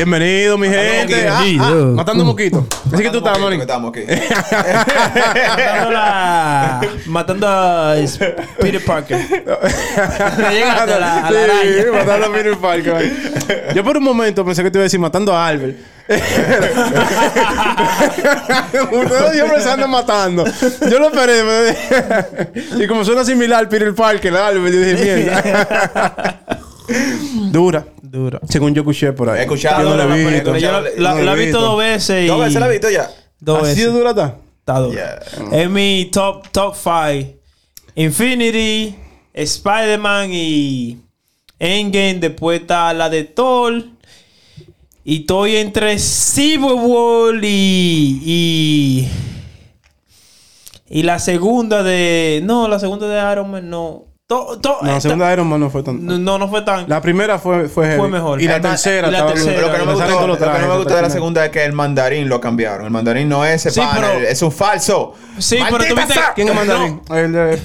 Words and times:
Bienvenido, 0.00 0.56
mi 0.56 0.66
gente. 0.66 1.28
Ah, 1.28 1.44
ah, 1.60 1.72
matando 1.94 2.24
moquito. 2.24 2.66
Así 2.90 3.02
que 3.02 3.10
tú 3.10 3.18
estás, 3.18 3.36
que 3.36 3.54
estamos 3.56 3.90
aquí. 3.90 4.00
Matando, 5.44 5.90
la... 5.90 6.80
Matando 7.04 7.46
a 7.46 7.96
Peter 8.58 8.82
Parker. 8.82 9.18
Llegaste 9.28 10.94
a 10.94 10.98
la, 10.98 11.26
a 11.26 11.30
la 11.30 11.38
Sí, 11.60 11.84
matando 11.92 12.26
a 12.28 12.32
Peter 12.32 12.56
Parker. 12.56 13.12
Yo 13.74 13.84
por 13.84 13.98
un 13.98 14.04
momento 14.04 14.42
pensé 14.42 14.62
que 14.62 14.70
te 14.70 14.78
iba 14.78 14.84
a 14.84 14.84
decir 14.84 14.98
matando 14.98 15.36
a 15.36 15.46
Albert. 15.48 15.76
Ustedes 18.90 19.32
siempre 19.34 19.60
se 19.60 19.70
andan 19.70 19.90
matando. 19.90 20.46
Yo 20.90 20.98
lo 20.98 21.08
esperé. 21.08 21.44
me- 21.44 21.76
y 22.84 22.86
como 22.86 23.04
suena 23.04 23.22
similar 23.22 23.68
Peter 23.68 23.94
Parker, 23.94 24.34
Albert, 24.34 24.74
yo 24.74 24.80
dije, 24.80 25.16
mierda. 25.16 26.40
Dura. 27.52 27.84
Duro. 28.10 28.40
Según 28.48 28.74
yo 28.74 28.82
escuché 28.82 29.12
por 29.12 29.30
ahí. 29.30 29.38
He 29.38 29.42
escuchado, 29.42 29.82
Yo 29.84 29.90
no 29.90 29.96
la 29.96 30.16
he 30.16 30.30
visto. 30.30 30.56
Yo 30.56 30.72
la, 30.72 30.80
No 30.80 30.88
la 30.96 31.14
la 31.22 31.32
he 31.32 31.34
he 31.34 31.44
visto 31.44 31.58
visto. 31.58 31.60
dos 31.60 31.78
veces 31.78 32.24
y... 32.24 32.26
¿Dos 32.26 32.40
veces 32.40 32.60
la 32.60 32.66
has 32.66 32.72
visto 32.72 32.90
ya? 32.90 33.10
Dos 33.38 33.58
¿Así 33.62 33.68
de 33.80 33.86
veces. 33.86 33.92
dura 33.92 34.10
está? 34.10 34.36
Está 34.58 34.78
duro. 34.80 34.92
Yeah. 34.92 35.20
Es 35.52 35.70
mi 35.70 36.08
top, 36.12 36.48
top 36.50 36.74
five. 36.74 37.36
Infinity, 37.94 38.96
Spider-Man 39.32 40.30
y 40.32 40.98
Endgame. 41.58 42.14
Después 42.14 42.62
está 42.62 42.92
la 42.94 43.08
de 43.08 43.24
Thor. 43.24 43.84
Y 45.04 45.20
estoy 45.20 45.56
entre 45.56 45.98
Civil 45.98 46.72
War 46.74 47.34
y, 47.44 48.22
y... 48.24 49.08
Y 50.88 51.02
la 51.04 51.20
segunda 51.20 51.84
de... 51.84 52.40
No, 52.42 52.66
la 52.66 52.80
segunda 52.80 53.06
de 53.06 53.32
Iron 53.32 53.50
Man 53.52 53.70
no. 53.70 54.06
To- 54.30 54.58
to- 54.60 54.78
No, 54.80 54.92
la 54.92 55.00
segunda 55.00 55.32
Iron 55.32 55.48
Man 55.48 55.58
no 55.58 55.70
fue 55.70 55.82
tan... 55.82 56.06
No, 56.24 56.38
no 56.38 56.46
fue 56.48 56.62
tan... 56.62 56.88
La 56.88 57.02
primera 57.02 57.40
fue, 57.40 57.68
fue, 57.68 57.86
heavy. 57.86 57.98
Fue 57.98 58.08
mejor. 58.08 58.40
Y 58.40 58.46
la 58.46 58.60
tercera 58.60 59.08
y 59.08 59.10
la 59.10 59.26
tercera, 59.26 59.60
Lo 59.60 59.72
que 59.72 59.78
no 59.78 59.86
me 59.86 59.92
lo 59.92 59.98
que 60.38 60.66
no 60.68 60.76
gustó 60.78 60.94
de 60.94 61.02
la 61.02 61.10
segunda 61.10 61.44
es 61.46 61.50
que 61.50 61.64
el 61.64 61.72
mandarín 61.72 62.28
lo 62.28 62.40
cambiaron. 62.40 62.84
El 62.84 62.92
mandarín 62.92 63.28
no 63.28 63.44
es 63.44 63.66
ese 63.66 63.72
Sí, 63.72 63.80
panel, 63.80 64.08
pero- 64.18 64.28
es 64.28 64.40
un 64.40 64.52
falso. 64.52 65.14
Sí, 65.36 65.56
pero 65.58 65.72
¡Maldita 65.78 65.94
tú 65.94 65.96
viste-! 66.06 66.20
¿Quién 66.36 66.48
es 66.48 66.54
mandarín? 66.54 67.00
El 67.10 67.32
de... 67.32 67.52
El 67.54 67.56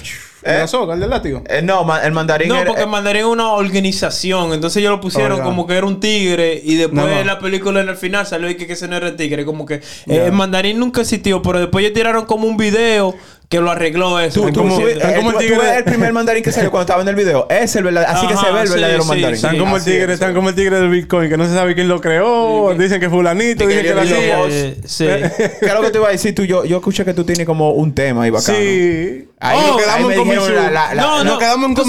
de 0.52 0.57
¿Eh? 0.57 0.59
la 0.59 0.67
soga, 0.67 0.94
el 0.95 0.99
del 0.99 1.09
látigo. 1.09 1.41
Eh, 1.47 1.61
no, 1.63 1.83
ma- 1.83 2.03
el 2.03 2.11
mandarín 2.13 2.49
No, 2.49 2.55
era- 2.57 2.66
porque 2.67 2.85
Mandarín 2.85 3.22
es 3.23 3.27
una 3.27 3.50
organización. 3.53 4.53
Entonces 4.53 4.77
ellos 4.77 4.91
lo 4.91 5.02
pusieron 5.02 5.41
Oh, 5.41 5.44
como 5.44 5.66
que 5.66 5.75
era 5.75 5.88
un 5.88 6.00
tigre. 6.00 6.61
Y 6.63 6.75
después 6.75 7.03
No, 7.03 7.07
no. 7.07 7.23
la 7.23 7.39
película 7.39 7.81
en 7.81 7.89
el 7.89 7.95
final 7.97 8.27
salió 8.27 8.47
y 8.50 8.55
que, 8.55 8.67
que 8.67 8.73
ese 8.73 8.88
no 8.88 8.95
era 8.95 9.07
el 9.07 9.16
tigre. 9.16 9.44
Como 9.44 9.66
que 9.66 9.75
eh, 9.75 9.81
el 10.25 10.31
Mandarín 10.33 10.77
nunca 10.79 11.02
existió. 11.02 11.41
Pero 11.41 11.59
después 11.59 11.83
ellos 11.83 11.95
tiraron 11.95 12.25
como 12.25 12.47
un 12.47 12.57
video 12.57 13.16
que 13.49 13.59
lo 13.61 13.69
arregló 13.71 14.19
eso. 14.19 14.41
Tú- 14.41 14.51
tú- 14.51 14.59
Como 14.61 14.75
tú- 14.75 14.85
diciendo- 14.85 15.01
Están 15.05 15.11
eh, 15.13 15.15
como 15.17 15.31
tú- 15.31 15.39
el 15.39 15.47
tú 15.47 15.53
tigre- 15.53 15.63
ves 15.67 15.77
el 15.77 15.83
primer 15.83 16.13
mandarín 16.13 16.43
que 16.43 16.51
salió 16.51 16.71
cuando 16.71 16.81
estaba 16.83 17.01
en 17.03 17.07
el 17.09 17.15
video. 17.15 17.47
Es 17.49 17.75
el 17.75 17.83
verdadero. 17.83 18.11
Así 18.11 18.27
que 18.27 18.35
se 18.38 18.51
ve 18.51 18.61
el 18.61 18.67
sí, 18.67 18.73
verdadero 18.73 19.03
sí, 19.03 19.07
mandarín. 19.09 19.38
sí. 19.38 19.45
Están 19.45 19.59
como 19.59 19.77
el 19.77 19.83
tigre, 19.83 20.03
es. 20.05 20.09
están 20.11 20.33
como 20.33 20.49
el 20.49 20.55
tigre 20.55 20.79
del 20.79 20.89
Bitcoin, 20.89 21.29
que 21.29 21.38
no 21.38 21.45
se 21.47 21.53
sabe 21.53 21.75
quién 21.75 21.88
lo 21.88 22.01
creó. 22.01 22.73
Dicen 22.77 22.99
que 22.99 23.09
fulanito, 23.09 23.67
Que 23.67 23.81
dicen 23.81 23.83
que 23.97 24.27
la. 24.29 24.38
Musk. 24.38 24.51
Eh, 24.51 24.77
sí. 24.85 25.05
¿Qué 25.59 25.66
es 25.67 25.73
lo 25.73 25.81
que 25.81 25.89
te 25.91 25.97
iba 25.99 26.07
a 26.07 26.11
decir 26.11 26.33
tú? 26.33 26.43
Yo, 26.43 26.66
yo 26.66 26.77
escuché 26.77 27.05
que 27.05 27.13
tú 27.13 27.23
tienes 27.23 27.45
como 27.45 27.71
un 27.71 27.93
tema 27.93 28.23
ahí 28.23 28.29
bacano. 28.31 28.57
Sí. 28.57 29.27
Ahí 29.39 29.59
Oh, 29.61 29.67
nos 29.67 29.81
quedamos 29.81 30.11
ahí 30.11 30.19
en 30.47 30.55
la- 30.55 30.71
la- 30.71 30.95
no, 30.95 31.17
nos 31.23 31.33
no. 31.33 31.39
quedamos 31.39 31.69
en 31.69 31.75
tú 31.75 31.81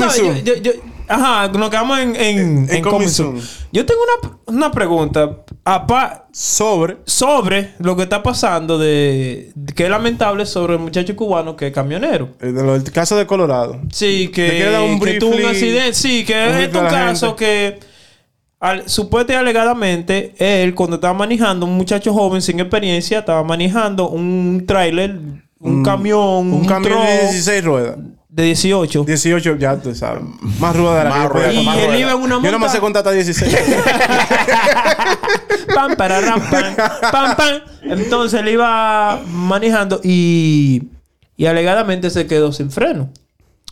Ajá, 1.09 1.49
nos 1.49 1.71
quedamos 1.71 1.99
en, 2.01 2.17
en, 2.17 2.69
En. 2.71 3.09
Soon. 3.09 3.41
Yo 3.73 3.87
tengo 3.87 4.01
una, 4.23 4.39
una 4.47 4.71
pregunta. 4.73 5.43
Apa- 5.65 6.27
Sobre. 6.33 6.99
sobre 7.07 7.75
lo 7.79 7.97
que 7.97 8.03
está 8.05 8.23
pasando 8.23 8.79
de, 8.79 9.53
de- 9.55 9.73
que 9.75 9.85
es 9.85 9.91
lamentable 9.91 10.47
sobre 10.47 10.75
el 10.75 10.81
muchacho 10.81 11.15
cubano 11.17 11.57
que 11.57 11.69
es 11.69 11.73
camionero. 11.73 12.31
El, 12.41 12.55
lo- 12.55 12.75
el 12.75 12.91
caso 12.93 13.17
de 13.17 13.27
Colorado. 13.27 13.81
Sí, 13.93 14.29
que, 14.29 14.43
¿Me 14.43 14.51
quieres 14.51 14.73
dar 14.73 14.83
un 14.83 15.01
que 15.01 15.15
tuvo 15.15 15.35
un 15.37 15.45
accidente. 15.47 15.95
Sí, 15.95 16.25
que 16.25 16.65
es 16.65 16.67
un 16.75 16.81
caso 16.83 17.37
gente? 17.37 17.45
que 17.45 17.81
al, 18.61 18.89
supuestamente 18.89 19.33
y 19.35 19.37
alegadamente 19.37 20.35
él 20.39 20.75
cuando 20.75 20.97
estaba 20.97 21.15
manejando, 21.15 21.67
un 21.67 21.77
muchacho 21.77 22.13
joven 22.15 22.41
sin 22.43 22.59
experiencia, 22.61 23.19
estaba 23.21 23.43
manejando 23.45 24.09
un 24.09 24.65
tráiler, 24.67 25.19
un, 25.59 25.83
camión, 25.83 26.53
Un 26.53 26.65
camión 26.67 26.93
de 27.01 27.07
truck 27.19 27.31
16 27.31 27.65
ruedas. 27.65 27.97
De 28.37 28.43
18. 28.43 29.05
18, 29.05 29.57
ya 29.57 29.81
tú 29.81 29.95
sabes. 29.95 30.23
Más 30.61 30.77
rueda 30.77 30.99
de 30.99 31.05
la 31.05 31.11
Más 31.11 31.23
que 31.23 31.29
rueda, 31.33 31.53
y 31.55 31.65
más 31.65 31.79
él 31.79 31.85
rueda. 31.87 31.99
iba 31.99 32.11
en 32.13 32.17
una 32.19 32.43
Yo 32.43 32.53
no 32.53 32.59
me 32.59 32.69
sé 32.69 32.81
contar 32.81 33.01
hasta 33.01 33.13
16. 33.13 33.51
pam, 35.75 35.97
para, 35.97 36.21
ram, 36.21 36.41
pam, 36.51 36.77
pam, 37.11 37.37
pam. 37.37 37.61
Entonces 37.83 38.41
él 38.41 38.49
iba 38.49 39.23
manejando 39.27 40.01
y, 40.05 40.83
y 41.37 41.47
alegadamente 41.47 42.11
se 42.11 42.27
quedó 42.27 42.53
sin 42.53 42.71
freno. 42.71 43.09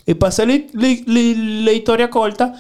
Y 0.07 0.15
para 0.15 0.29
hacer 0.31 0.49
li- 0.49 0.69
li- 0.73 1.05
li- 1.07 1.65
la 1.65 1.73
historia 1.73 2.09
corta, 2.09 2.55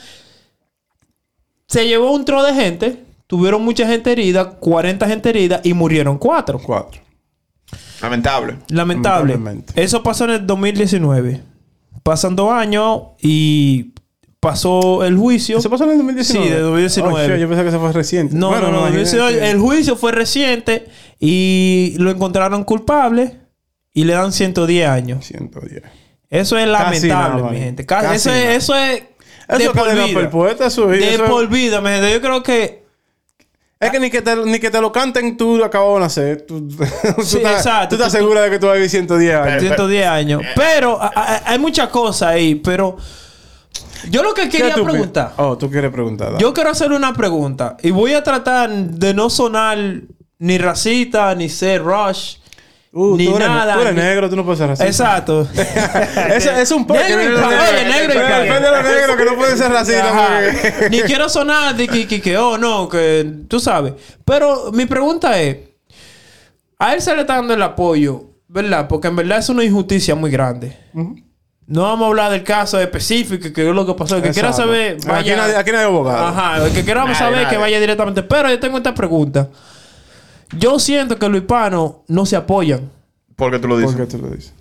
se 1.67 1.87
llevó 1.87 2.13
un 2.13 2.25
tro 2.27 2.43
de 2.43 2.53
gente, 2.55 3.03
tuvieron 3.27 3.63
mucha 3.65 3.87
gente 3.87 4.13
herida, 4.13 4.51
40 4.51 5.07
gente 5.07 5.31
herida 5.31 5.61
y 5.65 5.73
murieron 5.73 6.19
cuatro. 6.19 6.59
Cuatro. 6.59 7.01
Lamentable. 8.03 8.59
Lamentable. 8.69 9.39
Eso 9.75 10.03
pasó 10.03 10.25
en 10.25 10.31
el 10.31 10.47
2019. 10.47 11.54
Pasan 12.05 12.37
dos 12.37 12.53
años 12.53 13.01
y 13.21 13.93
pasó 14.39 15.05
el 15.05 15.17
juicio. 15.17 15.59
¿Eso 15.59 15.71
pasó 15.71 15.85
en 15.85 15.91
el 15.93 15.97
2019? 15.97 16.47
Sí, 16.47 16.53
de 16.53 16.61
2019. 16.61 17.15
Oh, 17.15 17.27
shit, 17.29 17.41
yo 17.41 17.49
pensé 17.49 17.63
que 17.63 17.69
eso 17.71 17.81
fue 17.81 17.93
reciente. 17.93 18.37
No, 18.37 18.51
Bueno, 18.51 18.67
no, 18.67 18.73
no. 18.73 18.83
me 18.83 18.89
imaginé 18.91 19.01
2019, 19.05 19.39
que- 19.41 19.51
El 19.51 19.59
juicio 19.59 19.97
fue 19.97 20.13
reciente 20.13 20.85
y 21.19 21.95
lo 21.99 22.11
encontraron 22.11 22.63
culpable 22.65 23.41
y 23.95 24.05
le 24.05 24.13
dan 24.13 24.33
110 24.33 24.87
años. 24.87 25.25
110. 25.25 25.83
Eso 26.29 26.59
es 26.59 26.67
Casi 26.67 26.73
lamentable, 27.09 27.41
nada, 27.43 27.51
mi 27.53 27.59
gente. 27.59 27.87
Ca- 27.87 28.03
Casi 28.03 28.17
eso, 28.17 28.33
es, 28.35 28.57
eso 28.63 28.75
es 28.77 29.03
Eso 29.49 29.59
de 29.59 29.65
es 29.65 29.71
por 29.71 29.77
cadena 29.85 30.05
vida. 30.05 30.21
eso 30.67 30.93
es- 30.93 31.01
De 31.01 31.15
eso 31.15 31.25
por 31.25 31.49
vida, 31.49 31.81
mi 31.81 31.89
gente. 31.89 32.13
Yo 32.13 32.21
creo 32.21 32.43
que... 32.43 32.84
Es 33.85 33.91
que 33.91 34.01
ni 34.01 34.11
que 34.11 34.23
te, 34.23 34.37
ni 34.37 34.59
que 34.59 34.71
te 34.71 34.81
lo 34.81 34.91
canten 34.93 35.37
tú 35.37 35.63
acabas 35.63 35.95
de 35.95 36.01
nacer. 36.01 36.43
Tú, 36.49 36.69
Sí, 37.23 37.37
estás, 37.39 37.57
exacto. 37.59 37.89
tú 37.91 37.95
estás 38.03 38.13
Tú- 38.13 38.19
segura 38.19 38.43
de 38.43 38.51
que 38.51 38.59
tú 38.59 38.67
vas 38.67 38.73
a 38.73 38.77
vivir 38.77 38.91
110 38.91 39.35
años. 39.37 39.61
110 39.63 40.07
años. 40.07 40.43
Pero 40.57 41.01
a- 41.01 41.07
a- 41.15 41.43
hay 41.53 41.59
muchas 41.59 41.89
cosas 41.89 42.31
ahí. 42.31 42.55
Pero 42.57 42.97
yo 44.11 44.23
lo 44.23 44.35
que 44.35 44.49
¿Qué 44.49 44.59
quería 44.59 44.75
preguntar... 44.75 45.33
Oh, 45.37 45.57
tú 45.57 45.71
quieres 45.71 45.91
preguntar. 45.91 46.29
dale. 46.33 46.41
Yo 46.41 46.53
quiero 46.53 46.71
hacer 46.71 46.93
una 46.93 47.13
pregunta 47.15 47.77
y 47.83 47.91
voy 47.91 48.13
a 48.15 48.23
tratar 48.23 48.71
de 48.71 49.15
no 49.15 49.31
sonar 49.31 49.79
ni 50.39 50.59
racista 50.59 51.35
ni 51.35 51.49
ser 51.49 51.83
rush. 51.83 52.37
Uh, 52.97 53.17
ni 53.17 53.27
tú 53.27 53.35
eres, 53.37 53.49
nada, 53.49 53.75
tú 53.75 53.81
eres 53.81 53.95
ni- 53.95 54.01
negro, 54.03 54.31
tú 54.31 54.37
no 54.37 54.45
puedes 54.45 54.59
ser 54.61 54.69
racista. 54.69 54.87
Exacto. 54.87 55.49
Es 56.37 56.71
un 56.71 56.87
poco. 56.87 57.01
Negro 57.01 57.19
oye, 57.21 57.85
negro 57.85 58.15
y 58.15 58.19
Depende 58.19 58.61
de 58.61 58.71
los 58.71 58.85
negros 58.85 59.17
que 59.17 59.25
no 59.25 59.35
pueden 59.37 59.59
ser 59.59 59.73
racistas. 59.73 60.91
Ni 60.91 61.01
quiero 61.03 61.29
sonar 61.29 61.75
de 61.75 61.89
que, 61.89 62.07
que, 62.07 62.21
que, 62.21 62.39
oh, 62.39 62.57
no, 62.57 62.89
que 62.89 63.29
tú 63.49 63.59
sabes. 63.59 63.95
Pero 64.25 64.71
mi 64.73 64.87
pregunta 64.87 65.41
es: 65.41 65.57
a 66.79 66.95
él 66.95 67.01
se 67.03 67.15
le 67.17 67.23
está 67.23 67.35
dando 67.35 67.55
el 67.55 67.63
apoyo, 67.63 68.31
¿verdad? 68.47 68.87
Porque 68.87 69.09
en 69.09 69.17
verdad 69.17 69.39
es 69.39 69.49
una 69.49 69.65
injusticia 69.65 70.15
muy 70.15 70.31
grande. 70.31 70.77
No 71.67 71.83
vamos 71.83 72.05
a 72.05 72.09
hablar 72.11 72.31
del 72.31 72.45
caso 72.45 72.79
específico, 72.79 73.53
que 73.53 73.69
es 73.69 73.75
lo 73.75 73.85
que 73.87 73.95
pasó. 73.95 74.17
El 74.19 74.23
que 74.23 74.31
quiera 74.31 74.53
saber, 74.53 74.99
Aquí 74.99 75.09
vaya. 75.09 75.37
nadie, 75.37 75.57
aquí 75.57 75.73
nadie 75.73 75.87
abogado. 75.87 76.27
Ajá, 76.27 76.65
el 76.67 76.73
que 76.73 76.85
quiera 76.85 77.03
Nadie, 77.05 77.17
saber, 77.17 77.39
que 77.41 77.45
nadie. 77.47 77.59
vaya 77.59 77.81
directamente. 77.81 78.23
Pero 78.23 78.51
yo 78.51 78.61
tengo 78.61 78.77
esta 78.77 78.95
pregunta. 78.95 79.49
Yo 80.59 80.79
siento 80.79 81.19
que 81.19 81.29
los 81.29 81.41
hispanos 81.41 81.93
no 82.09 82.27
se 82.27 82.37
apoyan. 82.37 82.91
¿Por 83.37 83.51
qué 83.51 83.59
tú 83.59 83.69
lo 83.69 83.75
¿Por 83.75 83.83
dices? 83.83 83.97
qué 83.97 84.07
tú 84.07 84.23
lo 84.23 84.31
dices? 84.31 84.53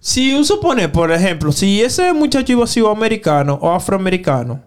Si 0.00 0.32
un 0.32 0.44
supone, 0.44 0.88
por 0.88 1.12
ejemplo, 1.12 1.52
si 1.52 1.82
ese 1.82 2.12
muchacho 2.12 2.52
iba 2.52 2.64
a 2.64 2.66
ser 2.66 2.86
americano 2.86 3.58
o 3.60 3.70
afroamericano, 3.70 4.62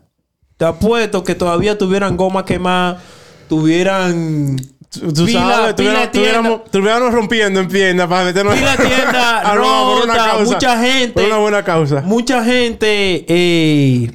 te 0.58 0.66
apuesto 0.66 1.24
que 1.24 1.34
todavía 1.34 1.78
tuvieran 1.78 2.16
goma 2.16 2.46
quemada, 2.46 3.02
tuvieran 3.50 4.58
Tú, 5.00 5.28
sabes, 5.28 5.76
tuviéramos, 5.76 6.70
tuviéramos, 6.70 7.12
rompiendo 7.14 7.60
en 7.60 7.68
piernas 7.68 8.08
para 8.08 8.26
meternos 8.26 8.54
Pila 8.54 8.76
de 8.76 8.86
tienda 8.86 9.40
a 9.40 9.56
robar 9.56 9.84
por 9.84 10.04
una 10.04 10.14
rota, 10.14 10.30
causa. 10.30 10.54
mucha 10.54 10.80
gente. 10.80 11.14
Por 11.14 11.24
una 11.24 11.38
buena 11.38 11.64
causa. 11.64 12.02
mucha 12.02 12.44
gente 12.44 13.26
eh, 13.28 14.12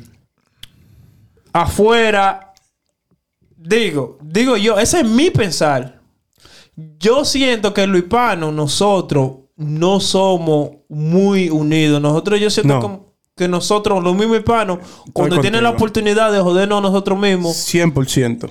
afuera. 1.53 2.48
Digo, 3.69 4.19
digo 4.23 4.57
yo, 4.57 4.79
ese 4.79 5.01
es 5.01 5.05
mi 5.09 5.31
pensar. 5.31 6.01
Yo 6.99 7.25
siento 7.25 7.75
que 7.75 7.87
los 7.87 7.99
hispanos, 8.01 8.53
nosotros, 8.55 9.33
no 9.57 10.01
somos 10.01 10.71
muy 10.89 11.51
unidos. 11.51 12.01
Nosotros, 12.01 12.39
yo 12.41 12.49
siento 12.51 12.75
No. 12.75 12.81
como 12.81 13.15
que 13.37 13.49
nosotros, 13.49 14.03
los 14.03 14.15
mismos 14.17 14.39
hispanos, 14.39 14.79
cuando 15.13 15.41
tienen 15.41 15.63
la 15.65 15.71
oportunidad 15.71 16.33
de 16.33 16.41
jodernos 16.41 16.79
a 16.79 16.83
nosotros 16.83 17.19
mismos, 17.19 17.57
100%. 17.57 18.51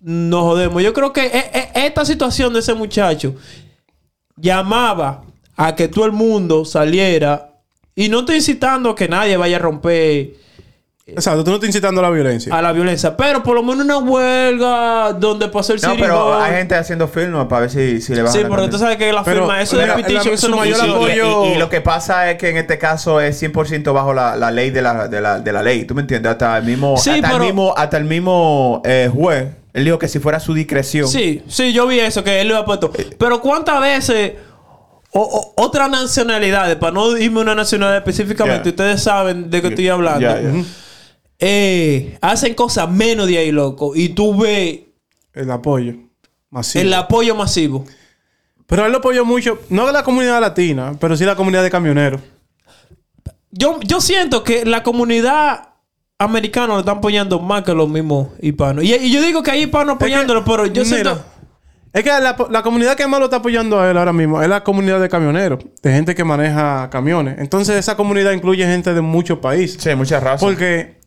nos 0.00 0.42
jodemos. 0.42 0.82
Yo 0.82 0.92
creo 0.92 1.12
que 1.12 1.26
e- 1.26 1.50
e- 1.52 1.86
esta 1.86 2.04
situación 2.04 2.52
de 2.52 2.60
ese 2.60 2.72
muchacho 2.74 3.34
llamaba 4.36 5.24
a 5.56 5.74
que 5.74 5.88
todo 5.88 6.06
el 6.06 6.12
mundo 6.12 6.64
saliera. 6.64 7.60
Y 7.94 8.08
no 8.08 8.20
estoy 8.20 8.36
incitando 8.36 8.90
a 8.90 8.94
que 8.94 9.08
nadie 9.08 9.36
vaya 9.36 9.56
a 9.56 9.60
romper 9.60 10.34
Exacto, 11.08 11.42
tú 11.42 11.50
no 11.50 11.56
estás 11.56 11.68
incitando 11.68 12.00
a 12.00 12.04
la 12.04 12.10
violencia. 12.10 12.54
a 12.54 12.60
la 12.60 12.72
violencia. 12.72 13.16
Pero 13.16 13.42
por 13.42 13.54
lo 13.54 13.62
menos 13.62 13.84
una 13.84 13.98
huelga 13.98 15.12
donde 15.14 15.48
pasó 15.48 15.72
el 15.72 15.80
No, 15.80 15.90
City 15.90 16.02
pero 16.02 16.34
Hall. 16.34 16.42
hay 16.42 16.52
gente 16.56 16.74
haciendo 16.74 17.08
firmas 17.08 17.46
para 17.46 17.62
ver 17.62 17.70
si, 17.70 18.00
si 18.00 18.14
le 18.14 18.22
bajan 18.22 18.36
Sí, 18.36 18.42
la 18.42 18.48
porque 18.48 18.64
tú 18.66 18.70
condena. 18.72 18.78
sabes 18.90 18.96
que 18.98 19.12
la 19.12 19.24
Pero, 19.24 19.40
firma, 19.40 19.62
eso 19.62 19.76
mira, 19.76 19.96
de 19.96 20.02
petition, 20.02 20.26
la- 20.26 20.32
eso 20.34 20.46
su 20.46 20.50
no 20.50 20.56
mayor 20.58 20.78
Y- 20.86 20.90
apoyo- 20.90 21.44
Y, 21.46 21.48
y 21.48 21.54
lo 21.58 21.68
que 21.70 21.80
pasa 21.80 22.30
es 22.30 22.36
que 22.38 22.50
en 22.50 22.58
este 22.58 22.78
caso 22.78 23.20
es 23.20 23.36
100% 23.36 23.92
bajo 23.94 24.12
la, 24.12 24.36
la 24.36 24.50
ley 24.50 24.70
de 24.70 24.82
la, 24.82 25.08
de, 25.08 25.20
la, 25.20 25.40
de 25.40 25.52
la 25.52 25.62
ley. 25.62 25.84
¿Tú 25.86 25.94
me 25.94 26.02
entiendes? 26.02 26.30
Hasta 26.32 26.58
el 26.58 26.64
mismo, 26.64 26.96
Sí, 26.98 27.10
hasta 27.10 27.22
pero- 27.30 27.36
el 27.42 27.46
mismo, 27.46 27.74
hasta 27.76 27.96
el 27.96 28.04
mismo 28.04 28.82
eh, 28.84 29.10
juez 29.12 29.48
Él 29.72 29.84
dijo 29.84 29.98
que 29.98 30.08
si 30.08 30.18
fuera 30.18 30.40
su 30.40 30.54
discreción. 30.54 31.08
Sí, 31.08 31.42
sí, 31.48 31.72
yo 31.72 31.86
vi 31.86 32.00
eso, 32.00 32.22
que 32.24 32.40
él 32.40 32.48
lo 32.48 32.54
había 32.56 32.66
puesto. 32.66 32.90
Pero 33.18 33.40
¿cuántas 33.40 33.80
veces 33.80 34.32
o, 35.12 35.20
o- 35.22 35.62
otras 35.64 35.88
nacionalidades, 35.88 36.76
para 36.76 36.92
no 36.92 37.16
irme 37.16 37.38
a 37.38 37.42
una 37.44 37.54
nacionalidad 37.54 37.96
específicamente, 37.98 38.64
Ya. 38.64 38.70
ustedes 38.70 39.02
saben 39.02 39.48
de 39.50 39.62
qué 39.62 39.68
estoy 39.68 39.88
hablando, 39.88 40.20
Ya, 40.20 40.38
ya. 40.40 40.50
Eh, 41.38 42.18
hacen 42.20 42.54
cosas 42.54 42.90
menos 42.90 43.26
de 43.26 43.38
ahí, 43.38 43.52
loco, 43.52 43.92
y 43.94 44.10
tú 44.10 44.36
ves 44.36 44.80
El 45.32 45.50
apoyo. 45.50 45.94
Masivo. 46.50 46.82
el 46.82 46.94
apoyo 46.94 47.34
masivo. 47.34 47.84
Pero 48.66 48.86
él 48.86 48.92
lo 48.92 48.98
apoyó 48.98 49.24
mucho, 49.24 49.58
no 49.70 49.86
de 49.86 49.92
la 49.92 50.02
comunidad 50.02 50.40
latina, 50.40 50.94
pero 51.00 51.16
sí 51.16 51.24
la 51.24 51.36
comunidad 51.36 51.62
de 51.62 51.70
camioneros. 51.70 52.20
Yo, 53.50 53.80
yo 53.80 54.00
siento 54.00 54.44
que 54.44 54.64
la 54.64 54.82
comunidad 54.82 55.70
americana 56.18 56.74
lo 56.74 56.80
están 56.80 56.98
apoyando 56.98 57.38
más 57.40 57.62
que 57.62 57.72
los 57.72 57.88
mismos 57.88 58.28
hispanos. 58.42 58.84
Y, 58.84 58.94
y 58.94 59.10
yo 59.10 59.22
digo 59.22 59.42
que 59.42 59.50
hay 59.52 59.62
hispanos 59.62 59.96
apoyándolo, 59.96 60.44
pero 60.44 60.66
yo 60.66 60.84
Mira, 60.84 60.84
siento... 60.84 61.24
Es 61.92 62.04
que 62.04 62.10
la, 62.10 62.36
la 62.50 62.62
comunidad 62.62 62.94
que 62.96 63.06
más 63.06 63.18
lo 63.18 63.26
está 63.26 63.36
apoyando 63.38 63.80
a 63.80 63.90
él 63.90 63.96
ahora 63.96 64.12
mismo 64.12 64.42
es 64.42 64.48
la 64.48 64.62
comunidad 64.62 65.00
de 65.00 65.08
camioneros, 65.08 65.60
de 65.82 65.92
gente 65.92 66.14
que 66.14 66.22
maneja 66.22 66.90
camiones. 66.90 67.38
Entonces, 67.38 67.76
esa 67.76 67.96
comunidad 67.96 68.32
incluye 68.32 68.66
gente 68.66 68.92
de 68.92 69.00
muchos 69.00 69.38
países. 69.38 69.82
Sí, 69.82 69.94
muchas 69.94 70.22
razas. 70.22 70.42
Porque 70.42 70.97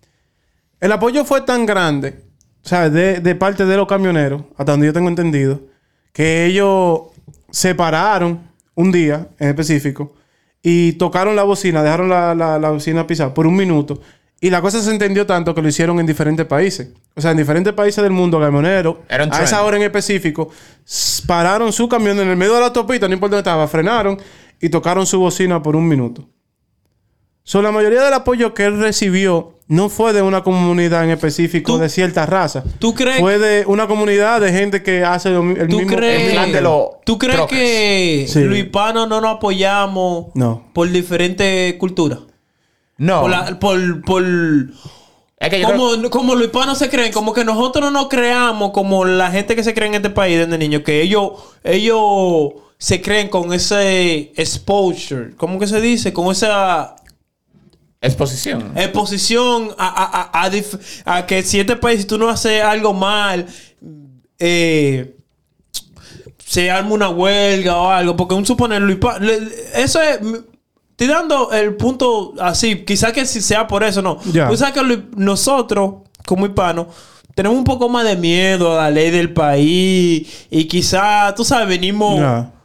el 0.82 0.92
apoyo 0.92 1.24
fue 1.24 1.42
tan 1.42 1.66
grande, 1.66 2.20
o 2.64 2.68
sea, 2.68 2.90
de, 2.90 3.22
de 3.22 3.36
parte 3.36 3.66
de 3.66 3.78
los 3.78 3.88
camioneros, 3.88 4.44
hasta 4.58 4.74
donde 4.74 4.88
yo 4.88 4.94
tengo 4.94 5.08
entendido, 5.08 5.62
que 6.12 6.46
ellos 6.46 7.02
se 7.50 7.74
pararon 7.76 8.42
un 8.76 8.92
día 8.92 9.28
en 9.40 9.50
específico 9.50 10.14
y 10.62 10.94
tocaron 10.94 11.36
la 11.36 11.44
bocina, 11.44 11.82
dejaron 11.82 12.10
la, 12.10 12.36
la, 12.36 12.60
la 12.60 12.70
bocina 12.72 13.08
pisar 13.08 13.34
por 13.34 13.48
un 13.48 13.56
minuto. 13.56 14.02
Y 14.44 14.50
la 14.50 14.60
cosa 14.60 14.82
se 14.82 14.90
entendió 14.90 15.28
tanto 15.28 15.54
que 15.54 15.62
lo 15.62 15.68
hicieron 15.70 16.00
en 16.00 16.08
diferentes 16.08 16.48
países. 16.48 16.90
O 17.16 17.22
sea, 17.22 17.30
en 17.30 17.38
diferentes 17.38 17.74
países 17.74 18.04
del 18.04 18.12
mundo, 18.12 18.40
camioneros, 18.40 18.98
a 19.08 19.44
esa 19.44 19.64
hora 19.64 19.78
en 19.78 19.84
específico, 19.84 20.50
pararon 21.28 21.72
su 21.72 21.88
camión 21.88 22.20
en 22.20 22.28
el 22.28 22.36
medio 22.36 22.56
de 22.56 22.60
la 22.60 22.66
autopista, 22.68 23.08
no 23.08 23.14
importa 23.14 23.36
dónde 23.36 23.50
estaba, 23.50 23.68
frenaron 23.68 24.20
y 24.60 24.70
tocaron 24.70 25.06
su 25.06 25.20
bocina 25.20 25.62
por 25.62 25.76
un 25.76 25.88
minuto. 25.88 26.28
So, 27.44 27.62
la 27.62 27.72
mayoría 27.72 28.02
del 28.04 28.14
apoyo 28.14 28.54
que 28.54 28.66
él 28.66 28.80
recibió 28.80 29.54
no 29.68 29.90
fue 29.90 30.14
de 30.14 30.22
una 30.22 30.44
comunidad 30.44 31.04
en 31.06 31.12
específico 31.12 31.74
¿Tú- 31.74 31.80
de 31.80 31.90
cierta 31.90 32.26
raza. 32.26 32.64
tú 32.78 32.94
crees- 32.94 33.20
Fue 33.20 33.40
de 33.40 33.66
una 33.66 33.88
comunidad 33.88 34.42
de 34.42 34.52
gente 34.52 34.84
que 34.84 35.04
hace 35.04 35.30
lo 35.32 35.42
el 35.42 35.68
¿Tú 35.70 35.78
mismo... 35.80 35.96
crees, 35.96 36.52
de 36.54 36.62
los 36.62 37.02
¿tú 37.06 37.18
crees 37.18 37.42
que 37.48 38.26
Sí. 38.28 38.42
los 38.44 38.58
hispanos 38.58 39.08
no 39.08 39.22
nos 39.22 39.38
apoyamos 39.38 40.28
No. 40.36 40.66
por 40.74 40.90
diferentes 40.90 41.74
culturas? 41.76 42.20
no. 42.98 43.22
Por, 43.22 43.30
la- 43.32 43.60
por, 43.60 44.02
por- 44.04 44.24
es 45.40 45.50
que 45.50 45.60
yo 45.62 45.68
como, 45.68 45.92
creo- 45.94 46.10
como 46.12 46.36
los 46.36 46.44
hispanos 46.46 46.78
se 46.78 46.90
creen, 46.90 47.12
como 47.12 47.34
que 47.34 47.44
nosotros 47.46 47.84
no 47.86 47.92
nos 47.92 48.10
creamos 48.10 48.72
como 48.72 49.06
la 49.06 49.32
gente 49.32 49.56
que 49.56 49.64
se 49.64 49.74
cree 49.74 49.88
en 49.88 49.96
este 49.96 50.10
país 50.12 50.38
desde 50.38 50.58
niños, 50.60 50.84
que 50.84 51.02
ellos, 51.02 51.32
ellos 51.64 52.52
se 52.78 53.02
creen 53.02 53.30
con 53.30 53.52
ese 53.54 54.32
exposure, 54.36 55.32
¿cómo 55.38 55.58
que 55.60 55.66
se 55.68 55.80
dice? 55.82 56.14
Con 56.14 56.30
esa 56.32 56.96
Exposición. 58.02 58.72
exposición 58.76 59.70
a, 59.78 59.88
a, 59.88 60.22
a, 60.42 60.44
a 60.46 60.52
dif- 60.52 60.80
a 61.06 61.26
que 61.28 61.44
si 61.44 61.60
este 61.60 61.76
país, 61.76 62.02
si 62.02 62.08
tú 62.08 62.18
no 62.18 62.30
haces 62.30 62.64
algo 62.64 62.94
mal, 62.94 63.46
eh, 64.40 65.16
se 66.46 66.70
arma 66.72 66.92
una 66.94 67.10
huelga 67.10 67.78
o 67.78 67.90
algo. 67.90 68.16
Porque 68.16 68.36
un 68.36 68.46
suponer, 68.46 68.82
Luis 68.82 68.98
Pa- 68.98 69.20
le- 69.20 69.40
eso 69.76 70.02
es. 70.02 70.20
Estoy 70.92 71.08
dando 71.08 71.52
el 71.52 71.76
punto 71.76 72.34
así. 72.40 72.84
Quizás 72.86 73.14
que 73.14 73.26
si 73.26 73.42
sea 73.42 73.68
por 73.68 73.84
eso, 73.84 74.02
no. 74.02 74.18
Tú 74.50 74.58
sabes 74.58 74.74
que 74.74 75.04
nosotros, 75.16 75.94
como 76.26 76.46
hispanos, 76.46 76.88
tenemos 77.34 77.58
un 77.58 77.64
poco 77.64 77.88
más 77.90 78.04
de 78.06 78.16
miedo 78.18 78.74
a 78.80 78.84
la 78.84 78.92
ley 78.92 79.10
del 79.10 79.32
país. 79.34 80.48
Y 80.50 80.66
quizás, 80.66 81.34
tú 81.36 81.44
sabes, 81.46 81.68
venimos 81.68 82.20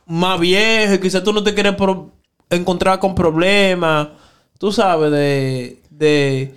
más 0.07 0.41
viejos. 0.41 0.97
Y 0.97 0.99
quizás 1.01 1.23
tú 1.23 1.33
no 1.33 1.43
te 1.43 1.55
quieres 1.55 1.75
pro- 1.77 2.11
encontrar 2.51 2.99
con 2.99 3.15
problemas. 3.15 4.09
Tú 4.59 4.73
sabes, 4.73 5.11
de. 5.11 5.81
de 5.91 6.55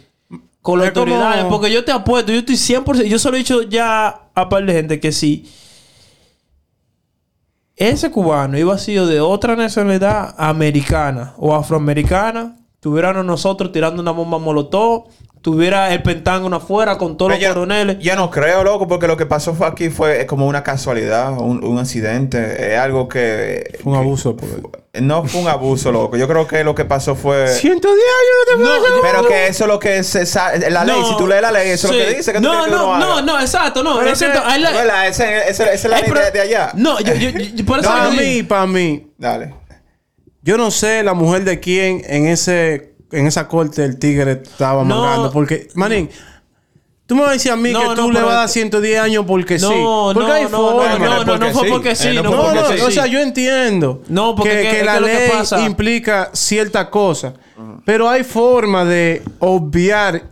con 0.62 0.80
las 0.80 0.92
como- 0.92 1.01
autoridades. 1.13 1.46
Porque 1.46 1.72
yo 1.72 1.84
te 1.86 1.92
apuesto, 1.92 2.31
yo 2.31 2.40
estoy 2.40 2.56
100%. 2.57 3.06
Yo 3.07 3.18
se 3.19 3.30
lo 3.30 3.36
he 3.36 3.40
dicho 3.40 3.62
ya 3.63 4.24
a 4.36 4.50
par 4.50 4.66
de 4.66 4.74
gente 4.74 5.00
que 5.00 5.12
sí 5.12 5.46
ese 7.75 8.12
cubano 8.12 8.57
iba 8.60 8.78
sido 8.78 9.07
de 9.07 9.22
otra 9.22 9.56
nacionalidad 9.56 10.36
americana 10.38 11.34
o 11.38 11.56
afroamericana, 11.56 12.57
tuviéramos 12.81 13.25
nosotros 13.25 13.72
tirando 13.72 14.02
una 14.02 14.12
bomba 14.12 14.38
molotov, 14.38 15.06
tuviera 15.42 15.94
el 15.94 16.02
Pentágono 16.04 16.58
afuera 16.58 16.98
con 16.98 17.16
todos 17.18 17.32
los 17.32 17.40
Yo- 17.40 17.50
coroneles. 17.50 17.98
Yo 18.00 18.16
no 18.16 18.30
creo, 18.30 18.64
loco, 18.64 18.88
porque 18.88 19.08
lo 19.08 19.16
que 19.18 19.26
pasó 19.26 19.54
fue 19.56 19.68
aquí 19.68 19.90
fue 19.90 20.26
como 20.26 20.48
una 20.48 20.64
casualidad, 20.64 21.32
un, 21.40 21.64
un 21.64 21.78
accidente. 21.80 22.74
Es 22.74 22.80
algo 22.80 23.08
que. 23.08 23.78
Fue 23.84 23.94
un 23.94 23.98
abuso. 24.00 24.36
pues. 24.36 24.52
No 25.02 25.24
fue 25.26 25.42
un 25.42 25.48
abuso, 25.48 25.92
loco. 25.92 26.18
Yo 26.18 26.28
creo 26.28 26.48
que 26.48 26.64
lo 26.64 26.76
que 26.76 26.84
pasó 26.84 27.16
fue. 27.16 27.48
110 27.48 27.94
años 27.94 28.64
no 28.64 28.74
te 28.74 28.90
No, 28.90 29.02
Pero 29.02 29.28
que 29.28 29.48
eso 29.48 29.64
es 29.64 29.68
lo 29.70 29.80
que 29.80 30.04
se 30.04 30.26
sa- 30.26 30.56
la 30.58 30.84
ley, 30.84 31.00
No, 31.00 31.08
si 31.08 31.18
tú 31.18 31.28
lees 31.28 31.42
la 31.42 31.52
ley, 31.52 31.70
eso 31.70 31.88
es 31.88 31.94
lo 31.94 32.00
que 32.06 32.14
dice 32.18 32.34
que 32.34 32.40
tú 32.40 32.44
no, 32.46 32.66
que 32.66 32.72
no, 32.72 32.96
haga. 32.96 33.06
no, 33.06 33.22
no, 33.22 33.40
exacto, 33.40 33.84
no. 33.84 33.98
Pero 34.00 34.12
es 34.12 34.18
cierto, 34.18 34.42
que- 34.44 34.60
la-. 34.60 35.08
Esa, 35.08 35.46
esa- 35.46 35.72
esa 35.72 35.74
es 35.74 35.84
la 35.86 36.00
ley 36.02 36.10
pro- 36.10 36.20
de, 36.20 36.32
de 36.32 36.42
allá. 36.42 36.72
No, 36.74 37.00
yo, 37.00 37.14
yo, 37.14 37.30
yo- 37.30 37.66
por 37.66 37.80
eso 37.80 37.90
Para 37.90 38.10
mí, 38.10 38.44
para 38.44 38.66
mí, 38.68 39.08
Dale. 39.18 39.54
yo 40.42 40.58
no 40.58 40.72
sé 40.72 41.04
la 41.04 41.14
mujer 41.14 41.44
de 41.46 41.60
quién 41.60 42.02
en 42.06 42.26
ese 42.28 42.96
en 43.12 43.28
esa 43.28 43.48
corte 43.48 43.84
el 43.86 43.98
tigre 44.00 44.42
estaba 44.44 44.84
No. 44.84 44.96
amargando. 44.96 45.32
Porque, 45.32 45.68
manín, 45.76 46.10
tú 47.06 47.16
me 47.16 47.22
vas 47.22 47.32
a 47.32 47.34
decir 47.34 47.52
a 47.52 47.56
mí 47.56 47.72
No, 47.72 47.80
que 47.82 47.86
no, 47.88 47.96
tú 47.96 48.08
le 48.12 48.16
pero- 48.16 48.26
vas 48.28 48.36
a 48.36 48.40
dar 48.42 48.50
110 48.50 49.00
años 49.00 49.26
porque 49.28 49.58
sí. 49.60 49.66
No, 49.66 50.12
Porque 50.14 50.28
no, 50.28 50.34
hay 50.34 50.44
no, 50.44 50.50
forma. 50.50 50.90
no, 50.98 51.00
no, 51.00 51.06
no, 51.06 51.24
no 51.26 51.26
porque 51.40 51.52
fue 51.54 51.64
sí. 51.66 51.70
porque 51.72 51.96
sí, 51.96 52.08
Eh, 52.10 52.14
no 52.16 52.24
no 52.24 52.30
No, 52.32 52.38
porque 52.44 52.56
no, 52.60 52.66
porque 52.68 52.82
o 52.84 52.92
sea, 52.92 53.08
yo 53.08 53.20
entiendo 53.20 54.04
No, 54.10 54.36
porque 54.36 54.52
que, 54.52 54.62
¿qué- 54.62 54.70
que 54.72 54.78
qué 54.80 54.84
la 54.86 54.94
que 54.96 55.02
ley 55.02 55.30
pasa? 55.32 55.60
implica 55.66 56.30
cierta 56.34 56.90
cosa, 56.90 57.34
pero 57.86 58.08
hay 58.10 58.24
forma 58.24 58.86
de 58.86 59.24
obviar 59.40 60.24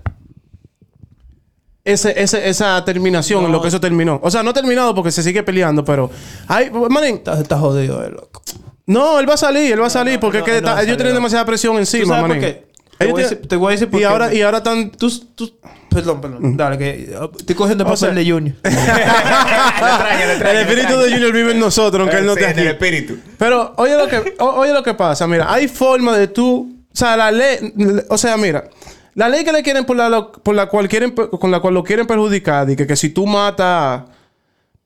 ese, 1.84 2.22
ese- 2.22 2.50
esa 2.50 2.84
terminación 2.84 3.46
en 3.46 3.52
No. 3.52 3.58
lo 3.58 3.62
que 3.62 3.70
eso 3.70 3.80
terminó. 3.80 4.20
O 4.22 4.30
sea, 4.30 4.44
no 4.44 4.54
terminado 4.54 4.94
porque 4.94 5.12
se 5.12 5.24
sigue 5.24 5.42
peleando, 5.44 5.86
pero 5.86 6.10
hay, 6.48 6.70
manín, 6.70 7.16
Está, 7.16 7.40
está 7.40 7.58
jodido, 7.58 8.04
eh, 8.04 8.10
loco. 8.12 8.42
no, 8.88 9.20
él 9.20 9.30
va 9.30 9.36
a 9.36 9.38
salir, 9.38 9.72
él 9.72 9.82
va 9.82 9.88
a 9.88 9.90
salir 9.90 10.20
porque 10.20 10.40
no, 10.40 10.46
es 10.46 10.52
que 10.52 10.62
no 10.62 10.68
está- 10.70 10.84
ellos 10.84 10.98
tienen 10.98 11.14
no. 11.14 11.20
demasiada 11.20 11.46
presión 11.46 11.74
¿Tú 11.76 11.80
encima, 11.80 12.06
sabes 12.08 12.22
por 12.22 12.28
manín. 12.30 12.42
qué? 12.44 12.67
Te 12.98 13.06
voy, 13.08 13.22
a 13.22 13.24
decir, 13.30 13.48
te 13.48 13.56
voy 13.56 13.68
a 13.68 13.72
decir 13.72 13.90
por 13.90 14.00
y 14.00 14.04
qué. 14.04 14.08
ahora 14.08 14.34
y 14.34 14.42
ahora 14.42 14.58
están 14.58 14.90
Tú, 14.92 15.12
tú, 15.36 15.52
perdón, 15.90 16.20
perdón. 16.22 16.58
Dale, 16.58 16.78
que 16.78 17.16
uh, 17.20 17.30
estoy 17.38 17.56
cogiendo 17.56 17.84
el 17.84 17.90
papel 17.94 18.16
de 18.16 18.32
Junior. 18.32 18.56
el 18.64 20.58
espíritu 20.58 20.98
de 21.00 21.12
Junior 21.12 21.32
vive 21.34 21.52
en 21.52 21.60
nosotros, 21.60 22.02
aunque 22.02 22.18
él 22.18 22.26
no 22.26 22.34
Sí, 22.34 22.40
esté 22.40 22.52
en 22.54 22.60
el 22.60 22.68
aquí. 22.68 22.74
espíritu. 22.86 23.18
Pero 23.38 23.74
oye 23.78 23.98
lo 23.98 24.08
que, 24.08 24.36
o- 24.40 24.46
oye 24.56 24.74
lo 24.74 24.84
que 24.84 24.94
pasa, 24.94 25.28
mira, 25.28 25.52
hay 25.52 25.68
forma 25.68 26.18
de 26.18 26.28
tú, 26.28 26.76
o 26.92 26.96
sea, 26.96 27.16
la 27.18 27.32
ley, 27.32 27.74
o 28.10 28.18
sea, 28.18 28.38
mira, 28.38 28.70
la 29.16 29.30
ley 29.30 29.44
que 29.44 29.52
le 29.52 29.64
quieren 29.64 29.86
por 29.86 29.96
la, 29.98 30.10
lo- 30.10 30.32
por 30.32 30.56
la 30.56 30.68
cual 30.68 30.88
quieren, 30.88 31.12
con 31.12 31.52
la 31.52 31.60
cual 31.60 31.74
lo 31.74 31.84
quieren 31.84 32.08
perjudicar, 32.08 32.70
y 32.70 32.76
que, 32.76 32.86
que 32.88 32.96
si 32.96 33.10
tú 33.10 33.26
matas 33.26 34.04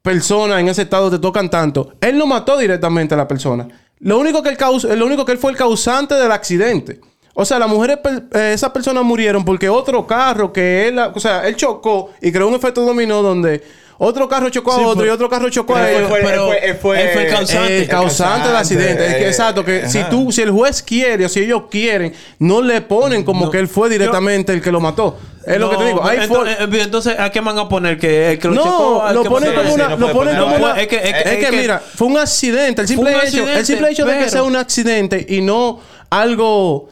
personas 0.01 0.59
en 0.59 0.67
ese 0.67 0.81
estado 0.83 1.11
te 1.11 1.19
tocan 1.19 1.49
tanto, 1.49 1.93
él 2.01 2.17
no 2.17 2.25
mató 2.25 2.57
directamente 2.57 3.13
a 3.13 3.17
la 3.17 3.27
persona. 3.27 3.67
Lo 3.99 4.17
único 4.17 4.41
que 4.41 4.49
él 4.49 4.57
causó, 4.57 4.93
lo 4.95 5.05
único 5.05 5.25
que 5.25 5.31
él 5.31 5.37
fue 5.37 5.51
el 5.51 5.57
causante 5.57 6.15
del 6.15 6.31
accidente. 6.31 6.99
O 7.33 7.45
sea, 7.45 7.57
las 7.59 7.69
mujeres, 7.69 7.99
eh, 8.33 8.51
esas 8.53 8.71
personas 8.71 9.03
murieron 9.03 9.45
porque 9.45 9.69
otro 9.69 10.05
carro 10.05 10.51
que 10.51 10.87
él, 10.89 10.99
o 10.99 11.19
sea, 11.19 11.47
él 11.47 11.55
chocó 11.55 12.11
y 12.21 12.31
creó 12.31 12.47
un 12.47 12.55
efecto 12.55 12.81
dominó 12.81 13.21
donde 13.21 13.63
otro 14.03 14.27
carro 14.27 14.49
chocó 14.49 14.75
Sí, 14.75 14.81
a 14.83 14.87
otro 14.87 15.05
y 15.05 15.09
otro 15.09 15.29
carro 15.29 15.47
chocó 15.49 15.75
a 15.75 15.79
fue- 15.81 15.95
él 15.95 16.05
pero 16.09 16.47
fue- 16.47 16.65
él 16.69 16.75
fue- 16.75 17.01
él 17.03 17.09
fue 17.13 17.23
el 17.27 17.33
causante. 17.33 17.77
El 17.83 17.87
causante 17.87 18.47
del 18.49 18.57
accidente. 18.57 19.05
Es 19.07 19.15
que, 19.15 19.23
eh, 19.23 19.27
exacto, 19.27 19.63
que 19.63 19.87
si 19.87 20.03
tú, 20.09 20.31
si 20.31 20.41
el 20.41 20.51
juez 20.51 20.81
quiere 20.83 21.23
o 21.25 21.29
si 21.29 21.39
ellos 21.41 21.63
quieren, 21.69 22.11
no 22.39 22.61
le 22.61 22.81
ponen 22.81 23.23
como 23.23 23.45
No. 23.45 23.51
que 23.51 23.59
él 23.59 23.67
fue 23.67 23.89
directamente 23.89 24.51
el 24.53 24.61
que 24.61 24.71
lo 24.71 24.81
mató. 24.81 25.17
Es 25.45 25.57
lo 25.57 25.69
que 25.69 25.77
te 25.77 25.85
digo. 25.85 26.03
Hay 26.03 26.19
entonces, 26.19 26.57
for- 26.57 26.73
eh, 26.75 26.81
entonces, 26.83 27.15
¿a 27.19 27.29
qué 27.31 27.39
van 27.41 27.57
a 27.59 27.69
poner? 27.69 27.97
Que 27.97 28.31
el 28.33 28.39
que 28.39 28.47
lo 28.47 28.55
no, 28.55 28.63
chocó, 28.63 29.03
lo 29.13 29.23
que 29.23 29.29
ponen 29.29 29.53
como 29.55 29.73
una, 29.73 29.87
no 29.89 29.95
lo 29.97 30.11
ponen 30.11 30.35
poner- 30.35 30.39
como 30.43 30.57
no 30.57 30.65
una. 30.71 30.81
es 30.81 30.87
que- 30.87 30.95
es 30.97 31.03
es 31.05 31.13
que- 31.13 31.23
que, 31.23 31.41
es 31.45 31.49
que- 31.51 31.57
mira, 31.57 31.79
fue 31.95 32.07
un 32.07 32.17
accidente. 32.17 32.81
El 32.81 32.87
simple 32.87 33.11
hecho, 33.11 33.19
accidente, 33.21 33.59
el 33.59 33.65
simple 33.65 33.91
hecho 33.91 34.05
de 34.05 34.17
que 34.17 34.29
sea 34.29 34.43
un 34.43 34.55
accidente 34.55 35.25
y 35.29 35.41
no 35.41 35.79
algo 36.09 36.89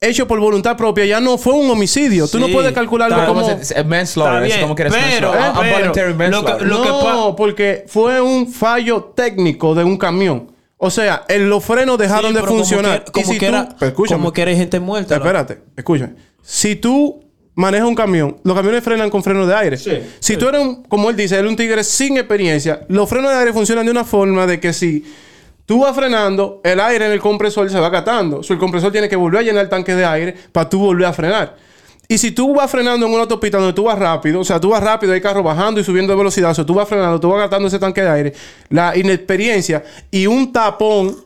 hecho 0.00 0.26
por 0.28 0.38
voluntad 0.40 0.76
propia 0.76 1.04
ya 1.06 1.20
no 1.20 1.38
fue 1.38 1.54
un 1.54 1.70
homicidio. 1.70 2.28
Tú 2.28 2.38
no 2.38 2.48
puedes 2.48 2.72
calcularlo 2.72 3.16
como 3.26 3.42
¿Cómo 3.42 3.58
se- 3.62 3.78
es 3.80 3.86
manslaughter? 3.86 4.50
Es 4.50 4.56
como 4.58 4.74
quieres 4.74 4.94
pero- 4.94 5.32
manslaughter. 5.32 6.14
pero- 6.16 6.42
que- 6.58 6.64
lo 6.64 6.82
que 6.82 6.88
no, 6.88 7.34
porque 7.36 7.84
fue 7.88 8.20
un 8.20 8.46
fallo 8.52 9.12
técnico 9.16 9.74
de 9.74 9.84
un 9.84 9.96
camión. 9.96 10.52
O 10.78 10.90
sea, 10.90 11.24
el- 11.28 11.48
los 11.48 11.64
frenos 11.64 11.96
dejaron 11.98 12.32
Sí, 12.32 12.36
de 12.36 12.42
funcionar. 12.42 13.04
que- 13.04 13.22
Como, 13.22 13.38
que 13.38 13.46
era, 13.46 13.68
como 14.08 14.32
que 14.32 14.42
era 14.42 14.52
gente 14.54 14.78
muerta. 14.78 15.16
¿no? 15.18 15.24
Espérate, 15.24 15.58
escúchame. 15.76 16.14
Si 16.42 16.76
tú 16.76 17.24
manejas 17.54 17.88
un 17.88 17.94
camión, 17.94 18.36
los 18.44 18.54
camiones 18.54 18.84
frenan 18.84 19.08
con 19.08 19.22
frenos 19.24 19.48
de 19.48 19.54
aire. 19.54 19.78
Sí, 19.78 19.90
si 20.20 20.34
sí. 20.34 20.36
tú 20.36 20.48
eres, 20.48 20.60
un, 20.60 20.82
como 20.84 21.08
él 21.08 21.16
dice, 21.16 21.38
él 21.38 21.46
es 21.46 21.50
un 21.50 21.56
tigre 21.56 21.82
sin 21.82 22.18
experiencia, 22.18 22.82
los 22.88 23.08
frenos 23.08 23.30
de 23.32 23.38
aire 23.38 23.52
funcionan 23.54 23.86
de 23.86 23.90
una 23.90 24.04
forma 24.04 24.46
de 24.46 24.60
que 24.60 24.74
si 24.74 25.02
tú 25.66 25.80
vas 25.80 25.94
frenando, 25.94 26.60
el 26.64 26.80
aire 26.80 27.06
en 27.06 27.12
el 27.12 27.20
compresor 27.20 27.68
se 27.68 27.78
va 27.78 27.90
catando. 27.90 28.38
O 28.38 28.42
sea, 28.42 28.54
el 28.54 28.60
compresor 28.60 28.90
tiene 28.90 29.08
que 29.08 29.16
volver 29.16 29.40
a 29.40 29.42
llenar 29.42 29.64
el 29.64 29.68
tanque 29.68 29.94
de 29.94 30.04
aire 30.04 30.34
para 30.52 30.68
tú 30.68 30.78
volver 30.78 31.06
a 31.06 31.12
frenar. 31.12 31.56
Y 32.08 32.18
si 32.18 32.30
tú 32.30 32.54
vas 32.54 32.70
frenando 32.70 33.04
en 33.06 33.12
una 33.12 33.22
autopista 33.22 33.58
donde 33.58 33.72
tú 33.72 33.84
vas 33.84 33.98
rápido, 33.98 34.40
o 34.40 34.44
sea, 34.44 34.60
tú 34.60 34.70
vas 34.70 34.82
rápido, 34.82 35.12
hay 35.12 35.20
carros 35.20 35.42
bajando 35.42 35.80
y 35.80 35.84
subiendo 35.84 36.12
de 36.12 36.16
velocidad, 36.16 36.52
o 36.52 36.54
sea, 36.54 36.64
tú 36.64 36.72
vas 36.72 36.88
frenando, 36.88 37.18
tú 37.18 37.28
vas 37.28 37.40
gastando 37.40 37.66
ese 37.66 37.80
tanque 37.80 38.00
de 38.00 38.08
aire, 38.08 38.32
la 38.68 38.96
inexperiencia 38.96 39.82
y 40.10 40.28
un 40.28 40.52
tapón 40.52 41.16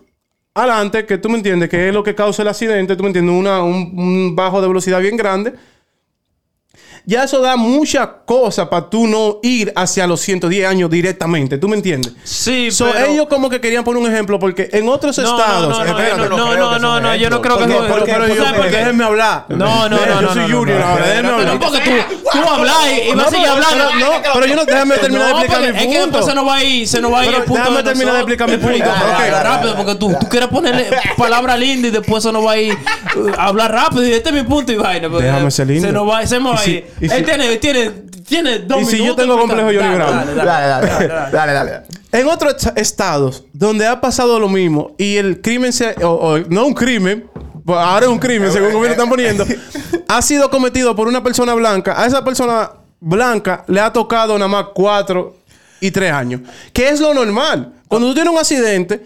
adelante, 0.55 1.05
que 1.05 1.19
tú 1.19 1.29
me 1.29 1.37
entiendes, 1.37 1.69
que 1.69 1.89
es 1.89 1.95
lo 1.95 2.03
que 2.03 2.15
causa 2.15 2.41
el 2.43 2.49
accidente, 2.49 2.97
tú 2.97 3.03
me 3.03 3.11
entiendes, 3.11 3.35
Una, 3.35 3.63
un, 3.63 3.93
un 3.95 4.35
bajo 4.35 4.63
de 4.63 4.69
velocidad 4.69 5.01
bien 5.01 5.19
grande. 5.19 5.53
Ya 7.07 7.25
eso 7.25 7.41
da 7.41 7.57
muchas 7.57 8.09
cosas 8.27 8.69
para 8.69 8.89
tú 8.89 9.07
no 9.07 9.39
ir 9.43 9.73
hacia 9.75 10.07
los 10.07 10.21
110 10.21 10.67
años 10.67 10.91
directamente. 10.91 11.59
¿Tú 11.59 11.69
me 11.69 11.77
entiendes? 11.77 12.13
Sí, 12.25 12.71
So, 12.71 12.91
pero... 12.93 13.07
ellos 13.07 13.27
como 13.29 13.49
que 13.51 13.61
querían 13.61 13.83
poner 13.85 14.03
un 14.03 14.11
ejemplo 14.13 14.39
porque 14.39 14.69
en 14.73 14.89
otros 14.89 15.17
No, 15.19 15.25
estados... 15.25 15.69
no, 15.69 15.79
no, 15.79 15.85
no, 15.85 15.99
espérate, 15.99 16.17
no, 16.17 16.29
no 16.29 16.37
no, 16.37 16.51
creo 16.53 16.65
no, 16.65 16.75
que 16.75 16.81
no, 16.81 16.93
sea 16.93 17.01
no, 17.01 17.17
yo 17.17 17.31
no 17.31 17.41
creo 17.43 17.57
que 17.59 17.65
porque, 17.65 17.77
eso- 17.79 17.89
porque- 17.89 18.13
pero- 18.13 18.25
pero 18.25 18.35
yo- 18.35 18.45
¿sabes 18.45 18.61
por 18.61 18.71
qué? 18.71 18.77
déjenme 18.77 19.05
hablar. 19.05 19.45
No, 19.49 19.57
no, 19.89 19.89
no, 19.89 20.07
Yo 20.07 20.21
no, 20.23 20.33
soy 20.35 20.49
no, 20.49 20.59
Junior 20.59 20.79
no, 20.81 20.87
ahora, 20.87 21.07
déjenme 21.09 21.29
No, 21.31 21.35
hablar. 21.37 21.59
porque 21.59 21.79
tú, 21.81 21.91
tú 22.33 22.39
hablas 22.49 22.77
y, 23.11 23.15
vas 23.15 23.27
a 23.27 23.31
seguir 23.31 23.47
hablando. 23.49 23.85
no, 23.99 24.11
pero 24.35 24.47
yo 24.47 24.57
no... 24.57 24.65
Déjame 24.65 24.99
terminar 24.99 25.27
de 25.27 25.33
No, 25.33 25.39
explicar 25.41 25.59
porque 25.61 25.73
mi 25.73 25.79
es 25.79 25.83
que 25.87 25.89
punto. 26.01 26.07
después 26.19 26.27
se 26.27 26.35
nos 26.35 26.47
va 26.49 26.57
a 26.57 26.65
ir, 26.65 26.89
se 26.89 27.01
nos 27.01 27.13
va 27.13 27.21
a 27.21 27.27
ir 27.27 27.35
el 27.35 27.43
punto 27.43 27.63
déjame 27.63 27.83
terminar 27.83 28.13
de 28.15 28.21
explicar 28.21 28.49
mi 28.51 28.57
punto. 28.59 28.85
Rápido, 29.43 29.77
porque 29.77 29.95
tú, 29.97 30.15
tú 30.21 30.29
quieres 30.29 30.49
ponerle 30.49 30.87
palabra 31.17 31.57
linda 31.57 31.89
y 31.89 31.91
después 31.91 32.23
se 32.23 32.31
nos 32.33 32.45
va 32.47 32.53
a 32.53 32.59
ir 32.59 32.77
hablar 33.39 33.73
rápido 33.73 34.07
y 34.07 34.13
este 34.13 34.29
es 34.31 34.35
mi 34.35 34.43
punto 34.43 34.73
y 34.73 34.77
vaina. 34.77 35.09
porque 35.09 35.27
Déjame 35.27 35.51
ser 35.51 35.67
lindo. 35.67 35.87
Se 35.87 35.93
nos 35.93 36.09
va, 36.09 36.19
a 36.19 36.23
ir. 36.69 36.87
Y 37.01 37.09
si- 37.09 37.15
Él 37.15 37.25
tiene, 37.25 37.57
tiene, 37.57 37.91
tiene 38.27 38.59
dos 38.61 38.83
Y 38.83 38.85
si 38.85 38.97
yo 38.99 39.03
minutos 39.05 39.25
tengo 39.25 39.39
complejo 39.39 39.73
Dale, 39.73 39.95
Bravo. 39.97 40.13
dale, 40.13 40.35
dale. 40.35 40.45
Dale, 40.45 40.67
dale, 40.67 41.09
dale, 41.09 41.31
dale, 41.33 41.53
dale. 41.53 41.87
En 42.13 42.27
otros 42.29 42.55
est- 42.55 42.79
estados 42.79 43.45
donde 43.53 43.87
ha 43.87 44.01
pasado 44.01 44.39
lo 44.41 44.49
mismo 44.49 44.95
y 44.99 45.17
el 45.17 45.41
crimen 45.41 45.73
se... 45.73 45.95
O, 46.05 46.11
o- 46.11 46.39
no 46.49 46.67
un 46.67 46.75
crimen, 46.75 47.27
pues 47.65 47.79
ahora 47.79 48.07
es 48.07 48.13
un 48.13 48.19
crimen, 48.19 48.51
según 48.53 48.73
como 48.73 48.85
lo 48.85 48.91
están 48.91 49.09
poniendo, 49.09 49.45
ha 50.09 50.23
sido 50.23 50.51
cometido 50.51 50.95
por 50.97 51.07
una 51.09 51.23
persona 51.23 51.55
blanca. 51.55 52.01
A 52.01 52.07
esa 52.07 52.25
persona 52.25 52.71
blanca 53.01 53.65
le 53.69 53.81
ha 53.81 53.93
tocado 53.93 54.35
nada 54.39 54.49
más 54.49 54.67
cuatro 54.75 55.37
y 55.81 55.91
tres 55.91 56.13
años. 56.13 56.41
Que 56.73 56.89
es 56.89 57.01
lo 57.01 57.15
normal. 57.15 57.73
Cuando 57.89 58.09
tú 58.09 58.15
tienes 58.15 58.33
un 58.33 58.39
accidente 58.39 59.05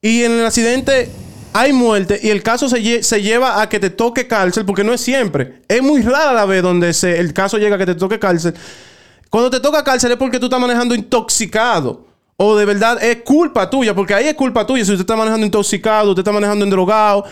y 0.00 0.22
en 0.22 0.32
el 0.32 0.46
accidente 0.46 1.10
hay 1.56 1.72
muerte 1.72 2.18
y 2.20 2.30
el 2.30 2.42
caso 2.42 2.68
se, 2.68 3.04
se 3.04 3.22
lleva 3.22 3.62
a 3.62 3.68
que 3.68 3.78
te 3.78 3.88
toque 3.88 4.26
cárcel, 4.26 4.66
porque 4.66 4.82
no 4.82 4.92
es 4.92 5.00
siempre. 5.00 5.62
Es 5.68 5.80
muy 5.82 6.02
rara 6.02 6.32
la 6.32 6.46
vez 6.46 6.62
donde 6.64 6.90
el 6.90 7.32
caso 7.32 7.58
llega 7.58 7.76
a 7.76 7.78
que 7.78 7.86
te 7.86 7.94
toque 7.94 8.18
cárcel. 8.18 8.54
Cuando 9.30 9.50
te 9.50 9.60
toca 9.60 9.84
cárcel 9.84 10.10
es 10.10 10.18
porque 10.18 10.40
tú 10.40 10.46
estás 10.46 10.60
manejando 10.60 10.96
intoxicado. 10.96 12.06
O 12.36 12.56
de 12.56 12.64
verdad 12.64 13.00
es 13.00 13.18
culpa 13.22 13.70
tuya, 13.70 13.94
porque 13.94 14.14
ahí 14.14 14.26
es 14.26 14.34
culpa 14.34 14.66
tuya. 14.66 14.84
Si 14.84 14.90
usted 14.90 15.02
está 15.02 15.14
manejando 15.14 15.46
intoxicado, 15.46 16.10
usted 16.10 16.22
está 16.22 16.32
manejando 16.32 16.64
endrogado 16.64 17.24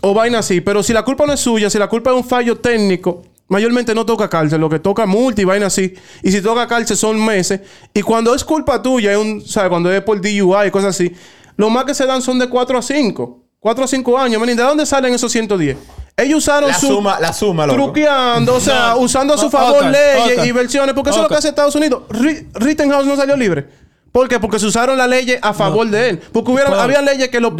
o 0.00 0.14
vaina 0.14 0.38
así. 0.38 0.62
Pero 0.62 0.82
si 0.82 0.94
la 0.94 1.04
culpa 1.04 1.26
no 1.26 1.34
es 1.34 1.40
suya, 1.40 1.68
si 1.68 1.78
la 1.78 1.88
culpa 1.88 2.12
es 2.12 2.16
un 2.16 2.24
fallo 2.24 2.56
técnico, 2.60 3.24
mayormente 3.48 3.94
no 3.94 4.06
toca 4.06 4.30
cárcel. 4.30 4.58
Lo 4.58 4.70
que 4.70 4.78
toca 4.78 5.04
multi, 5.04 5.44
vaina 5.44 5.66
así. 5.66 5.94
Y 6.22 6.32
si 6.32 6.40
toca 6.40 6.66
cárcel 6.66 6.96
son 6.96 7.22
meses. 7.22 7.60
Y 7.92 8.00
cuando 8.00 8.34
es 8.34 8.42
culpa 8.42 8.80
tuya, 8.80 9.18
un, 9.18 9.42
¿sabes? 9.42 9.68
Cuando 9.68 9.92
es 9.92 10.00
por 10.00 10.18
DUI 10.18 10.68
y 10.68 10.70
cosas 10.70 10.96
así, 10.96 11.12
lo 11.56 11.68
más 11.68 11.84
que 11.84 11.92
se 11.92 12.06
dan 12.06 12.22
son 12.22 12.38
de 12.38 12.48
4 12.48 12.78
a 12.78 12.80
5. 12.80 13.49
4 13.60 13.84
a 13.84 13.86
5 13.86 14.18
años. 14.18 14.46
¿De 14.46 14.54
dónde 14.56 14.86
salen 14.86 15.14
esos 15.14 15.30
110? 15.30 15.76
Ellos 16.16 16.38
usaron 16.38 16.68
La 16.68 16.74
su 16.78 16.88
suma, 16.88 17.18
la 17.20 17.32
suma, 17.32 17.66
loco. 17.66 17.76
truqueando, 17.84 18.56
o 18.56 18.60
sea, 18.60 18.90
No. 18.90 18.98
usando 18.98 19.34
a 19.34 19.38
su 19.38 19.48
favor 19.50 19.84
leyes 19.86 20.44
y 20.44 20.52
versiones, 20.52 20.94
porque 20.94 21.10
eso 21.10 21.20
es 21.20 21.22
lo 21.22 21.28
que 21.28 21.36
hace 21.36 21.48
Estados 21.48 21.74
Unidos. 21.76 22.02
Ri- 22.10 22.46
Rittenhouse 22.54 23.06
no 23.06 23.16
salió 23.16 23.36
libre. 23.36 23.66
¿Por 24.12 24.28
qué? 24.28 24.38
Porque 24.40 24.58
se 24.58 24.66
usaron 24.66 24.98
las 24.98 25.08
leyes 25.08 25.38
a 25.40 25.54
favor 25.54 25.88
de 25.88 26.10
él. 26.10 26.20
Porque 26.32 26.50
hubieron, 26.50 26.78
había 26.78 27.00
leyes 27.00 27.28
que 27.28 27.40
lo, 27.40 27.50
lo 27.50 27.56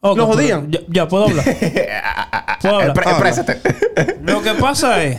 pero 0.00 0.26
jodían. 0.26 0.70
Ya, 0.70 0.80
ya 0.88 1.08
puedo 1.08 1.24
hablar. 1.24 1.44
puedo 2.60 2.78
hablar. 2.80 2.98
Exprésate. 3.08 3.60
Lo 4.22 4.42
que 4.42 4.54
pasa 4.54 5.02
es, 5.02 5.18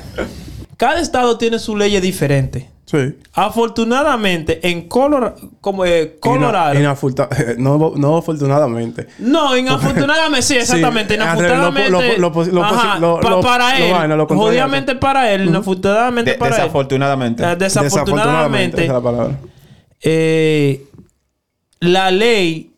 cada 0.79 1.01
estado 1.01 1.37
tiene 1.37 1.59
su 1.59 1.75
ley 1.75 1.99
diferente. 1.99 2.69
Sí. 2.85 3.15
Afortunadamente, 3.33 4.67
en 4.67 4.87
Color- 4.89 5.35
como, 5.61 5.85
eh, 5.85 6.17
Colorado. 6.19 6.71
Ina- 6.73 6.79
inaforta- 6.95 7.29
no, 7.57 7.93
no 7.95 8.17
afortunadamente. 8.17 9.07
no, 9.19 9.55
inafortunadamente, 9.55 10.41
sí, 10.47 10.55
exactamente. 10.55 11.13
Sí, 11.15 11.21
inafortunadamente. 11.21 11.91
lo- 11.91 12.01
lo- 12.01 12.29
lo- 12.45 12.45
lo- 12.51 12.63
ajá, 12.63 12.97
lo- 12.97 13.19
pa- 13.19 13.29
lo- 13.29 13.41
para 13.41 13.77
él. 13.77 13.93
jodidamente 14.29 14.95
para 14.95 15.31
él. 15.31 15.45
Inafortunadamente 15.49 16.31
De- 16.31 16.37
para 16.37 16.55
él. 16.55 16.61
desafortunadamente. 16.61 17.43
Eh, 17.43 17.55
Desafortunadamente. 17.57 18.77
esa 18.77 18.85
es 18.85 18.89
la 18.93 19.01
palabra. 19.01 19.37
eh, 20.01 20.85
la 21.81 22.09
ley 22.11 22.68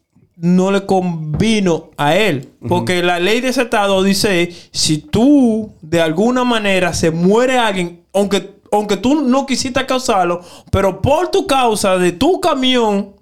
no 0.41 0.71
le 0.71 0.85
convino 0.85 1.91
a 1.97 2.15
él. 2.15 2.49
Porque 2.67 3.01
la 3.03 3.19
ley 3.19 3.41
de 3.41 3.49
ese 3.49 3.61
estado 3.61 4.01
dice, 4.03 4.51
si 4.71 4.97
tú 4.97 5.71
de 5.81 6.01
alguna 6.01 6.43
manera 6.43 6.93
se 6.93 7.11
muere 7.11 7.57
alguien, 7.59 8.01
aunque, 8.13 8.55
aunque 8.71 8.97
tú 8.97 9.21
no 9.21 9.45
quisiste 9.45 9.85
causarlo, 9.85 10.41
pero 10.71 11.01
por 11.01 11.29
tu 11.29 11.45
causa 11.47 11.97
de 11.97 12.11
tu 12.11 12.39
camión, 12.41 13.13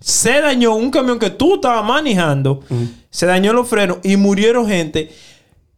se 0.00 0.40
dañó 0.40 0.74
un 0.74 0.90
camión 0.90 1.18
que 1.20 1.30
tú 1.30 1.54
estabas 1.54 1.84
manejando, 1.84 2.60
se 3.08 3.26
dañó 3.26 3.52
los 3.52 3.68
frenos 3.68 3.98
y 4.02 4.16
murieron 4.16 4.66
gente, 4.66 5.10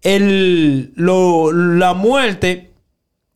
el, 0.03 0.93
lo- 0.97 1.53
la 1.53 1.95
muerte 1.95 2.71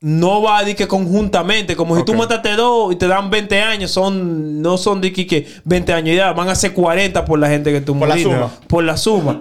no 0.00 0.40
va 0.43 0.59
a 0.59 0.61
decir 0.61 0.76
que 0.76 0.87
conjuntamente, 0.87 1.75
como 1.75 1.97
si 1.97 2.05
tú 2.05 2.14
mataste 2.14 2.52
dos 2.55 2.93
y 2.93 2.97
te 2.97 3.09
dan 3.09 3.31
20 3.31 3.61
años, 3.62 3.90
son 3.90 4.62
no 4.62 4.78
son 4.78 5.00
de 5.00 5.12
que, 5.12 5.26
que 5.26 5.47
20 5.64 5.93
años 5.93 6.17
ya, 6.17 6.33
van 6.33 6.49
a 6.49 6.55
ser 6.55 6.73
40 6.73 7.25
por 7.25 7.38
la 7.38 7.49
gente 7.49 7.73
que 7.73 7.81
tú 7.81 7.99
Por 7.99 8.09
la 8.09 8.14
muriste. 8.14 8.33
suma. 8.35 8.50
Por 8.69 8.85
la 8.85 8.97
suma. 8.97 9.40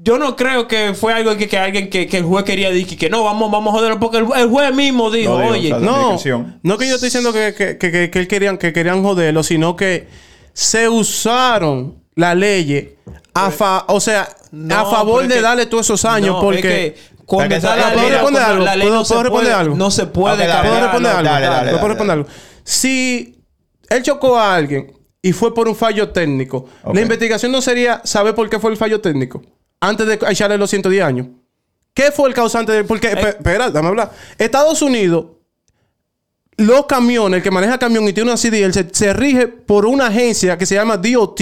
Yo 0.00 0.16
no 0.16 0.36
creo 0.36 0.68
que 0.68 0.94
fue 0.94 1.12
algo 1.12 1.36
que, 1.36 1.48
que 1.48 1.58
alguien 1.58 1.90
que, 1.90 2.06
que 2.06 2.18
el 2.18 2.24
juez 2.24 2.44
quería 2.44 2.70
decir 2.70 2.96
que 2.96 3.10
no, 3.10 3.24
vamos, 3.24 3.50
vamos 3.50 3.74
a 3.74 3.78
joderlo, 3.78 3.98
porque 4.00 4.18
el, 4.18 4.26
el 4.36 4.48
juez 4.48 4.72
mismo 4.74 5.10
dijo, 5.10 5.34
oye, 5.34 5.70
No, 5.70 6.16
no 6.62 6.78
que 6.78 6.88
yo 6.88 6.94
estoy 6.94 7.08
diciendo 7.08 7.32
que, 7.32 7.52
que, 7.52 7.76
que, 7.76 7.90
que- 7.90 8.10
que 8.10 8.18
él 8.20 8.28
querían, 8.28 8.56
que 8.58 8.72
querían 8.72 9.02
joderlo, 9.02 9.42
sino 9.42 9.76
que 9.76 10.06
se 10.54 10.88
usaron 10.88 11.96
la 12.14 12.34
ley 12.34 12.94
a 13.34 13.50
fa- 13.50 13.84
o 13.88 14.00
sea, 14.00 14.28
No, 14.52 14.76
a 14.78 14.90
favor 14.90 15.26
de 15.26 15.40
darle 15.40 15.66
todos 15.66 15.86
esos 15.86 16.04
años, 16.04 16.36
No, 16.36 16.40
porque... 16.40 16.58
es 16.58 16.92
que 16.94 17.17
cuando 17.28 17.54
Es 17.54 17.60
que 17.62 17.66
está 17.68 17.76
eso- 17.78 17.86
la 17.88 17.92
¿puedo 17.92 18.06
ley, 18.08 18.12
responder 18.16 18.42
cuando 18.42 18.52
algo? 18.52 18.64
la 18.64 18.76
ley 18.76 18.86
¿Puedo- 18.88 18.98
no 18.98 19.04
se 19.04 19.08
puedo 19.14 19.22
responder 19.22 19.52
puede- 19.52 19.60
algo? 19.60 19.76
No 19.76 19.90
se 19.90 20.06
puede 20.06 20.36
¿Puedo 20.36 20.80
responder 20.80 21.12
algo? 21.12 21.22
dale, 21.30 21.70
¿Puedo 21.72 21.88
responder 21.88 22.14
algo? 22.18 22.28
Si 22.64 23.42
él 23.90 24.02
chocó 24.02 24.38
a 24.38 24.54
alguien 24.54 24.92
y 25.20 25.32
fue 25.32 25.54
por 25.54 25.68
un 25.68 25.76
fallo 25.76 26.08
técnico, 26.08 26.66
la 26.92 27.00
investigación 27.00 27.52
no 27.52 27.60
sería 27.60 28.00
saber 28.04 28.34
por 28.34 28.48
qué 28.48 28.58
fue 28.58 28.70
el 28.70 28.76
fallo 28.78 29.00
técnico 29.00 29.42
antes 29.80 30.06
de 30.06 30.18
echarle 30.28 30.56
los 30.58 30.70
110 30.70 31.04
años. 31.04 31.26
¿Qué 31.94 32.12
fue 32.12 32.28
el 32.28 32.34
causante 32.34 32.72
de...? 32.72 32.84
Porque, 32.84 33.10
espe- 33.12 33.36
espera, 33.36 33.70
dame 33.70 33.88
hablar. 33.88 34.12
Estados 34.38 34.80
Unidos, 34.82 35.26
los 36.56 36.86
camiones, 36.86 37.38
el 37.38 37.42
que 37.42 37.50
maneja 37.50 37.78
camión 37.78 38.04
y 38.08 38.12
tiene 38.12 38.30
una 38.30 38.36
CDL, 38.38 38.72
se, 38.72 38.88
se 38.92 39.12
rige 39.12 39.46
por 39.48 39.86
una 39.86 40.06
agencia 40.06 40.58
que 40.58 40.66
se 40.66 40.74
llama 40.74 40.96
DOT, 40.96 41.40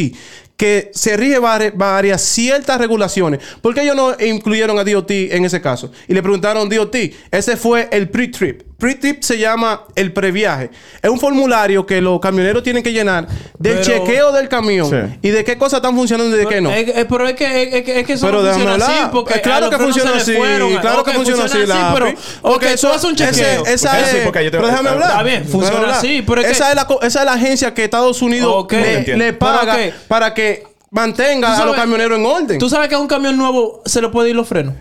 que 0.57 0.91
se 0.95 1.17
rige 1.17 1.39
vari- 1.39 1.73
varias 1.75 2.23
ciertas 2.23 2.79
regulaciones. 2.79 3.41
¿Por 3.61 3.75
qué 3.75 3.83
ellos 3.83 3.95
no 3.97 4.15
incluyeron 4.19 4.79
a 4.79 4.85
DOT 4.85 5.11
en 5.11 5.45
ese 5.45 5.61
caso? 5.61 5.91
Y 6.09 6.15
le 6.15 6.23
preguntaron 6.23 6.69
DOT. 6.69 6.97
Ese 7.31 7.57
fue 7.57 7.89
el 7.93 8.09
pre-trip. 8.09 8.63
Pre-trip 8.79 9.23
se 9.23 9.39
llama 9.39 9.85
el 9.95 10.13
previaje. 10.13 10.71
Es 11.03 11.09
un 11.09 11.19
formulario 11.19 11.87
que 11.87 12.03
los 12.03 12.21
camioneros 12.21 12.63
tienen 12.63 12.83
que 12.83 12.93
llenar 12.93 13.27
del 13.59 13.79
Pero- 13.79 13.85
chequeo 13.85 14.33
del 14.33 14.49
camión 14.51 14.91
Sí. 14.91 15.19
y 15.23 15.31
de 15.31 15.45
qué 15.45 15.57
cosas 15.57 15.79
están 15.79 15.95
funcionando 15.97 16.37
y 16.37 16.39
de 16.41 16.47
qué 16.47 16.61
no. 16.61 16.71
Es- 16.71 16.89
es- 16.89 17.07
pero 17.07 17.27
es 17.27 17.35
que, 17.37 17.63
es, 17.79 17.85
que- 17.85 18.01
es 18.01 18.07
que 18.07 18.13
eso 18.15 18.27
Pero 18.27 18.39
no 18.43 18.45
déjame 18.45 18.65
funciona 18.65 18.85
así 18.85 18.95
hablar. 18.97 19.11
porque 19.13 19.35
Eh, 19.35 19.41
claro 19.41 19.57
a 19.57 19.61
los 19.71 19.71
que 19.79 19.83
funciona 19.85 20.11
así. 20.17 20.33
Claro 20.81 21.05
que 21.05 21.13
funciona 21.13 21.45
así, 21.45 21.67
lápiz. 21.67 21.95
pero 21.95 22.07
Ok, 22.55 22.63
ese- 22.65 23.15
chequeo. 23.15 23.65
esa 23.67 24.01
es, 24.01 24.09
sí, 24.11 24.17
porque 24.25 24.45
yo 24.45 24.51
te- 24.51 24.59
pero 24.59 24.69
déjame 24.69 24.91
hablar. 24.91 25.09
Está 25.11 25.23
bien, 25.23 25.45
funciona 25.47 25.97
así, 25.97 26.23
pero 26.27 26.41
es 26.43 26.47
que- 26.49 26.53
esa, 26.53 26.69
es 26.71 26.77
la, 26.77 26.87
co- 26.87 27.01
esa 27.01 27.21
es 27.21 27.25
la 27.25 27.33
agencia 27.33 27.73
que 27.73 27.85
Estados 27.85 28.21
Unidos 28.21 28.67
le, 28.71 29.33
paga 29.33 29.77
para 30.07 30.35
que 30.35 30.46
mantenga 30.97 31.55
¿Tú 31.55 31.63
a 31.63 31.67
los 31.67 31.77
camioneros 31.77 32.19
en 32.19 32.27
orden. 32.27 32.59
¿Tú 32.59 32.69
sabes 32.71 32.89
que 32.89 32.95
a 32.95 32.99
un 32.99 33.07
camión 33.07 33.37
nuevo 33.37 33.83
se 33.85 34.01
le 34.01 34.09
puede 34.09 34.31
ir 34.31 34.37
los 34.37 34.49
frenos? 34.49 34.75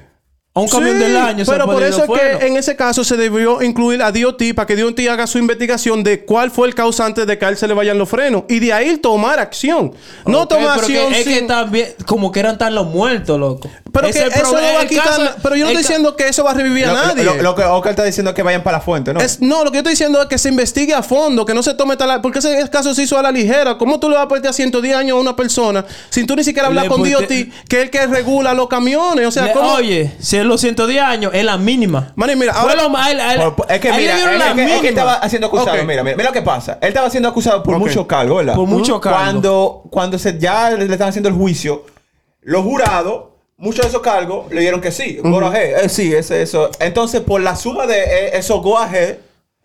A 0.58 0.62
un 0.62 0.70
Sí, 0.70 0.76
camión 0.78 0.98
del 0.98 1.18
año 1.18 1.44
pero 1.46 1.66
por 1.66 1.84
eso 1.84 2.06
es 2.06 2.10
que 2.40 2.48
en 2.48 2.56
ese 2.56 2.78
caso 2.78 3.04
se 3.04 3.18
debió 3.18 3.62
incluir 3.62 4.02
a 4.02 4.10
DOT 4.10 4.42
para 4.56 4.66
que 4.66 4.78
DOT 4.78 4.98
haga 5.12 5.28
su 5.28 5.38
investigación 5.38 6.02
de 6.02 6.24
cuál 6.24 6.50
fue 6.50 6.68
el 6.70 6.74
causante 6.74 7.26
de 7.26 7.38
que 7.38 7.46
a 7.46 7.50
él 7.50 7.58
se 7.58 7.68
le 7.68 7.74
vayan 7.74 7.98
los 7.98 8.08
frenos 8.08 8.44
y 8.48 8.60
de 8.60 8.72
ahí 8.72 8.96
tomar 8.98 9.38
acción. 9.40 9.94
No 10.26 10.48
tomar 10.48 10.76
pero 10.78 10.88
que 10.88 10.98
acción 11.00 11.14
es 11.14 11.24
que 11.26 11.42
también, 11.42 11.94
como 12.06 12.32
que 12.32 12.40
eran 12.40 12.58
tan 12.58 12.74
los 12.74 12.88
muertos, 12.88 13.38
loco. 13.38 13.70
Pero 13.92 14.08
que 14.12 14.20
eso 14.20 14.54
no 14.54 14.62
va 14.74 14.82
a 14.82 14.86
quitar... 14.88 15.06
caso- 15.08 15.30
pero 15.44 15.56
yo 15.58 15.66
no 15.66 15.72
estoy 15.72 15.84
diciendo 15.84 16.16
que 16.16 16.28
eso 16.30 16.44
va 16.46 16.52
a 16.52 16.54
revivir 16.54 16.86
a 16.86 16.94
nadie. 16.94 17.24
lo- 17.26 17.36
lo 17.36 17.54
que 17.56 17.64
Oscar 17.64 17.90
está 17.92 18.04
diciendo 18.06 18.32
es 18.32 18.36
que 18.36 18.44
vayan 18.44 18.64
para 18.64 18.78
la 18.78 18.82
fuente, 18.84 19.14
¿no? 19.14 19.20
Es- 19.20 19.42
no, 19.42 19.64
lo 19.66 19.72
que 19.72 19.76
yo 19.76 19.80
estoy 19.80 19.92
diciendo 19.92 20.22
es 20.22 20.28
que 20.30 20.38
se 20.38 20.48
investigue 20.50 20.94
a 20.94 21.04
fondo, 21.04 21.46
que 21.46 21.54
no 21.54 21.64
se 21.64 21.74
tome 21.74 21.98
tal... 21.98 22.22
Porque 22.22 22.40
ese 22.40 22.70
caso 22.70 22.94
se 22.96 23.04
hizo 23.04 23.18
a 23.18 23.22
la 23.22 23.32
ligera. 23.32 23.78
¿Cómo 23.78 24.00
tú 24.00 24.10
le 24.10 24.16
vas 24.16 24.24
a 24.26 24.28
poner 24.30 24.48
a 24.48 24.54
110 24.54 24.96
años 24.96 25.18
a 25.18 25.20
una 25.20 25.36
persona 25.36 25.84
sin 26.10 26.26
tú 26.26 26.34
ni 26.36 26.46
siquiera 26.46 26.68
hablar 26.70 26.86
Le 26.86 26.90
con 26.90 27.04
DOT, 27.04 27.28
que 27.28 27.50
es 27.78 27.84
el 27.84 27.90
que 27.90 28.08
regula 28.08 28.54
los 28.54 28.68
camiones? 28.70 29.28
O 29.28 29.32
sea, 29.32 29.46
Le- 29.46 29.52
¿cómo...? 29.52 29.74
Oye, 29.76 30.12
si 30.20 30.38
los 30.48 30.62
110 30.62 31.02
años, 31.02 31.32
es 31.34 31.44
la 31.44 31.58
mínima. 31.58 32.14
Maní, 32.16 32.36
mira, 32.36 32.54
ahora... 32.54 32.76
lo 32.76 32.98
a 32.98 33.12
él- 33.12 33.20
a 33.20 33.34
él- 33.34 33.54
Por- 33.54 33.72
es 33.72 33.80
que 33.80 33.90
a 33.90 33.96
él 33.96 34.02
mira, 34.02 34.14
le 34.14 34.20
dieron 34.20 34.34
es, 34.34 34.40
la 34.40 34.54
que, 34.56 34.76
es 34.76 34.82
que 34.82 34.90
estaba 34.90 35.30
siendo 35.30 35.48
acusado. 35.48 35.72
Ok. 35.78 35.84
Mira, 35.86 36.04
mira, 36.04 36.16
mira 36.16 36.30
lo 36.30 36.34
que 36.34 36.42
pasa. 36.42 36.78
Él 36.82 36.88
estaba 36.90 37.10
siendo 37.10 37.30
acusado 37.30 37.64
por 37.64 37.76
Ok. 37.76 37.80
mucho 37.82 38.08
cargo, 38.08 38.36
¿verdad? 38.38 38.56
Por 38.56 38.68
mucho 38.68 39.00
cargo. 39.02 39.18
Cuando, 39.20 39.84
cuando 39.90 40.18
se, 40.18 40.38
ya 40.40 40.72
le, 40.72 40.84
estaban 40.86 41.10
haciendo 41.10 41.30
el 41.30 41.36
juicio, 41.36 41.86
los 42.42 42.64
jurados 42.64 43.26
muchos 43.58 43.84
de 43.84 43.90
esos 43.90 44.02
cargos 44.02 44.52
le 44.52 44.62
dieron 44.62 44.82
que 44.82 44.92
sí. 44.92 45.18
Go 45.24 45.40
ahead. 45.48 45.86
Eh, 45.86 45.90
sí, 45.90 46.14
ese, 46.14 46.42
eso. 46.42 46.70
Entonces, 46.80 47.22
por 47.22 47.42
la 47.42 47.56
suma 47.56 47.88
de 47.88 48.00
eh, 48.04 48.38
esos 48.38 48.62
go 48.62 48.78
ahead, 48.78 49.18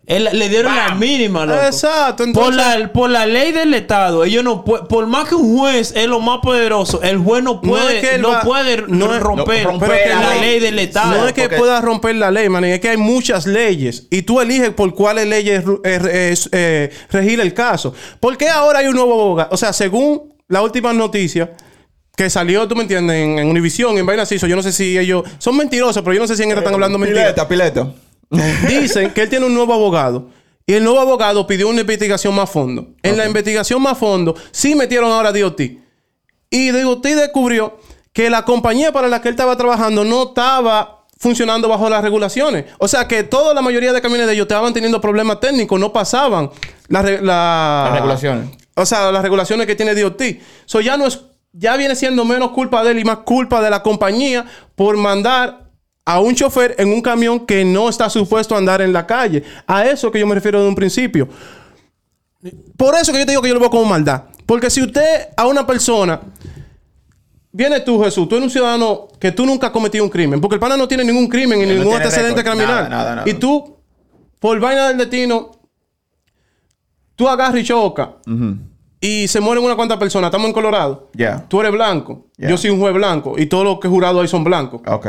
Él- 0.07 0.29
le 0.33 0.49
dieron 0.49 0.75
la 0.75 0.95
mínima, 0.95 1.45
loco. 1.45 1.61
Exacto, 1.63 2.23
Por 2.23 2.27
entonces... 2.27 2.79
la, 2.79 2.91
por 2.91 3.09
la 3.09 3.25
ley 3.25 3.51
del 3.51 3.73
Estado, 3.75 4.23
ellos 4.25 4.43
no 4.43 4.65
pueden, 4.65 4.87
por 4.87 5.05
más 5.07 5.29
que 5.29 5.35
un 5.35 5.57
juez 5.57 5.93
es 5.95 6.07
lo 6.07 6.19
más 6.19 6.39
poderoso, 6.41 7.01
el 7.03 7.17
juez 7.19 7.43
no 7.43 7.61
puede, 7.61 7.97
es 7.99 8.01
que 8.09 8.15
él 8.15 8.21
no 8.21 8.29
va- 8.31 8.41
puede 8.41 8.77
no 8.87 9.13
es- 9.15 9.21
romper, 9.21 9.63
no, 9.63 9.71
romper 9.71 10.09
la 10.09 10.29
ley. 10.31 10.41
ley 10.41 10.59
del 10.59 10.79
Estado. 10.79 11.15
No 11.21 11.27
es 11.27 11.33
que 11.33 11.43
porque- 11.43 11.57
puedas 11.57 11.83
romper 11.83 12.15
la 12.15 12.31
ley, 12.31 12.49
man. 12.49 12.65
Es 12.65 12.79
que 12.79 12.89
hay 12.89 12.97
muchas 12.97 13.45
leyes. 13.45 14.07
Y 14.09 14.23
tú 14.23 14.41
eliges 14.41 14.71
por 14.71 14.93
cuáles 14.95 15.27
leyes 15.27 15.63
eh, 15.83 15.99
eh, 16.03 16.35
eh, 16.51 16.89
regir 17.11 17.39
el 17.39 17.53
caso. 17.53 17.93
¿Por 18.19 18.37
qué 18.37 18.49
ahora 18.49 18.79
hay 18.79 18.87
un 18.87 18.95
nuevo 18.95 19.13
abogado? 19.13 19.49
O 19.51 19.57
sea, 19.57 19.71
según 19.71 20.33
las 20.49 20.63
últimas 20.63 20.93
noticias 20.95 21.49
que 22.17 22.29
salió, 22.29 22.67
tú 22.67 22.75
me 22.75 22.81
entiendes, 22.81 23.15
en, 23.15 23.39
en 23.39 23.47
Univision, 23.47 23.97
en 23.97 24.05
Vaina 24.05 24.25
Ciso, 24.25 24.45
yo 24.47 24.55
no 24.57 24.63
sé 24.63 24.73
si 24.73 24.97
ellos 24.97 25.23
son 25.37 25.55
mentirosos, 25.55 26.01
pero 26.03 26.13
yo 26.15 26.19
no 26.19 26.27
sé 26.27 26.35
si 26.35 26.43
en 26.43 26.49
esta 26.49 26.59
están 26.59 26.73
hablando 26.73 26.97
mentiras. 26.97 27.23
pileta, 27.25 27.47
pileto. 27.47 27.93
Dicen 28.67 29.11
que 29.13 29.23
él 29.23 29.29
tiene 29.29 29.45
un 29.45 29.53
nuevo 29.53 29.73
abogado. 29.73 30.29
Y 30.65 30.73
el 30.73 30.83
nuevo 30.83 30.99
abogado 30.99 31.45
pidió 31.47 31.67
una 31.67 31.81
investigación 31.81 32.33
más 32.35 32.43
a 32.49 32.53
fondo. 32.53 32.87
En 33.03 33.17
la 33.17 33.25
investigación 33.25 33.81
más 33.81 33.97
fondo, 33.97 34.35
sí 34.51 34.75
metieron 34.75 35.11
ahora 35.11 35.29
a 35.29 35.31
DOT. 35.33 35.59
Y 36.49 36.69
DOT 36.69 37.03
descubrió 37.05 37.77
que 38.13 38.29
la 38.29 38.43
compañía 38.45 38.91
para 38.91 39.07
la 39.07 39.21
que 39.21 39.29
él 39.29 39.33
estaba 39.33 39.55
trabajando 39.57 40.03
no 40.03 40.23
estaba 40.29 41.05
funcionando 41.17 41.67
bajo 41.67 41.89
las 41.89 42.01
regulaciones. 42.01 42.65
O 42.77 42.87
sea 42.87 43.07
que 43.07 43.23
toda 43.23 43.53
la 43.53 43.61
mayoría 43.61 43.93
de 43.93 44.01
camiones 44.01 44.27
de 44.27 44.33
ellos 44.33 44.45
estaban 44.45 44.73
teniendo 44.73 44.99
problemas 45.01 45.39
técnicos, 45.39 45.79
no 45.79 45.91
pasaban 45.93 46.49
la 46.87 47.01
re- 47.01 47.21
la- 47.21 47.83
Las 47.85 47.93
regulaciones. 47.95 48.49
O 48.75 48.85
sea, 48.85 49.11
las 49.11 49.21
regulaciones 49.21 49.67
que 49.67 49.75
tiene 49.75 49.93
DOT. 49.93 50.21
So 50.65 50.79
ya 50.81 50.97
no 50.97 51.05
es, 51.05 51.19
ya 51.53 51.75
viene 51.77 51.95
siendo 51.95 52.23
menos 52.25 52.51
culpa 52.51 52.83
de 52.83 52.91
él 52.91 52.99
y 52.99 53.03
más 53.03 53.17
culpa 53.19 53.61
de 53.61 53.69
la 53.69 53.83
compañía 53.83 54.45
por 54.75 54.95
mandar 54.97 55.60
a 56.05 56.19
un 56.19 56.35
chofer 56.35 56.75
en 56.77 56.89
un 56.89 57.01
camión 57.01 57.45
que 57.45 57.63
no 57.63 57.89
está 57.89 58.09
supuesto 58.09 58.55
a 58.55 58.57
andar 58.57 58.81
en 58.81 58.91
la 58.93 59.05
calle. 59.05 59.43
A 59.67 59.85
eso 59.85 60.11
que 60.11 60.19
yo 60.19 60.27
me 60.27 60.35
refiero 60.35 60.61
de 60.61 60.67
un 60.67 60.75
principio. 60.75 61.27
Por 62.75 62.95
eso 62.95 63.11
que 63.11 63.19
yo 63.19 63.25
te 63.25 63.31
digo 63.31 63.41
que 63.41 63.49
yo 63.49 63.53
lo 63.53 63.59
veo 63.59 63.69
como 63.69 63.85
maldad. 63.85 64.23
Porque 64.45 64.69
si 64.69 64.81
usted 64.81 65.29
a 65.37 65.45
una 65.47 65.65
persona 65.65 66.19
Viene 67.53 67.81
tú, 67.81 68.01
Jesús, 68.01 68.29
tú 68.29 68.35
eres 68.35 68.45
un 68.45 68.49
ciudadano 68.49 69.09
que 69.19 69.31
tú 69.31 69.45
nunca 69.45 69.67
has 69.67 69.73
cometido 69.73 70.03
un 70.03 70.09
crimen. 70.09 70.39
Porque 70.39 70.55
el 70.55 70.59
pana 70.59 70.77
no 70.77 70.87
tiene 70.87 71.03
ningún 71.03 71.27
crimen 71.27 71.61
y 71.61 71.65
no 71.65 71.73
ningún 71.73 71.95
antecedente 71.95 72.43
criminal. 72.43 72.89
nada, 72.89 73.15
nada. 73.15 73.29
Y 73.29 73.33
tú, 73.33 73.77
por 74.39 74.59
vaina 74.59 74.87
del 74.87 74.97
destino, 74.97 75.51
tú 77.15 77.27
agarras 77.27 77.59
y 77.61 77.65
chocas. 77.65 78.09
Y 79.01 79.27
se 79.27 79.41
mueren 79.41 79.63
unas 79.63 79.75
cuantas 79.75 79.97
personas. 79.97 80.29
Estamos 80.29 80.47
en 80.47 80.53
Colorado. 80.53 81.09
Ya. 81.13 81.45
Tú 81.47 81.59
eres 81.59 81.73
blanco. 81.73 82.27
Yo 82.37 82.57
soy 82.57 82.69
un 82.69 82.79
juez 82.79 82.93
blanco. 82.93 83.35
Y 83.37 83.47
todos 83.47 83.65
los 83.65 83.79
que 83.79 83.89
jurados 83.89 84.21
ahí 84.21 84.27
son 84.27 84.43
blancos. 84.43 84.81
Ok. 84.87 85.07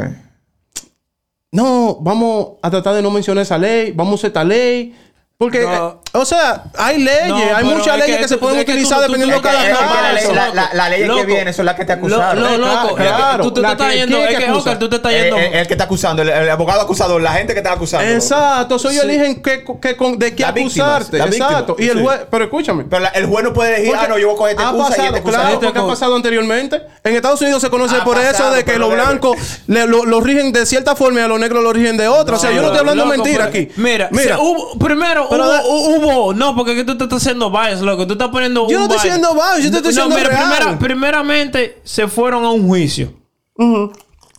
No, 1.55 1.99
vamos 2.01 2.53
a 2.63 2.71
tratar 2.71 2.95
de 2.95 3.03
no 3.03 3.11
mencionar 3.11 3.43
esa 3.43 3.59
ley. 3.59 3.93
Vamos 3.93 4.13
a 4.13 4.15
usar 4.15 4.29
esta 4.29 4.43
ley. 4.43 4.95
Porque, 5.43 5.63
No. 5.63 5.89
eh, 6.05 6.09
o 6.13 6.25
sea, 6.25 6.63
hay 6.79 6.99
leyes. 7.03 7.27
No, 7.27 7.37
hay 7.57 7.65
muchas 7.65 7.97
es 7.97 8.01
leyes 8.03 8.17
que 8.19 8.23
que, 8.23 8.29
se 8.29 8.37
pueden 8.37 8.59
que 8.61 8.65
tú- 8.65 8.71
utilizar 8.71 8.99
tú- 8.99 9.03
dependiendo 9.03 9.35
de 9.35 9.43
cada 9.43 9.59
es 9.69 9.77
que 9.77 9.85
la 9.85 10.13
ley- 10.13 10.23
caso. 10.23 10.35
la- 10.37 10.55
la- 10.55 10.71
la 10.73 10.89
ley 10.89 11.09
que 11.11 11.25
viene 11.27 11.53
son 11.53 11.67
las 11.67 11.75
que 11.75 11.85
te 11.85 11.93
acusaron. 11.95 12.41
Lo, 12.41 12.51
lo, 12.59 12.59
loco. 12.59 12.95
claro, 12.95 13.43
que 13.43 13.51
tú 13.51 13.61
te 13.61 13.69
estás 13.73 13.91
que- 13.91 13.97
yendo. 13.99 14.17
¿quién 14.19 14.29
Es 14.29 14.35
que 14.35 14.37
que, 14.37 14.45
acusa? 14.45 14.59
Oscar, 14.59 14.79
tú 14.79 14.89
te 14.89 14.97
estás 14.97 15.13
Eh, 15.13 15.21
yendo. 15.23 15.39
eh, 15.39 15.61
el 15.61 15.67
que 15.67 15.75
está 15.75 15.85
acusando, 15.85 16.23
el, 16.23 16.29
el 16.29 16.49
abogado 16.51 16.81
acusador, 16.83 17.21
la 17.21 17.33
gente 17.33 17.55
que 17.55 17.59
está 17.59 17.73
acusando. 17.73 18.09
Exacto, 18.09 18.79
so 18.79 18.91
ellos 18.91 19.03
Sí. 19.03 19.09
eligen 19.11 19.43
qué, 19.43 19.65
qué- 19.83 19.97
con- 19.97 20.17
de 20.17 20.33
qué 20.37 20.45
acusarte. 20.45 21.19
Exacto. 21.19 21.75
Y 21.77 21.89
el 21.89 21.99
sí. 21.99 22.05
juez, 22.05 22.21
pero 22.31 22.45
escúchame. 22.45 22.85
Pero 22.85 23.03
la- 23.03 23.09
el 23.09 23.27
juez 23.27 23.43
no 23.45 23.53
puede 23.53 23.81
decir, 23.81 23.93
ah, 23.99 24.07
no, 24.09 24.17
yo 24.19 24.29
voy 24.29 24.37
a 24.37 24.39
coger 24.39 24.51
este 24.53 24.63
ha 24.63 24.69
acusa 24.69 24.87
y 24.87 24.91
pasado, 24.91 25.07
este 25.09 25.19
acusa. 25.19 25.41
claro, 25.41 25.61
porque 25.61 25.79
ha 25.81 25.87
pasado 25.89 26.15
anteriormente. 26.15 26.83
En 27.03 27.17
Estados 27.17 27.41
Unidos 27.41 27.61
se 27.61 27.69
conoce 27.69 27.97
por 28.03 28.17
eso 28.17 28.53
de 28.53 28.65
que 28.65 28.79
los 28.79 28.93
blancos 28.93 29.37
le- 29.67 29.87
lo, 29.89 30.05
lo 30.05 30.21
rigen 30.21 30.53
de 30.53 30.67
cierta 30.67 30.95
forma 30.95 31.19
y 31.19 31.23
a 31.25 31.27
los 31.29 31.41
negros 31.41 31.65
lo 31.65 31.73
rigen 31.73 31.97
de 31.97 32.07
otra. 32.07 32.37
o 32.37 32.39
sea, 32.39 32.53
yo 32.53 32.61
no 32.61 32.67
estoy 32.69 32.79
hablando 32.81 33.07
mentira 33.07 33.47
aquí. 33.47 33.69
Mira, 33.77 34.09
mira. 34.13 34.39
primero 34.79 35.27
Pero 35.33 35.45
hubo, 35.45 35.53
da- 35.53 35.63
hubo- 35.67 36.35
No, 36.35 36.55
porque 36.55 36.75
que 36.75 36.85
tú 36.85 36.97
te 36.97 37.05
estás 37.05 37.23
haciendo 37.23 37.51
bias, 37.51 37.81
loco. 37.81 38.07
Tú 38.07 38.13
estás 38.13 38.29
poniendo. 38.29 38.67
Yo 38.69 38.79
no 38.79 38.85
un 38.87 38.91
estoy 38.91 39.09
bias. 39.09 39.19
siendo 39.19 39.35
bias, 39.35 39.63
yo 39.65 39.71
te 39.71 39.77
estoy 39.89 39.95
No, 39.95 40.09
mira, 40.15 40.29
real. 40.29 40.43
primera- 40.49 40.79
primeramente 40.79 41.81
se 41.85 42.07
fueron 42.09 42.45
a 42.45 42.51
un 42.51 42.67
juicio. 42.69 43.13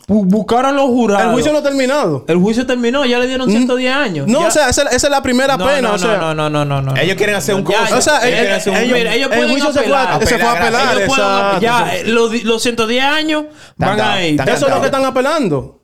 Bu- 0.06 0.26
Buscaron 0.26 0.76
los 0.76 0.88
jurados. 0.88 1.24
el 1.28 1.32
juicio 1.32 1.54
no 1.54 1.60
ha 1.60 1.64
terminado. 1.64 2.26
El 2.28 2.38
juicio 2.38 2.66
terminó, 2.66 3.06
ya 3.06 3.20
le 3.20 3.28
dieron 3.28 3.50
110 3.50 3.94
años. 3.96 4.28
No, 4.28 4.42
Ya- 4.42 4.48
o 4.48 4.52
sea, 4.52 4.68
esa, 4.70 4.82
esa 4.84 5.08
es 5.08 5.10
la 5.10 5.24
primera 5.24 5.56
no, 5.56 5.66
pena. 5.66 5.82
no, 5.90 5.94
o 5.94 5.98
sea, 5.98 6.18
no, 6.18 6.36
no, 6.36 6.50
no, 6.50 6.66
no, 6.66 6.82
no. 6.82 6.94
Ellos 6.98 7.16
quieren 7.16 7.36
hacer 7.36 7.56
un 7.56 7.64
cosa. 7.64 7.98
O 7.98 8.02
sea, 8.02 8.28
ellos- 8.28 8.40
ellos- 8.42 8.68
ellos- 8.68 8.80
ellos- 8.82 8.98
mira, 8.98 9.14
ellos 9.16 9.30
el 9.32 9.38
pueden 9.38 9.52
juicio 9.52 9.72
se 9.72 9.80
fue 9.84 9.94
a- 9.96 10.02
apelar. 10.16 10.28
se 10.28 10.38
fue 10.38 10.48
a 10.48 10.52
Apelar. 10.52 10.98
Ellos 10.98 11.08
pueden- 11.16 11.60
ya, 11.62 11.96
eh, 11.96 12.04
los, 12.08 12.44
los 12.44 12.62
110 12.62 13.02
años 13.04 13.46
van 13.78 14.00
a 14.02 14.26
ir. 14.26 14.42
Eso 14.42 14.68
es 14.68 14.74
lo 14.74 14.80
que 14.82 14.88
están 14.88 15.06
apelando. 15.06 15.80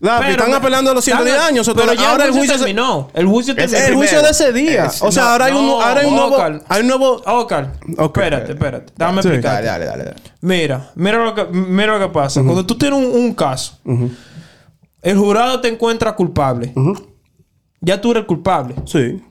Pero- 0.00 0.30
están 0.30 0.52
apelando 0.54 0.90
a 0.90 0.94
los 0.94 1.04
110 1.04 1.34
están- 1.36 1.48
años. 1.48 1.70
Pero 1.74 1.92
ya 1.94 2.10
ahora 2.10 2.24
el 2.26 2.32
juicio 2.32 2.52
se- 2.54 2.58
terminó. 2.64 3.08
El 3.14 3.26
juicio 3.26 3.54
terminó. 3.54 3.78
El 3.78 3.94
juicio 3.94 4.22
de 4.22 4.30
ese 4.30 4.52
día. 4.52 4.86
Es- 4.86 5.00
o 5.02 5.10
sea, 5.10 5.24
no, 5.24 5.28
ahora 5.30 5.44
hay 5.46 5.52
un, 5.54 5.66
no, 5.66 5.80
ahora 5.82 6.00
hay 6.00 6.06
un 6.06 6.16
nuevo. 6.16 6.36
Hay 6.68 6.80
un 6.82 6.86
nuevo. 6.88 7.22
Oscar, 7.24 7.72
Ok. 7.98 8.16
espérate, 8.18 8.52
espérate. 8.52 8.92
Déjame 8.96 9.22
Sí. 9.22 9.28
explicar. 9.28 9.54
Dale, 9.64 9.66
dale, 9.66 9.84
dale. 9.86 10.04
dale. 10.04 10.16
Mira, 10.42 10.90
mira 10.94 11.24
lo 11.24 11.34
que, 11.34 11.44
mira 11.46 11.98
lo 11.98 12.06
que 12.06 12.12
pasa. 12.12 12.42
Cuando 12.42 12.64
tú 12.66 12.76
tienes 12.76 12.98
un, 12.98 13.06
un 13.06 13.34
caso, 13.34 13.78
el 15.02 15.16
jurado 15.16 15.60
te 15.60 15.68
encuentra 15.68 16.14
culpable. 16.14 16.72
Ya 17.80 18.00
tú 18.00 18.10
eres 18.12 18.24
culpable. 18.24 18.74
Sí. 18.86 19.22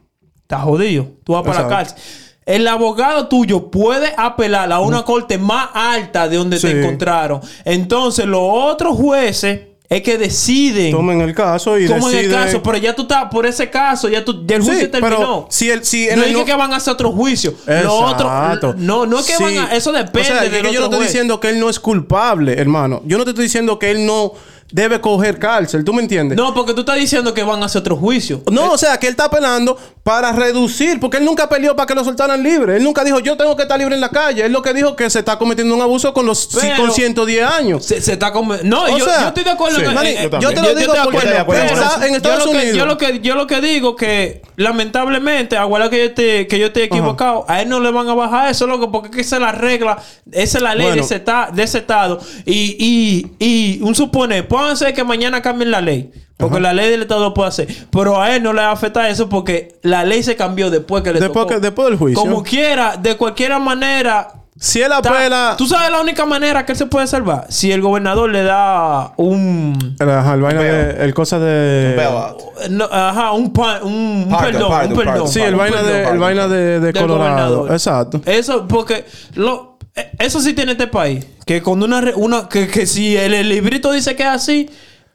Estás 0.42 0.64
jodido. 0.64 1.08
Tú 1.24 1.34
vas 1.34 1.44
para 1.44 1.62
la 1.64 1.68
cárcel. 1.68 1.98
El 2.46 2.68
abogado 2.68 3.28
tuyo 3.28 3.72
puede 3.72 4.14
apelar 4.16 4.72
a 4.72 4.80
una 4.80 5.04
corte 5.04 5.38
más 5.40 5.70
alta 5.74 6.28
de 6.30 6.38
donde 6.38 6.60
Sí. 6.60 6.68
te 6.68 6.80
encontraron. 6.80 7.42
Entonces, 7.66 8.26
los 8.28 8.42
otros 8.44 8.96
jueces 8.96 9.62
es 9.90 10.02
que 10.02 10.18
deciden. 10.18 10.92
Tomen 10.92 11.22
el 11.22 11.34
caso 11.36 11.78
y 11.80 11.88
Toman 11.88 12.14
el 12.16 12.30
caso, 12.32 12.62
pero 12.64 12.78
ya 12.78 12.96
tú 12.96 13.04
estás 13.04 13.26
por 13.32 13.46
ese 13.46 13.70
caso, 13.70 14.10
ya 14.10 14.26
tú, 14.26 14.44
el 14.48 14.62
Sí, 14.64 14.68
juicio 14.70 14.90
pero 14.92 15.08
terminó. 15.10 15.48
si 15.50 15.70
el- 15.70 15.86
si 15.86 16.08
no 16.16 16.24
es 16.24 16.34
no- 16.34 16.44
que 16.46 16.56
van 16.56 16.74
a 16.74 16.78
hacer 16.78 16.94
otro 16.94 17.12
juicio. 17.12 17.54
Lo 17.68 17.74
Exacto. 18.10 18.70
otro, 18.70 18.76
no, 18.78 19.06
no 19.06 19.20
es 19.20 19.26
que 19.28 19.36
Sí. 19.38 19.44
van 19.44 19.58
a, 19.60 19.76
eso 19.76 19.92
depende 19.92 20.22
O 20.22 20.24
sea, 20.24 20.42
de 20.42 20.50
que 20.50 20.74
yo 20.74 20.80
no 20.80 20.86
estoy 20.88 21.04
diciendo 21.06 21.40
que 21.40 21.50
él 21.50 21.60
no 21.60 21.70
es 21.70 21.80
culpable, 21.80 22.54
hermano. 22.60 23.02
Yo 23.06 23.18
no 23.18 23.24
te 23.26 23.30
estoy 23.32 23.46
diciendo 23.46 23.78
que 23.80 23.92
él 23.92 24.06
no 24.06 24.34
debe 24.72 25.00
coger 25.00 25.38
cárcel. 25.40 25.84
¿Tú 25.86 25.94
me 25.94 26.02
entiendes? 26.02 26.36
No, 26.38 26.54
porque 26.54 26.74
tú 26.74 26.82
estás 26.82 26.96
diciendo 26.98 27.34
que 27.34 27.44
van 27.44 27.62
a 27.62 27.68
hacer 27.68 27.82
otro 27.82 27.96
juicio. 27.96 28.42
No, 28.52 28.72
o 28.72 28.78
sea, 28.78 28.98
que 28.98 29.08
él 29.08 29.12
está 29.12 29.26
apelando 29.26 29.78
para 30.04 30.32
reducir, 30.32 31.00
porque 31.00 31.18
él 31.18 31.26
nunca 31.26 31.48
peleó 31.48 31.76
para 31.76 31.88
que 31.88 31.96
lo 31.96 32.04
soltaran 32.04 32.42
libre. 32.44 32.78
Él 32.78 32.84
nunca 32.84 33.04
dijo, 33.04 33.20
yo 33.20 33.38
tengo 33.38 33.56
que 33.56 33.62
estar 33.64 33.78
libre 33.80 33.96
en 33.96 34.02
la 34.02 34.10
calle. 34.10 34.44
Él 34.46 34.52
lo 34.52 34.62
que 34.62 34.74
dijo 34.74 34.96
que 34.96 35.10
se 35.10 35.20
está 35.20 35.38
cometiendo 35.38 35.74
un 35.76 35.82
abuso 35.82 36.14
con 36.14 36.26
los 36.26 36.48
Pero- 36.60 36.78
con 36.78 36.92
110 36.92 37.46
años. 37.50 37.86
Se, 37.86 38.02
se 38.02 38.14
está 38.14 38.32
come- 38.32 38.60
No, 38.64 38.84
O 38.84 38.98
yo, 38.98 39.06
sea, 39.06 39.22
yo 39.22 39.28
estoy 39.30 39.44
de 39.44 39.50
acuerdo 39.52 39.78
sí. 39.78 39.84
en 39.86 39.90
en- 39.92 39.96
yo 40.24 40.30
también. 40.30 40.54
te 40.56 40.62
lo 40.62 40.68
yo 40.70 40.76
digo 40.76 40.94
estoy 40.94 40.98
de 40.98 41.04
porque 41.04 41.18
acuerdo, 41.38 41.62
en 42.06 42.10
yo 42.12 42.16
Estados 42.18 42.46
lo 42.46 42.52
que- 42.52 42.58
Unidos- 42.58 42.78
Yo 42.78 42.86
lo 42.86 42.98
que, 42.98 43.20
yo 43.22 43.36
lo 43.36 43.48
que 43.48 43.62
digo 43.62 43.96
que 43.96 44.42
lamentablemente, 44.58 45.58
aguarda 45.58 45.90
que 45.90 45.98
yo 45.98 46.04
esté, 46.06 46.48
que 46.48 46.60
yo 46.60 46.68
esté 46.68 46.84
equivocado, 46.84 47.46
a 47.48 47.62
él 47.62 47.70
no 47.70 47.80
le 47.80 47.92
van 47.92 48.08
a 48.10 48.14
bajar 48.14 48.50
eso, 48.52 48.68
loco, 48.68 48.92
porque 48.92 49.10
es 49.10 49.16
que 49.16 49.22
esa 49.22 49.36
es 49.38 49.42
la 49.42 49.52
regla, 49.52 49.98
esa 50.32 50.58
es 50.58 50.64
la 50.64 50.76
ley 50.76 50.86
Bueno. 50.88 50.96
de, 51.02 51.06
ese 51.06 51.20
ta- 51.20 51.50
de 51.54 51.64
ese 51.64 51.80
estado. 51.80 52.20
Y, 52.46 52.76
y, 52.80 53.32
y 53.40 53.82
un 53.82 53.96
supone, 53.96 54.44
pueden 54.44 54.76
ser 54.78 54.94
que 54.94 55.04
mañana 55.04 55.42
cambien 55.42 55.72
la 55.72 55.82
ley. 55.82 56.12
Porque 56.38 56.60
la 56.60 56.74
ley 56.74 56.90
del 56.92 57.04
Estado 57.04 57.22
lo 57.22 57.34
puede 57.34 57.48
hacer. 57.48 57.74
Pero 57.90 58.22
a 58.22 58.36
él 58.36 58.44
no 58.44 58.52
le 58.52 58.62
afecta 58.62 59.08
eso 59.08 59.30
porque 59.30 59.80
la 59.84 60.04
ley 60.04 60.22
se 60.22 60.36
cambió 60.36 60.70
después 60.70 61.02
que 61.02 61.14
le 61.14 61.22
Después, 61.22 61.46
tocó. 61.46 61.54
que, 61.56 61.60
después 61.62 61.88
del 61.88 61.98
juicio. 61.98 62.20
Como 62.22 62.44
quiera, 62.44 62.98
de 62.98 63.16
cualquier 63.16 63.58
manera, 63.58 64.34
si 64.58 64.80
él 64.82 64.92
Está- 64.92 65.10
apela... 65.10 65.56
¿Tú 65.58 65.68
sabes 65.68 65.92
la 65.92 66.00
única 66.02 66.26
manera 66.26 66.66
que 66.66 66.72
él 66.72 66.78
se 66.78 66.86
puede 66.86 67.08
salvar? 67.08 67.46
Si 67.50 67.72
el 67.72 67.82
gobernador 67.82 68.30
le 68.32 68.44
da 68.44 69.14
un... 69.18 69.96
Ajá, 70.00 70.34
el, 70.36 70.42
vaina 70.42 70.62
de- 70.62 71.04
el 71.04 71.14
cosa 71.14 71.40
de... 71.40 71.94
Bailout. 71.98 72.70
no, 72.70 72.86
ajá, 72.86 73.32
un, 73.34 73.52
pa- 73.52 73.82
un, 73.84 73.92
un 73.94 74.30
Pardon, 74.30 74.52
perdón, 74.54 74.70
pardon, 74.70 74.92
un 74.92 74.98
perdón. 74.98 75.14
pardon. 75.14 75.28
Sí, 75.28 75.42
el 75.42 75.54
un 75.54 75.60
vaina, 75.60 75.84
de, 75.84 76.04
el 76.10 76.18
vaina 76.20 76.48
de, 76.48 76.80
de 76.80 76.94
Colorado. 76.94 77.72
Exacto. 77.72 78.22
Eso, 78.26 78.66
porque... 78.68 79.06
Lo, 79.34 79.78
eh, 79.96 80.12
eso 80.20 80.40
sí 80.40 80.54
tiene 80.54 80.72
este 80.74 80.88
país. 80.88 81.26
Que 81.46 81.62
cuando 81.62 81.86
una... 81.86 82.00
re- 82.02 82.14
una 82.16 82.48
que, 82.48 82.68
que 82.68 82.86
si 82.86 83.18
el, 83.18 83.34
el 83.34 83.50
librito 83.50 83.92
dice 83.92 84.16
que 84.16 84.24
es 84.24 84.30
así, 84.30 84.70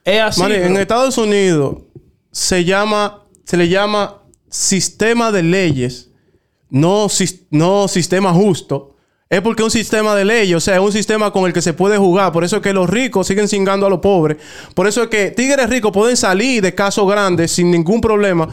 es 0.05 0.21
así. 0.21 0.41
Mani, 0.43 0.55
en. 0.55 0.77
Estados 0.77 1.17
Unidos 1.19 1.77
se 2.31 2.65
llama, 2.65 3.23
se 3.45 3.57
le 3.57 3.69
llama 3.69 4.19
sistema 4.51 5.33
de 5.33 5.43
leyes, 5.43 6.11
no, 6.69 7.09
sis- 7.09 7.47
no 7.51 7.89
sistema 7.89 8.33
justo. 8.33 8.90
Es 9.33 9.43
porque 9.43 9.63
es 9.63 9.65
un 9.67 9.71
sistema 9.71 10.17
de 10.17 10.25
leyes, 10.25 10.57
o 10.57 10.61
sea, 10.61 10.75
es 10.75 10.81
un 10.81 10.91
sistema 10.91 11.31
con 11.33 11.45
el 11.47 11.53
que 11.53 11.63
se 11.63 11.73
puede 11.73 11.97
jugar. 11.97 12.33
Por 12.33 12.43
eso 12.43 12.57
es 12.57 12.63
que 12.63 12.73
los 12.73 12.91
ricos 12.91 13.29
siguen 13.29 13.47
cingando 13.47 13.87
a 13.87 13.89
los 13.89 14.01
pobres. 14.01 14.39
Por 14.75 14.89
eso 14.89 15.05
es 15.05 15.09
que 15.09 15.31
tigres 15.31 15.71
ricos 15.71 15.93
pueden 15.93 16.17
salir 16.17 16.61
de 16.61 16.75
casos 16.75 17.09
grandes 17.09 17.53
sin 17.53 17.71
ningún 17.71 18.01
problema. 18.01 18.49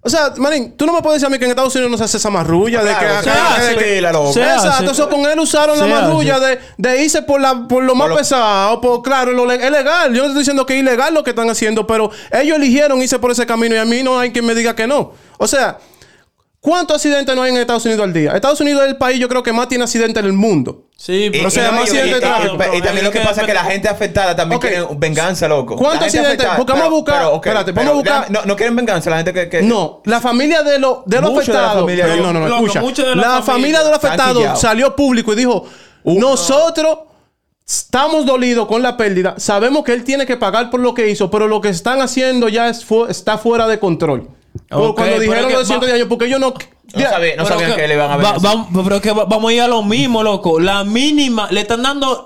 O 0.00 0.08
sea, 0.08 0.32
Manín, 0.38 0.78
tú 0.78 0.86
no 0.86 0.94
me 0.94 1.02
puedes 1.02 1.20
decir 1.20 1.26
a 1.26 1.30
mí 1.30 1.38
que 1.38 1.44
en 1.44 1.50
Estados 1.50 1.74
Unidos 1.74 1.90
no 1.90 1.98
se 1.98 2.04
hace 2.04 2.16
esa 2.16 2.30
marrulla 2.30 2.82
de 2.82 2.88
que... 2.96 3.04
Hace. 3.04 3.74
Exacto, 4.54 4.92
eso 4.92 5.10
con 5.10 5.20
él 5.26 5.38
usaron 5.40 5.78
la 5.78 5.84
marrulla 5.86 6.40
de, 6.40 6.58
de 6.78 7.02
irse 7.04 7.20
por, 7.20 7.38
la, 7.38 7.68
por 7.68 7.82
lo 7.84 7.94
más 7.94 8.08
lo- 8.08 8.16
pesado. 8.16 8.80
Por, 8.80 9.02
claro, 9.02 9.32
lo 9.32 9.50
es 9.52 9.70
legal. 9.70 10.10
Yo 10.14 10.22
no 10.22 10.28
estoy 10.28 10.38
diciendo 10.38 10.64
que 10.64 10.72
es 10.74 10.80
ilegal 10.80 11.12
lo 11.12 11.22
que 11.22 11.30
están 11.30 11.50
haciendo, 11.50 11.86
pero 11.86 12.10
ellos 12.32 12.56
eligieron 12.56 13.02
irse 13.02 13.18
por 13.18 13.30
ese 13.30 13.44
camino 13.44 13.74
y 13.74 13.78
a 13.78 13.84
mí 13.84 14.02
no 14.02 14.18
hay 14.18 14.32
quien 14.32 14.46
me 14.46 14.54
diga 14.54 14.74
que 14.74 14.86
no. 14.86 15.12
O 15.36 15.46
sea, 15.46 15.76
¿Cuántos 16.66 16.96
accidentes 16.96 17.32
no 17.36 17.42
hay 17.42 17.52
en 17.52 17.58
Estados 17.58 17.84
Unidos 17.84 18.02
al 18.02 18.12
día? 18.12 18.32
Estados 18.32 18.60
Unidos 18.60 18.82
es 18.82 18.88
el 18.88 18.96
país, 18.96 19.20
yo 19.20 19.28
creo 19.28 19.40
que 19.40 19.52
más 19.52 19.68
tiene 19.68 19.84
accidentes 19.84 20.18
en 20.20 20.26
el 20.26 20.32
mundo. 20.32 20.86
Sí, 20.96 21.26
Y, 21.26 21.30
pero 21.30 21.46
O 21.46 21.50
sea, 21.50 21.68
y 21.68 21.70
más 21.72 21.82
accidentes 21.82 22.20
también 22.82 23.04
lo 23.04 23.10
que 23.12 23.20
pasa 23.20 23.42
es 23.42 23.46
que 23.46 23.54
la 23.54 23.62
gente 23.62 23.88
afectada 23.88 24.34
también 24.34 24.60
quiere 24.60 24.84
venganza, 24.96 25.46
loco. 25.46 25.76
¿Cuántos 25.76 26.06
accidentes? 26.08 26.44
Porque 26.56 26.72
vamos 26.72 26.86
a 26.88 26.90
buscar- 26.90 27.30
espérate, 27.34 27.70
vamos 27.70 27.90
a 27.90 27.94
buscar- 27.94 28.46
No, 28.48 28.56
quieren 28.56 28.74
venganza, 28.74 29.10
la 29.10 29.18
gente 29.22 29.48
que... 29.48 29.62
No, 29.62 30.02
la 30.06 30.20
familia 30.20 30.64
de, 30.64 30.80
los 30.80 30.98
afectados. 31.06 31.86
no, 31.86 32.32
no, 32.32 32.40
no, 32.40 32.56
escucha. 32.56 32.80
la 33.14 33.14
la 33.36 33.42
familia. 33.42 33.78
de 33.84 33.90
los 33.90 33.98
afectados 33.98 34.60
salió 34.60 34.96
público 34.96 35.34
y 35.34 35.36
dijo: 35.36 35.66
Nosotros 36.04 36.98
estamos 37.64 38.26
dolidos 38.26 38.66
con 38.66 38.82
la 38.82 38.96
pérdida. 38.96 39.34
Sabemos 39.38 39.84
que 39.84 39.92
él 39.92 40.02
tiene 40.02 40.26
que 40.26 40.36
pagar 40.36 40.70
por 40.70 40.80
lo 40.80 40.94
que 40.94 41.08
hizo, 41.08 41.30
pero 41.30 41.46
lo 41.46 41.60
que 41.60 41.68
están 41.68 42.00
haciendo 42.00 42.48
ya 42.48 42.68
es 42.68 42.84
fu- 42.84 43.06
está 43.06 43.38
fuera 43.38 43.66
de 43.68 43.78
control. 43.78 44.28
Cuando 44.68 45.18
dijeron 45.18 45.38
es 45.40 45.46
que 45.46 45.52
lo 45.52 45.58
de 45.60 45.64
cientos 45.66 45.88
va- 45.88 45.92
de 45.92 45.98
años, 45.98 46.08
porque 46.08 46.26
ellos 46.26 46.40
no. 46.40 46.54
No, 46.94 47.00
sabía- 47.10 47.36
no 47.36 47.44
sabían 47.44 47.74
que, 47.74 47.88
le 47.88 47.94
iban 47.94 48.10
a 48.10 48.16
ver. 48.16 48.26
va- 48.26 48.38
va- 48.38 48.66
pero 48.84 49.00
que 49.02 49.10
va- 49.10 49.24
vamos 49.24 49.50
a 49.50 49.54
ir 49.54 49.60
a 49.60 49.66
lo 49.68 49.82
mismo, 49.82 50.22
loco. 50.22 50.60
La 50.60 50.84
mínima, 50.84 51.48
le 51.50 51.60
están 51.62 51.82
dando, 51.82 52.24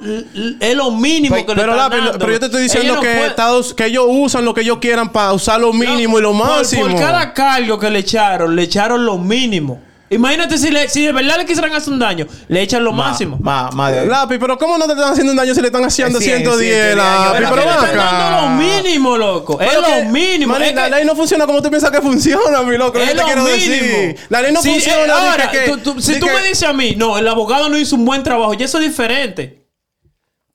es 0.60 0.76
lo 0.76 0.90
mínimo 0.92 1.34
Pero- 1.34 1.46
que 1.46 1.54
le 1.54 1.60
Pero, 1.62 1.72
están 1.74 1.90
dando. 1.90 2.18
pero 2.18 2.32
yo 2.32 2.40
te 2.40 2.46
estoy 2.46 2.62
diciendo 2.64 2.84
Ellos 2.92 2.96
no 2.96 3.02
que, 3.02 3.08
pueden- 3.14 3.30
Estados, 3.30 3.74
que 3.74 3.86
ellos 3.86 4.04
usan 4.08 4.44
lo 4.44 4.52
que 4.54 4.60
ellos 4.60 4.78
quieran 4.78 5.10
para 5.12 5.32
usar 5.32 5.60
lo 5.60 5.72
mínimo 5.72 6.18
y 6.18 6.22
lo 6.22 6.32
por- 6.36 6.46
máximo. 6.46 6.82
Por, 6.82 6.94
cada 6.96 7.32
cargo 7.32 7.78
que 7.78 7.90
le 7.90 8.00
echaron, 8.00 8.54
le 8.54 8.62
echaron 8.62 9.04
lo 9.06 9.16
mínimo. 9.18 9.80
Imagínate 10.12 10.58
si, 10.58 10.70
le- 10.72 10.88
si 10.88 11.06
de 11.06 11.12
verdad 11.12 11.36
le 11.38 11.46
quisieran 11.46 11.72
hacer 11.72 11.92
un 11.92 12.00
daño, 12.00 12.26
le 12.48 12.62
echan 12.62 12.82
lo 12.82 12.90
Ma- 12.92 13.08
máximo. 13.10 13.38
ma- 13.40 13.70
ma- 13.70 13.92
de- 13.92 14.06
Lápiz, 14.06 14.38
pero 14.40 14.58
¿cómo 14.58 14.76
no 14.76 14.86
te 14.86 14.94
están 14.94 15.12
haciendo 15.12 15.30
un 15.30 15.36
daño 15.36 15.54
si 15.54 15.60
le 15.60 15.68
están 15.68 15.84
haciendo 15.84 16.18
Es 16.18 16.24
cien, 16.24 16.38
110, 16.38 16.84
cien, 16.86 16.98
lápiz? 16.98 17.30
Pero 17.38 17.48
Pero 17.50 17.56
ven 17.56 17.64
le 17.64 17.70
están 17.70 17.96
dando 17.96 18.02
acá. 18.02 18.40
lo 18.42 18.48
mínimo, 18.48 19.16
loco. 19.16 19.60
Es 19.60 19.68
que- 19.68 19.76
lo 20.04 20.10
mínimo. 20.10 20.56
Es 20.56 20.74
la 20.74 20.84
que- 20.86 20.90
ley 20.90 21.04
no 21.04 21.14
funciona 21.14 21.46
como 21.46 21.62
tú 21.62 21.70
piensas 21.70 21.92
que 21.92 22.00
funciona, 22.02 22.60
mi 22.62 22.76
loco. 22.76 22.98
es 22.98 23.04
¿Qué 23.04 23.10
te 23.10 23.16
lo 23.20 23.24
quiero 23.24 23.44
mínimo. 23.44 23.56
decir? 23.72 24.16
La 24.28 24.42
ley 24.42 24.52
no 24.52 24.60
Si, 24.62 24.70
funciona. 24.70 25.04
eh, 25.06 25.10
ahora, 25.12 25.50
que- 25.50 25.58
tú- 25.60 25.78
tú- 25.78 26.00
si 26.02 26.18
tú 26.18 26.26
que- 26.26 26.32
me 26.32 26.42
dices 26.42 26.64
a 26.64 26.72
mí, 26.72 26.94
no, 26.96 27.16
el 27.16 27.28
abogado 27.28 27.68
no 27.68 27.78
hizo 27.78 27.94
un 27.94 28.04
buen 28.04 28.24
trabajo, 28.24 28.52
y 28.54 28.62
eso 28.64 28.78
es 28.78 28.84
diferente. 28.88 29.59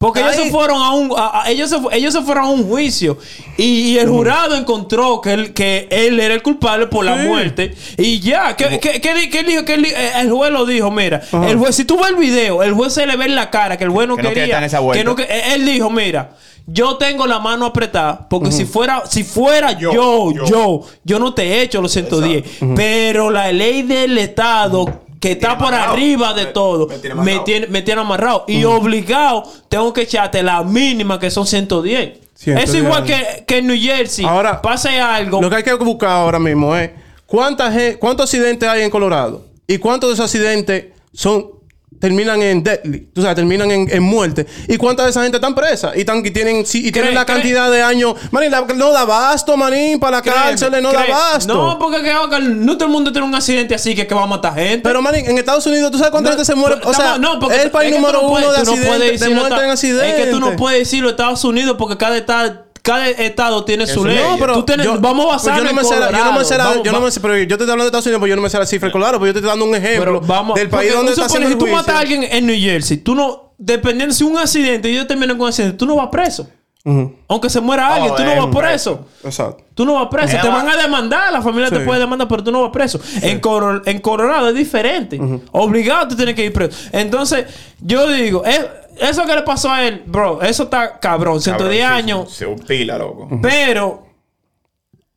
Porque 0.06 0.22
ellos 0.22 0.36
se 0.36 0.50
fueron 0.52 0.82
a 0.82 0.92
un 0.92 1.12
a- 1.18 1.42
a- 1.44 1.50
ellos 1.52 1.70
se, 1.70 1.78
ellos 1.92 2.14
se 2.14 2.22
fueron 2.22 2.46
a 2.46 2.50
un 2.50 2.68
juicio. 2.68 3.18
Y, 3.58 3.64
y 3.94 3.98
el 4.00 4.08
jurado 4.10 4.56
encontró 4.56 5.22
que 5.22 5.34
él, 5.34 5.54
que 5.54 5.88
él 5.90 6.20
era 6.20 6.34
el 6.34 6.42
culpable 6.44 6.88
por 6.88 7.06
la 7.06 7.20
Sí. 7.22 7.28
muerte. 7.28 7.74
Y 7.98 8.20
ya 8.20 8.56
¿qué, 8.56 8.80
qué, 8.80 9.02
qué 9.02 9.30
qué 9.30 9.44
dijo? 9.44 9.64
Eh, 9.68 10.12
el 10.22 10.32
juez 10.32 10.52
lo 10.52 10.66
dijo, 10.66 10.92
mira, 10.92 11.22
Ajá. 11.32 11.50
el 11.50 11.58
juez 11.58 11.76
si 11.76 11.86
tú 11.86 11.98
ves 11.98 12.10
el 12.10 12.16
video, 12.18 12.62
el 12.64 12.74
juez 12.74 12.94
se 12.94 13.06
le 13.06 13.16
ve 13.18 13.26
en 13.26 13.36
la 13.36 13.50
cara 13.50 13.78
que 13.78 13.84
el 13.86 13.90
juez 13.90 14.08
no 14.08 14.16
Que 14.16 14.24
quería 14.24 14.64
esa 14.66 14.80
que 14.94 15.04
no 15.04 15.16
que- 15.16 15.24
eh, 15.24 15.54
él 15.54 15.66
dijo, 15.66 15.90
mira, 15.90 16.32
yo 16.68 16.98
tengo 16.98 17.28
la 17.28 17.40
mano 17.40 17.66
apretada 17.68 18.28
porque 18.28 18.52
si 18.52 18.66
fuera 18.66 19.04
si 19.08 19.24
fuera 19.24 19.72
yo 19.74 20.32
yo, 20.48 20.82
yo 21.04 21.20
no 21.20 21.34
te 21.34 21.44
he 21.44 21.62
hecho 21.62 21.82
los 21.82 21.92
110, 21.92 22.44
pero 22.76 23.30
la 23.30 23.52
ley 23.52 23.84
del 23.84 24.18
estado 24.18 25.02
que 25.20 25.32
está 25.34 25.58
por 25.58 25.68
amarrado. 25.68 25.94
arriba 25.94 26.34
de 26.34 26.46
Me- 26.46 26.52
todo, 26.52 26.88
me 26.88 26.98
tiene 27.00 27.16
me 27.16 27.22
amarrado. 27.22 27.44
tiene, 27.44 27.68
me 27.68 27.82
tiene 27.82 28.02
amarrado. 28.02 28.46
Y 28.48 28.64
obligado, 28.64 29.44
tengo 29.70 29.92
que 29.94 30.02
echarte 30.02 30.42
la 30.44 30.64
mínima 30.64 31.20
que 31.20 31.30
son 31.32 31.46
110. 31.48 32.20
110. 32.36 32.70
Es 32.70 32.76
igual 32.76 33.04
que, 33.04 33.44
que 33.48 33.58
en 33.60 33.68
New 33.68 33.78
Jersey. 33.80 34.26
Ahora, 34.26 34.62
pase 34.62 35.00
algo. 35.00 35.42
Lo 35.42 35.50
que 35.50 35.56
hay 35.58 35.64
que 35.64 35.74
buscar 35.76 36.10
ahora 36.12 36.40
mismo 36.40 36.76
es 36.76 36.92
cuánta 37.26 37.72
gen- 37.72 37.98
cuántos 37.98 38.26
accidentes 38.26 38.68
hay 38.68 38.82
en 38.84 38.90
Colorado 38.90 39.46
y 39.68 39.78
cuántos 39.78 40.10
de 40.10 40.14
esos 40.16 40.26
accidentes 40.26 40.86
son 41.14 41.48
terminan 42.00 42.42
en 42.42 42.64
deadly, 42.64 43.10
tú 43.14 43.22
sabes, 43.22 43.36
terminan 43.36 43.72
en, 43.72 43.88
en 43.92 44.04
muerte. 44.04 44.46
¿Y 44.68 44.78
cuántas 44.78 45.06
de 45.06 45.10
esa 45.12 45.24
gente 45.24 45.38
están 45.38 45.56
presas? 45.56 45.96
Y, 45.96 46.02
están, 46.02 46.26
y 46.26 46.32
tienen, 46.32 46.66
sí, 46.66 46.88
y 46.88 46.92
tienen 46.92 47.12
Cree- 47.12 47.16
la 47.16 47.26
cree- 47.26 47.34
cantidad 47.36 47.72
de 47.72 47.82
años. 47.82 48.16
Manín, 48.32 48.52
la- 48.52 48.62
no 48.76 48.92
da 48.92 49.06
basto, 49.06 49.56
manín, 49.58 50.00
para 50.00 50.18
la 50.18 50.22
Créeme, 50.22 50.40
cárcel, 50.42 50.72
no 50.84 50.92
da 50.92 51.06
basto. 51.06 51.54
No, 51.54 51.80
porque 51.80 52.02
que, 52.04 52.14
no 52.40 52.74
todo 52.78 52.86
el 52.86 52.92
mundo 52.92 53.12
tiene 53.12 53.28
un 53.28 53.36
accidente 53.36 53.76
así 53.76 53.96
que, 53.96 54.06
que 54.08 54.14
va 54.16 54.24
a 54.24 54.28
matar 54.28 54.56
gente. 54.56 54.82
Pero, 54.84 55.02
manín, 55.02 55.26
en 55.30 55.38
Estados 55.38 55.66
Unidos, 55.68 55.92
¿tú 55.92 55.98
sabes 55.98 56.12
cuánta 56.12 56.30
No, 56.32 56.36
gente 56.36 56.46
se 56.46 56.56
muere? 56.56 56.78
O 56.84 56.94
sea, 56.94 57.18
no, 57.18 57.40
porque 57.40 57.56
es 57.58 57.64
el 57.66 57.72
país 57.72 57.94
número 57.96 58.22
no 58.22 58.28
puedes- 58.28 58.46
uno 58.48 58.54
de 58.54 58.60
accidentes, 58.62 59.30
muerte 59.30 59.64
en 59.64 59.70
accidentes. 59.72 60.20
Es 60.20 60.26
que 60.26 60.32
tú 60.32 60.40
no 60.40 60.56
puedes 60.56 60.80
decirlo 60.80 61.10
Estados 61.10 61.44
Unidos 61.44 61.76
porque 61.78 61.98
cada 61.98 62.18
estado, 62.18 62.65
cada 62.86 63.10
estado 63.10 63.66
tiene 63.66 63.88
su 63.88 64.06
ley. 64.06 64.16
No, 64.18 64.38
pero 64.38 64.64
tienes- 64.64 64.86
yo- 64.86 65.00
vamos 65.00 65.26
a 65.26 65.30
pues 65.30 65.44
basarnos 65.46 65.64
yo 65.64 65.70
no 65.70 65.74
me 65.76 65.82
en 65.82 65.88
sé 65.88 66.00
la- 66.00 66.06
yo 66.06 66.12
no 66.12 66.18
me 66.18 66.22
Colorado. 66.24 66.46
sé 66.46 66.58
la- 66.58 66.64
Vamos- 66.66 66.84
yo 66.84 66.92
no 66.92 67.02
me 67.02 67.12
sé, 67.12 67.20
pero 67.20 67.36
yo 67.38 67.48
te 67.48 67.54
estoy 67.56 67.64
hablando 67.64 67.84
de 67.84 67.88
Estados 67.88 68.06
Unidos, 68.06 68.20
porque 68.20 68.30
yo 68.30 68.36
no 68.36 68.42
me 68.44 68.50
sé 68.50 68.60
la 68.60 68.66
cifra 68.68 68.88
de 68.88 68.92
Colorado, 68.94 69.18
pero 69.20 69.26
yo 69.28 69.34
te 69.34 69.40
estoy 69.40 69.50
dando 69.50 69.66
un 69.66 69.76
ejemplo 69.76 70.06
Pero 70.06 70.22
vamos, 70.22 70.56
del 70.56 70.70
país 70.70 70.94
donde 70.94 71.12
está 71.14 71.26
haciendo 71.26 71.50
si 71.50 71.56
tú 71.56 71.68
matas 71.68 71.96
a 71.96 72.00
alguien 72.00 72.24
en 72.30 72.46
New 72.46 72.56
Jersey, 72.58 72.98
tú 72.98 73.16
no, 73.16 73.54
dependiendo 73.58 74.14
si 74.14 74.24
un 74.24 74.38
accidente 74.38 74.90
y 74.90 74.96
yo 74.96 75.08
termino 75.08 75.34
con 75.34 75.42
un 75.42 75.48
accidente, 75.50 75.76
tú 75.78 75.86
no 75.88 75.96
vas 75.96 76.10
preso. 76.12 76.48
Aunque 77.28 77.50
se 77.50 77.60
muera 77.62 77.96
alguien, 77.96 78.12
Oh, 78.14 78.16
tú 78.16 78.24
no 78.24 78.36
vas 78.48 78.56
preso. 78.56 79.08
eso. 79.24 79.28
Exacto. 79.28 79.64
Tú 79.74 79.86
no 79.86 79.96
vas 79.96 80.08
preso. 80.12 80.38
Te 80.40 80.48
va- 80.48 80.58
van 80.58 80.70
a 80.70 80.78
demandar, 80.78 81.34
la 81.34 81.42
familia 81.42 81.72
te 81.72 81.80
puede 81.80 82.00
demandar, 82.00 82.28
pero 82.28 82.44
tú 82.44 82.52
no 82.52 82.62
vas 82.62 82.70
preso. 82.72 83.00
En, 83.24 83.40
Coro- 83.40 83.82
en 83.88 84.00
Colorado 84.02 84.50
es 84.50 84.56
diferente. 84.56 85.20
Obligado 85.52 86.10
tú 86.10 86.16
tienes 86.16 86.36
que 86.36 86.46
ir 86.46 86.54
preso. 86.54 86.78
Entonces, 86.92 87.46
yo 87.80 88.08
digo, 88.12 88.46
es- 88.46 88.64
eso 89.00 89.26
que 89.26 89.36
le 89.36 89.42
pasó 89.44 89.72
a 89.72 89.86
él, 89.88 90.04
bro, 90.06 90.42
eso 90.42 90.64
está 90.64 91.00
cabrón, 91.00 91.42
110 91.42 91.82
Cabrón, 91.82 91.98
sí, 91.98 92.04
años. 92.04 92.34
Se 92.34 92.46
un 92.46 92.60
pila, 92.60 92.98
loco. 92.98 93.28
Pero 93.42 94.06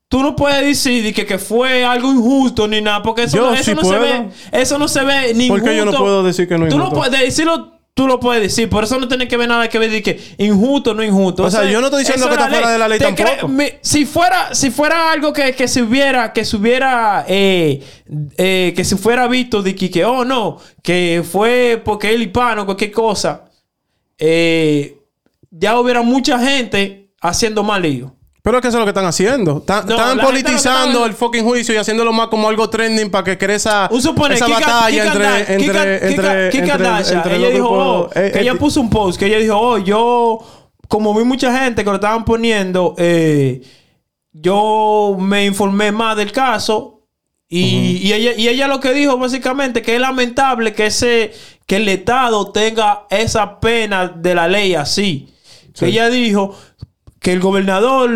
tú 0.08 0.22
no 0.22 0.34
puedes 0.34 0.64
decir 0.64 1.02
de 1.04 1.12
que, 1.12 1.26
que 1.26 1.38
fue 1.38 1.84
algo 1.84 2.10
injusto 2.12 2.66
ni 2.66 2.80
nada, 2.80 3.02
porque 3.02 3.24
eso, 3.24 3.36
Yo 3.36 3.46
no, 3.46 3.54
eso 3.54 3.64
sí 3.64 3.74
no 3.74 3.84
se 3.84 3.98
ve, 3.98 4.28
eso 4.52 4.78
no 4.78 4.88
se 4.88 5.04
ve 5.04 5.34
ni 5.34 5.48
¿Por 5.48 5.62
qué 5.62 5.76
yo 5.76 5.84
no 5.84 5.90
injusto. 5.90 5.98
puedo 6.02 6.22
decir 6.22 6.48
que 6.48 6.56
no 6.56 6.64
es 6.66 6.70
Tú 6.70 6.78
no 6.78 6.84
injusto? 6.86 7.00
puedes 7.10 7.20
decirlo, 7.20 7.72
tú 7.92 8.06
lo 8.06 8.18
puedes 8.20 8.42
decir, 8.42 8.70
por 8.70 8.84
eso 8.84 8.98
no 8.98 9.06
tiene 9.08 9.28
que 9.28 9.36
ver 9.36 9.48
nada 9.48 9.68
que 9.68 9.78
ver 9.78 9.90
de 9.90 10.02
que 10.02 10.18
injusto 10.38 10.94
no 10.94 11.02
injusto. 11.04 11.42
O 11.42 11.50
sea, 11.50 11.64
yo 11.64 11.80
no 11.80 11.88
estoy 11.88 12.04
diciendo 12.04 12.26
que 12.28 12.34
es 12.34 12.38
está 12.40 12.48
fuera 12.50 12.70
de 12.70 12.78
la 12.78 12.88
ley 12.88 12.98
¿Te 12.98 13.04
tampoco. 13.12 13.48
Me- 13.48 13.78
si 13.82 14.06
fuera, 14.06 14.54
si 14.54 14.70
fuera 14.70 15.12
algo 15.12 15.32
que, 15.32 15.52
que 15.54 15.68
se 15.68 15.82
hubiera, 15.82 16.32
que 16.32 16.44
se 16.46 16.56
hubiera, 16.56 17.26
eh, 17.28 17.82
eh, 18.38 18.72
que 18.74 18.84
se 18.84 18.96
fuera 18.96 19.26
visto 19.28 19.62
de 19.62 19.74
que, 19.74 19.90
que, 19.90 20.04
oh 20.06 20.24
no, 20.24 20.58
que 20.82 21.22
fue 21.30 21.82
porque 21.84 22.14
él 22.14 22.22
hispano, 22.22 22.64
cualquier 22.64 22.92
cosa, 22.92 23.44
eh, 24.18 24.98
ya 25.50 25.78
hubiera 25.78 26.02
mucha 26.02 26.38
gente 26.38 27.10
haciendo 27.20 27.62
mal 27.62 27.82
lío. 27.82 28.14
Pero 28.42 28.58
es 28.58 28.62
que 28.62 28.68
eso 28.68 28.78
es 28.78 28.80
lo 28.80 28.84
que 28.86 28.90
están 28.90 29.04
haciendo. 29.04 29.58
Están, 29.58 29.86
No, 29.86 30.22
politizando 30.22 31.04
el 31.04 31.12
fucking 31.12 31.44
juicio 31.44 31.74
y 31.74 31.76
haciéndolo 31.76 32.12
más 32.12 32.28
como 32.28 32.48
algo 32.48 32.70
trending 32.70 33.10
para 33.10 33.24
que 33.24 33.36
cree 33.36 33.56
esa, 33.56 33.88
Kika- 34.46 34.60
batalla 34.60 35.02
Kika 35.02 35.38
entre, 35.52 36.50
Kika- 36.50 37.12
entre, 37.12 37.36
ella 37.36 37.50
dijo, 37.50 37.68
oh, 37.68 38.10
Eh, 38.14 38.30
que 38.32 38.38
eh, 38.38 38.42
ella 38.42 38.54
puso 38.54 38.80
un 38.80 38.88
post, 38.88 39.18
que 39.18 39.26
ella 39.26 39.38
dijo, 39.38 39.58
oh, 39.58 39.76
yo, 39.78 40.38
como 40.88 41.12
vi 41.14 41.24
mucha 41.24 41.58
gente 41.62 41.84
que 41.84 41.90
lo 41.90 41.96
estaban 41.96 42.24
poniendo, 42.24 42.94
eh, 42.96 43.60
yo 44.32 45.16
me 45.18 45.44
informé 45.44 45.92
más 45.92 46.16
del 46.16 46.32
caso 46.32 47.02
y, 47.48 47.98
y 48.02 48.12
ella, 48.12 48.32
y 48.36 48.48
ella 48.48 48.68
lo 48.68 48.78
que 48.80 48.92
dijo 48.94 49.18
básicamente 49.18 49.82
que 49.82 49.94
es 49.96 50.00
lamentable 50.00 50.72
que 50.74 50.86
ese, 50.86 51.32
que 51.68 51.76
el 51.76 51.88
Estado 51.88 52.50
tenga 52.50 53.06
esa 53.10 53.60
pena 53.60 54.08
de 54.08 54.34
la 54.34 54.48
ley 54.48 54.74
así. 54.74 55.28
Sí. 55.74 55.84
Ella 55.84 56.08
dijo 56.08 56.56
que 57.20 57.34
el 57.34 57.40
gobernador 57.40 58.10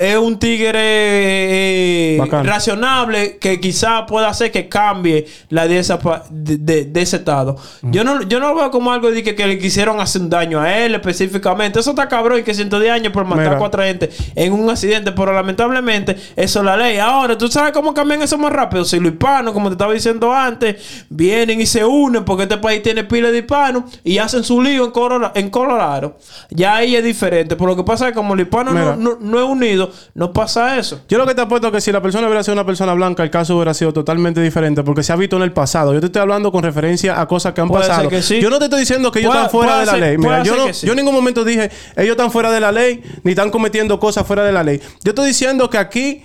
es 0.00 0.16
un 0.16 0.38
tigre 0.38 0.78
eh, 0.80 2.16
Bacán. 2.20 2.46
racionable 2.46 3.38
que 3.38 3.58
quizá 3.60 4.06
pueda 4.06 4.28
hacer 4.28 4.52
que 4.52 4.68
cambie 4.68 5.26
la 5.48 5.66
de, 5.66 5.80
esa, 5.80 5.98
de, 6.30 6.56
de- 6.56 6.84
de 6.84 7.02
ese 7.02 7.16
estado. 7.16 7.56
Yo 7.82 8.04
no 8.04 8.22
yo 8.22 8.38
no 8.38 8.50
lo 8.50 8.54
veo 8.54 8.70
como 8.70 8.92
algo 8.92 9.10
de 9.10 9.24
que, 9.24 9.34
que 9.34 9.44
le 9.46 9.58
quisieron 9.58 10.00
hacer 10.00 10.22
un 10.22 10.30
daño 10.30 10.60
a 10.60 10.76
él 10.78 10.94
específicamente. 10.94 11.80
Eso 11.80 11.90
está 11.90 12.08
cabrón 12.08 12.38
y 12.38 12.42
que 12.44 12.54
110 12.54 12.92
años 12.92 13.12
por 13.12 13.24
matar 13.24 13.44
Mira. 13.44 13.56
a 13.56 13.58
cuatro 13.58 13.82
gente 13.82 14.08
en 14.36 14.52
un 14.52 14.70
accidente, 14.70 15.10
pero 15.10 15.32
lamentablemente 15.32 16.16
eso 16.36 16.60
es 16.60 16.64
la 16.64 16.76
ley. 16.76 16.98
Ahora, 16.98 17.36
¿tú 17.36 17.48
sabes 17.48 17.72
cómo 17.72 17.92
cambian 17.92 18.22
eso 18.22 18.38
más 18.38 18.52
rápido? 18.52 18.84
Si 18.84 19.00
los 19.00 19.10
hispanos, 19.12 19.52
como 19.52 19.68
te 19.68 19.72
estaba 19.74 19.92
diciendo 19.92 20.32
antes, 20.32 21.04
vienen 21.08 21.60
y 21.60 21.66
se 21.66 21.84
unen 21.84 22.24
porque 22.24 22.44
este 22.44 22.58
país 22.58 22.84
tiene 22.84 23.02
pila 23.02 23.32
de 23.32 23.38
hispanos 23.38 23.82
y 24.04 24.18
hacen 24.18 24.44
su 24.44 24.62
lío 24.62 24.84
en, 24.84 24.92
Colora- 24.92 25.32
en 25.34 25.50
Colorado. 25.50 26.16
Ya 26.50 26.76
ahí 26.76 26.94
es 26.94 27.02
diferente. 27.02 27.56
Pero 27.56 27.70
lo 27.70 27.76
que 27.76 27.82
pasa 27.82 28.06
es 28.06 28.12
que 28.12 28.16
como 28.16 28.34
el 28.34 28.40
hispano 28.40 28.72
no, 28.72 28.94
no, 28.94 29.18
no 29.20 29.38
es 29.40 29.44
unido, 29.44 29.87
no 30.14 30.32
pasa 30.32 30.78
eso. 30.78 31.00
Yo 31.08 31.18
lo 31.18 31.26
que 31.26 31.34
te 31.34 31.40
apuesto 31.40 31.68
es 31.68 31.72
que 31.72 31.80
si 31.80 31.92
la 31.92 32.00
persona 32.02 32.26
hubiera 32.26 32.42
sido 32.42 32.54
una 32.54 32.64
persona 32.66 32.92
blanca, 32.94 33.22
el 33.22 33.30
caso 33.30 33.56
hubiera 33.56 33.74
sido 33.74 33.92
totalmente 33.92 34.40
diferente 34.40 34.82
porque 34.82 35.02
se 35.02 35.12
ha 35.12 35.16
visto 35.16 35.36
en 35.36 35.42
el 35.42 35.52
pasado. 35.52 35.92
Yo 35.94 36.00
te 36.00 36.06
estoy 36.06 36.22
hablando 36.22 36.50
con 36.52 36.62
referencia 36.62 37.20
a 37.20 37.26
cosas 37.26 37.52
que 37.54 37.60
han 37.60 37.68
Puede 37.68 37.86
pasado. 37.88 38.08
que 38.08 38.22
sí. 38.22 38.40
Yo 38.40 38.50
no 38.50 38.58
te 38.58 38.64
estoy 38.64 38.80
diciendo 38.80 39.10
que 39.12 39.20
ellos 39.20 39.30
Puede- 39.30 39.44
están 39.46 39.50
fuera 39.52 39.80
de 39.80 39.86
la 39.86 39.92
ser- 39.92 40.00
ley. 40.00 40.18
Mira, 40.18 40.42
yo, 40.42 40.56
no, 40.56 40.72
sí. 40.72 40.86
yo 40.86 40.92
en 40.92 40.96
ningún 40.98 41.14
momento 41.14 41.44
dije 41.44 41.70
ellos 41.96 42.12
están 42.12 42.30
fuera 42.30 42.50
de 42.50 42.60
la 42.60 42.72
ley 42.72 43.02
ni 43.22 43.30
están 43.32 43.50
cometiendo 43.50 43.98
cosas 44.00 44.26
fuera 44.26 44.44
de 44.44 44.52
la 44.52 44.62
ley. 44.62 44.80
Yo 45.04 45.10
estoy 45.10 45.26
diciendo 45.28 45.68
que 45.70 45.78
aquí, 45.78 46.22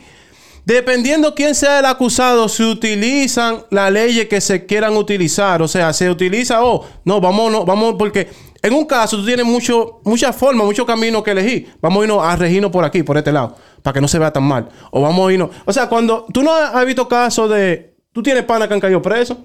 dependiendo 0.65 1.36
quién 1.36 1.56
sea 1.56 1.80
el 1.80 1.86
acusado, 1.86 2.47
se 2.49 2.63
utilizan 2.63 3.63
las 3.69 3.91
leyes 3.91 4.28
que 4.28 4.41
se 4.41 4.65
quieran 4.65 4.95
utilizar. 4.95 5.62
O 5.62 5.67
sea, 5.67 5.93
se 5.93 6.10
utiliza, 6.10 6.63
oh, 6.63 6.86
no, 7.06 7.19
vamos, 7.19 7.52
no, 7.52 7.65
vamos, 7.65 7.95
porque 7.97 8.30
en 8.62 8.73
un 8.73 8.86
caso 8.86 9.17
tú 9.17 9.26
tienes 9.26 9.45
mucho, 9.45 9.99
muchas 10.06 10.34
formas, 10.36 10.65
muchos 10.65 10.86
caminos 10.86 11.21
que 11.21 11.32
elegir. 11.32 11.76
Vamos 11.82 12.02
a 12.02 12.04
irnos 12.06 12.23
a 12.23 12.36
regirnos 12.38 12.71
por 12.71 12.86
aquí, 12.86 13.04
por 13.04 13.17
este 13.17 13.32
lado, 13.32 13.58
para 13.82 13.93
que 13.93 14.02
no 14.02 14.08
se 14.08 14.17
vea 14.17 14.32
tan 14.32 14.43
mal. 14.43 14.69
O 14.91 15.02
vamos 15.02 15.30
a 15.30 15.34
irnos. 15.34 15.49
O 15.65 15.73
sea, 15.73 15.89
cuando 15.89 16.26
tú 16.34 16.43
no 16.43 16.54
has 16.54 16.86
visto 16.86 17.08
casos 17.08 17.49
de. 17.49 17.93
Tú 18.13 18.23
tienes 18.23 18.43
panas 18.45 18.69
que 18.69 18.73
han 18.73 18.80
caído 18.80 19.02
presos. 19.02 19.38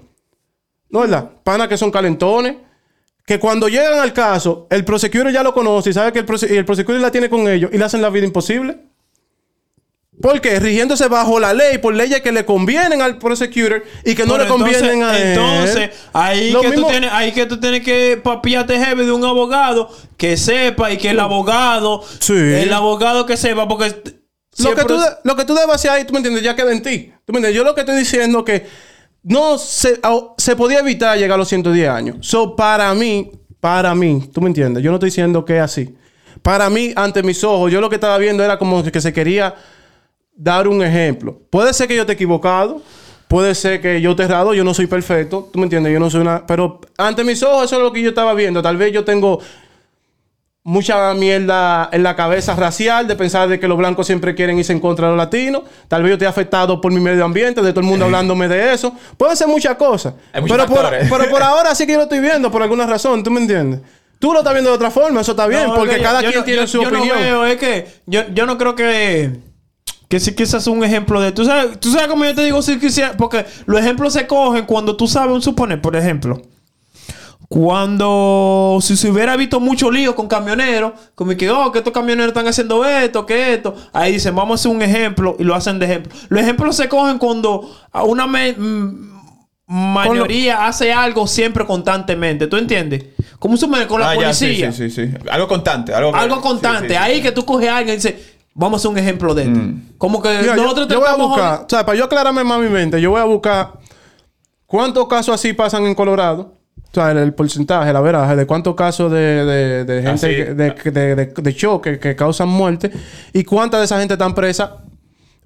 ¿No 0.89 1.03
es 1.03 1.09
verdad? 1.09 1.31
Panas 1.43 1.67
que 1.67 1.77
son 1.77 1.91
calentones. 1.91 2.55
Que 3.25 3.37
cuando 3.39 3.67
llegan 3.67 3.99
al 3.99 4.13
caso, 4.13 4.67
el 4.71 4.85
prosecutor 4.85 5.31
ya 5.31 5.43
lo 5.43 5.53
conoce 5.53 5.91
y 5.91 5.93
sabe 5.93 6.11
que 6.11 6.19
el, 6.19 6.57
el 6.57 6.65
prosecutor 6.65 6.99
la 6.99 7.11
tiene 7.11 7.29
con 7.29 7.47
ellos 7.47 7.69
y 7.73 7.77
le 7.77 7.83
hacen 7.83 8.01
la 8.01 8.09
vida 8.09 8.25
imposible. 8.25 8.88
¿Por 10.21 10.41
qué? 10.41 10.59
Rigiéndose 10.59 11.07
bajo 11.07 11.39
la 11.39 11.53
ley, 11.53 11.77
por 11.77 11.93
leyes 11.95 12.21
que 12.21 12.31
le 12.33 12.43
convienen 12.45 13.01
al 13.01 13.17
prosecutor 13.17 13.83
y 14.03 14.15
que 14.15 14.25
no 14.25 14.33
Pero 14.33 14.43
le 14.43 14.49
convienen 14.49 15.01
entonces, 15.01 15.11
a 15.13 15.17
él. 15.17 15.27
Entonces, 15.31 15.89
ahí 16.11 16.51
Lo 16.51 16.61
que, 16.61 16.69
mismo- 16.69 16.85
tú 16.87 16.91
tienes, 16.91 17.09
ahí 17.13 17.31
que 17.31 17.45
tú 17.45 17.59
tienes 17.59 17.81
que 17.83 18.19
papiarte 18.21 18.77
heavy 18.77 19.05
de 19.05 19.11
un 19.13 19.23
abogado 19.23 19.89
que 20.17 20.35
sepa 20.35 20.91
y 20.91 20.97
que 20.97 21.11
el 21.11 21.19
abogado, 21.21 22.03
Sí. 22.19 22.33
el 22.33 22.73
abogado 22.73 23.25
que 23.25 23.37
sepa, 23.37 23.67
porque 23.67 23.95
Lo 24.57 24.75
que, 24.75 24.83
tú, 24.83 24.99
lo 25.23 25.35
que 25.37 25.45
tú 25.45 25.55
debes 25.55 25.73
hacer 25.75 25.91
ahí, 25.91 26.03
tú 26.03 26.11
me 26.11 26.19
entiendes, 26.19 26.43
ya 26.43 26.53
queda 26.53 26.73
en 26.73 26.83
ti. 26.83 27.13
¿Tú 27.25 27.31
me 27.31 27.37
entiendes? 27.39 27.55
Yo 27.55 27.63
lo 27.63 27.73
que 27.73 27.81
estoy 27.81 27.95
diciendo 27.95 28.43
que 28.43 28.67
no 29.23 29.57
se, 29.57 29.99
se 30.37 30.55
podía 30.57 30.79
evitar 30.79 31.17
llegar 31.17 31.35
a 31.35 31.37
los 31.37 31.47
110 31.47 31.87
años. 31.89 32.17
So, 32.27 32.57
para 32.57 32.93
mí, 32.93 33.31
para 33.61 33.95
mí, 33.95 34.29
tú 34.33 34.41
me 34.41 34.47
entiendes, 34.47 34.83
yo 34.83 34.91
no 34.91 34.97
estoy 34.97 35.11
diciendo 35.11 35.45
que 35.45 35.55
es 35.57 35.63
así. 35.63 35.95
Para 36.41 36.69
mí, 36.69 36.91
ante 36.97 37.23
mis 37.23 37.41
ojos, 37.45 37.71
yo 37.71 37.79
lo 37.79 37.89
que 37.89 37.95
estaba 37.95 38.17
viendo 38.17 38.43
era 38.43 38.57
como 38.59 38.83
que 38.83 38.99
se 38.99 39.13
quería 39.13 39.55
dar 40.41 40.67
un 40.69 40.81
ejemplo. 40.81 41.37
Puede 41.49 41.73
ser 41.73 41.87
que 41.89 41.95
yo 41.95 42.01
esté 42.01 42.13
equivocado, 42.13 42.81
puede 43.27 43.53
ser 43.53 43.81
que 43.81 43.99
yo 43.99 44.11
esté 44.11 44.23
errado, 44.23 44.53
yo 44.53 44.63
no 44.63 44.73
soy 44.73 44.87
perfecto, 44.87 45.49
tú 45.51 45.59
me 45.59 45.65
entiendes, 45.65 45.91
yo 45.91 45.99
no 45.99 46.09
soy 46.09 46.21
una... 46.21 46.47
Pero 46.47 46.79
ante 46.97 47.25
mis 47.25 47.43
ojos 47.43 47.65
eso 47.65 47.75
es 47.75 47.81
lo 47.81 47.91
que 47.91 48.01
yo 48.01 48.09
estaba 48.09 48.33
viendo. 48.33 48.61
Tal 48.61 48.77
vez 48.77 48.93
yo 48.93 49.03
tengo 49.03 49.39
mucha 50.63 51.13
mierda 51.13 51.89
en 51.91 52.03
la 52.03 52.15
cabeza 52.15 52.55
racial 52.55 53.07
de 53.07 53.15
pensar 53.15 53.47
de 53.49 53.59
que 53.59 53.67
los 53.67 53.77
blancos 53.77 54.05
siempre 54.07 54.35
quieren 54.35 54.57
irse 54.59 54.71
en 54.71 54.79
contra 54.79 55.07
de 55.07 55.11
los 55.13 55.17
latinos. 55.17 55.63
Tal 55.87 56.03
vez 56.03 56.09
yo 56.11 56.13
esté 56.13 56.27
afectado 56.27 56.79
por 56.79 56.91
mi 56.91 56.99
medio 56.99 57.25
ambiente, 57.25 57.61
de 57.61 57.71
todo 57.71 57.81
el 57.81 57.85
mundo 57.87 58.05
hablándome 58.05 58.47
de 58.47 58.73
eso. 58.73 58.93
Puede 59.17 59.35
ser 59.35 59.47
muchas 59.47 59.75
cosas. 59.75 60.13
Hay 60.33 60.41
Pero 60.43 60.65
por, 60.67 60.89
pero 61.09 61.29
por 61.29 61.43
ahora 61.43 61.73
sí 61.75 61.85
que 61.85 61.93
yo 61.93 61.97
lo 61.97 62.03
estoy 62.03 62.19
viendo 62.19 62.51
por 62.51 62.61
alguna 62.61 62.85
razón, 62.85 63.23
¿tú 63.23 63.31
me 63.31 63.41
entiendes? 63.41 63.81
Tú 64.19 64.33
lo 64.33 64.39
estás 64.39 64.53
viendo 64.53 64.69
de 64.69 64.75
otra 64.75 64.91
forma, 64.91 65.21
eso 65.21 65.31
está 65.31 65.47
bien, 65.47 65.67
No, 65.67 65.75
porque 65.75 65.95
que 65.95 66.01
cada 66.01 66.21
yo 66.21 66.27
quien 66.29 66.39
no- 66.39 66.45
tiene 66.45 66.61
yo- 66.61 66.67
su 66.67 66.81
no 66.81 66.89
opinión. 66.89 67.17
veo, 67.19 67.45
es 67.45 67.57
que 67.57 67.87
yo, 68.05 68.21
yo 68.33 68.45
no 68.45 68.57
creo 68.57 68.75
que 68.75 69.31
que 70.09 70.19
sí 70.19 70.35
quizás 70.35 70.63
es 70.63 70.67
un 70.67 70.83
ejemplo 70.83 71.21
de 71.21 71.31
tú 71.31 71.45
sabes 71.45 71.79
tú 71.79 71.91
sabes 71.91 72.07
cómo 72.07 72.25
yo 72.25 72.35
te 72.35 72.43
digo 72.43 72.61
si 72.61 72.77
quisiera 72.79 73.15
porque 73.15 73.45
los 73.67 73.79
ejemplos 73.79 74.11
se 74.13 74.27
cogen 74.27 74.65
cuando 74.65 74.97
tú 74.97 75.07
sabes 75.07 75.33
un 75.33 75.41
suponer 75.41 75.81
por 75.81 75.95
ejemplo 75.95 76.41
cuando 77.47 78.77
si 78.81 78.95
se 78.95 79.09
hubiera 79.09 79.35
visto 79.35 79.59
mucho 79.59 79.89
lío 79.89 80.15
con 80.15 80.27
camioneros, 80.27 80.91
como 81.15 81.35
que, 81.35 81.49
oh, 81.49 81.71
que 81.71 81.79
estos 81.79 81.91
camioneros 81.93 82.27
están 82.27 82.47
haciendo 82.47 82.85
esto, 82.85 83.25
que 83.25 83.55
esto, 83.55 83.75
ahí 83.91 84.13
dicen, 84.13 84.35
vamos 84.35 84.51
a 84.51 84.55
hacer 84.61 84.71
un 84.75 84.83
ejemplo 84.83 85.35
y 85.39 85.43
lo 85.43 85.55
hacen 85.55 85.79
de 85.79 85.85
ejemplo. 85.87 86.13
Los 86.29 86.41
ejemplos 86.43 86.75
se 86.75 86.87
cogen 86.87 87.17
cuando 87.17 87.67
a 87.91 88.03
una 88.03 88.27
me- 88.27 88.55
mayoría 89.65 90.67
hace 90.67 90.93
algo 90.93 91.25
siempre 91.25 91.65
constantemente, 91.65 92.45
¿tú 92.45 92.57
entiendes? 92.57 93.05
Como 93.39 93.53
un 93.53 93.57
suponer 93.57 93.87
con 93.87 93.99
la 94.01 94.11
Ah, 94.11 94.15
ya, 94.15 94.33
sí, 94.33 94.45
policía. 94.45 94.71
sí, 94.71 94.89
sí, 94.91 95.07
sí. 95.07 95.13
Algo 95.31 95.47
constante. 95.47 95.93
Algo, 95.93 96.13
Algo 96.15 96.41
constante. 96.41 96.97
Ahí 96.97 97.21
que 97.21 97.31
tú 97.31 97.45
coges 97.45 97.69
a 97.69 97.77
alguien 97.77 97.93
y 97.93 97.97
dices, 97.97 98.28
vamos 98.53 98.73
a 98.73 98.77
hacer 98.81 98.91
un 98.91 98.97
ejemplo 98.97 99.33
de 99.33 99.43
esto. 99.43 99.59
Como 99.97 100.21
que 100.21 100.29
Mira, 100.41 100.55
nosotros 100.55 100.87
yo 100.87 100.99
voy 100.99 101.09
a 101.09 101.15
buscar, 101.15 101.61
o 101.61 101.69
sea, 101.69 101.85
para 101.85 101.97
yo 101.97 102.05
aclararme 102.05 102.43
más 102.43 102.59
mi 102.59 102.69
mente, 102.69 102.99
yo 103.01 103.11
voy 103.11 103.21
a 103.21 103.25
buscar 103.25 103.73
cuántos 104.65 105.07
casos 105.07 105.35
así 105.35 105.53
pasan 105.53 105.85
en 105.85 105.95
Colorado. 105.95 106.53
O 106.91 106.93
sea, 106.93 107.11
el, 107.11 107.17
el 107.19 107.33
porcentaje, 107.35 107.93
la 107.93 108.01
veraje 108.01 108.35
de 108.35 108.47
cuántos 108.47 108.73
casos 108.75 109.11
de, 109.11 109.45
de- 109.45 109.85
de 109.85 110.01
gente 110.01 110.27
que- 110.35 110.53
de, 110.55 110.91
de, 110.91 111.15
de- 111.15 111.25
de 111.41 111.55
choque 111.55 111.99
que 111.99 112.15
causan 112.15 112.49
muerte 112.49 112.91
y 113.31 113.43
cuántas 113.43 113.81
de 113.81 113.85
esa 113.85 113.99
gente 113.99 114.15
están 114.15 114.33
presa 114.33 114.77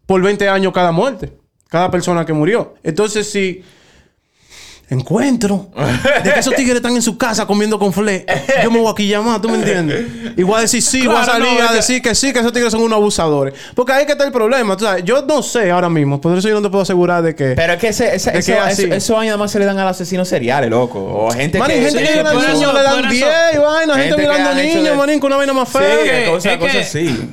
por 0.05 0.21
20 0.21 0.47
años 0.47 0.71
cada 0.71 0.91
muerte, 0.93 1.37
cada 1.67 1.91
persona 1.91 2.25
que 2.25 2.31
murió. 2.31 2.75
Entonces, 2.81 3.29
si 3.29 3.61
encuentro 4.89 5.69
de 6.23 6.33
que 6.33 6.39
esos 6.39 6.53
tigres 6.55 6.75
están 6.75 6.95
en 6.95 7.01
su 7.01 7.17
casa 7.17 7.45
comiendo 7.47 7.79
con 7.79 7.91
fle, 7.93 8.25
yo 8.63 8.69
me 8.69 8.79
voy 8.79 8.91
aquí 8.91 9.07
llamar, 9.07 9.41
¿tú 9.41 9.49
me 9.49 9.55
entiendes? 9.55 10.05
Y 10.37 10.43
voy 10.43 10.57
a 10.57 10.61
decir 10.61 10.81
sí, 10.81 11.07
voy 11.07 11.15
a 11.17 11.23
Claro, 11.23 11.45
salir 11.45 11.59
no, 11.61 11.69
a 11.69 11.73
decir 11.73 12.01
que 12.01 12.13
sí, 12.15 12.31
que 12.33 12.39
esos 12.39 12.51
tigres 12.53 12.71
son 12.71 12.81
unos 12.81 12.97
abusadores. 12.97 13.53
Porque 13.75 13.91
ahí 13.93 14.05
que 14.05 14.11
está 14.11 14.23
el 14.25 14.31
problema. 14.31 14.75
tú 14.77 14.85
sabes, 14.85 15.03
yo 15.03 15.23
no 15.25 15.41
sé 15.41 15.71
ahora 15.71 15.89
mismo, 15.89 16.19
por 16.21 16.37
eso 16.37 16.47
yo 16.47 16.55
no 16.55 16.61
te 16.61 16.69
puedo 16.69 16.83
asegurar 16.83 17.23
de 17.23 17.33
que. 17.35 17.53
Pero 17.55 17.73
es 17.73 17.79
que 17.79 17.87
ese, 17.87 18.15
ese, 18.15 18.29
Es 18.31 18.47
eso, 18.47 18.53
que 18.53 18.59
así. 18.59 18.83
eso- 18.83 18.93
esos 18.93 19.17
años 19.17 19.25
nada 19.27 19.37
más 19.37 19.51
se 19.51 19.59
le 19.59 19.65
dan 19.65 19.77
a 19.79 19.83
los 19.83 19.91
asesesinos 19.91 20.27
seriales, 20.27 20.69
loco. 20.69 20.99
O 21.03 21.31
gente 21.31 21.57
Manín, 21.59 21.77
que... 21.77 21.83
gente 21.85 21.99
sí, 21.99 22.05
que 22.05 22.15
le 22.17 22.23
dan 22.23 22.33
por 22.33 22.41
10 22.43 22.53
eso- 22.53 22.61
y 23.53 23.57
vaina, 23.57 23.93
gente, 23.95 24.09
Gente 24.21 24.23
hecho 24.23 24.77
niños, 24.77 24.83
de- 24.91 24.95
manín, 24.97 25.19
con 25.19 25.27
una 25.27 25.37
vaina 25.37 25.53
más 25.53 25.69
Sí, 25.69 25.77
fea. 25.77 26.23
Es 26.23 26.29
cosas, 26.29 26.51
que- 26.53 26.59
cosas 26.59 26.75
así. 26.77 27.29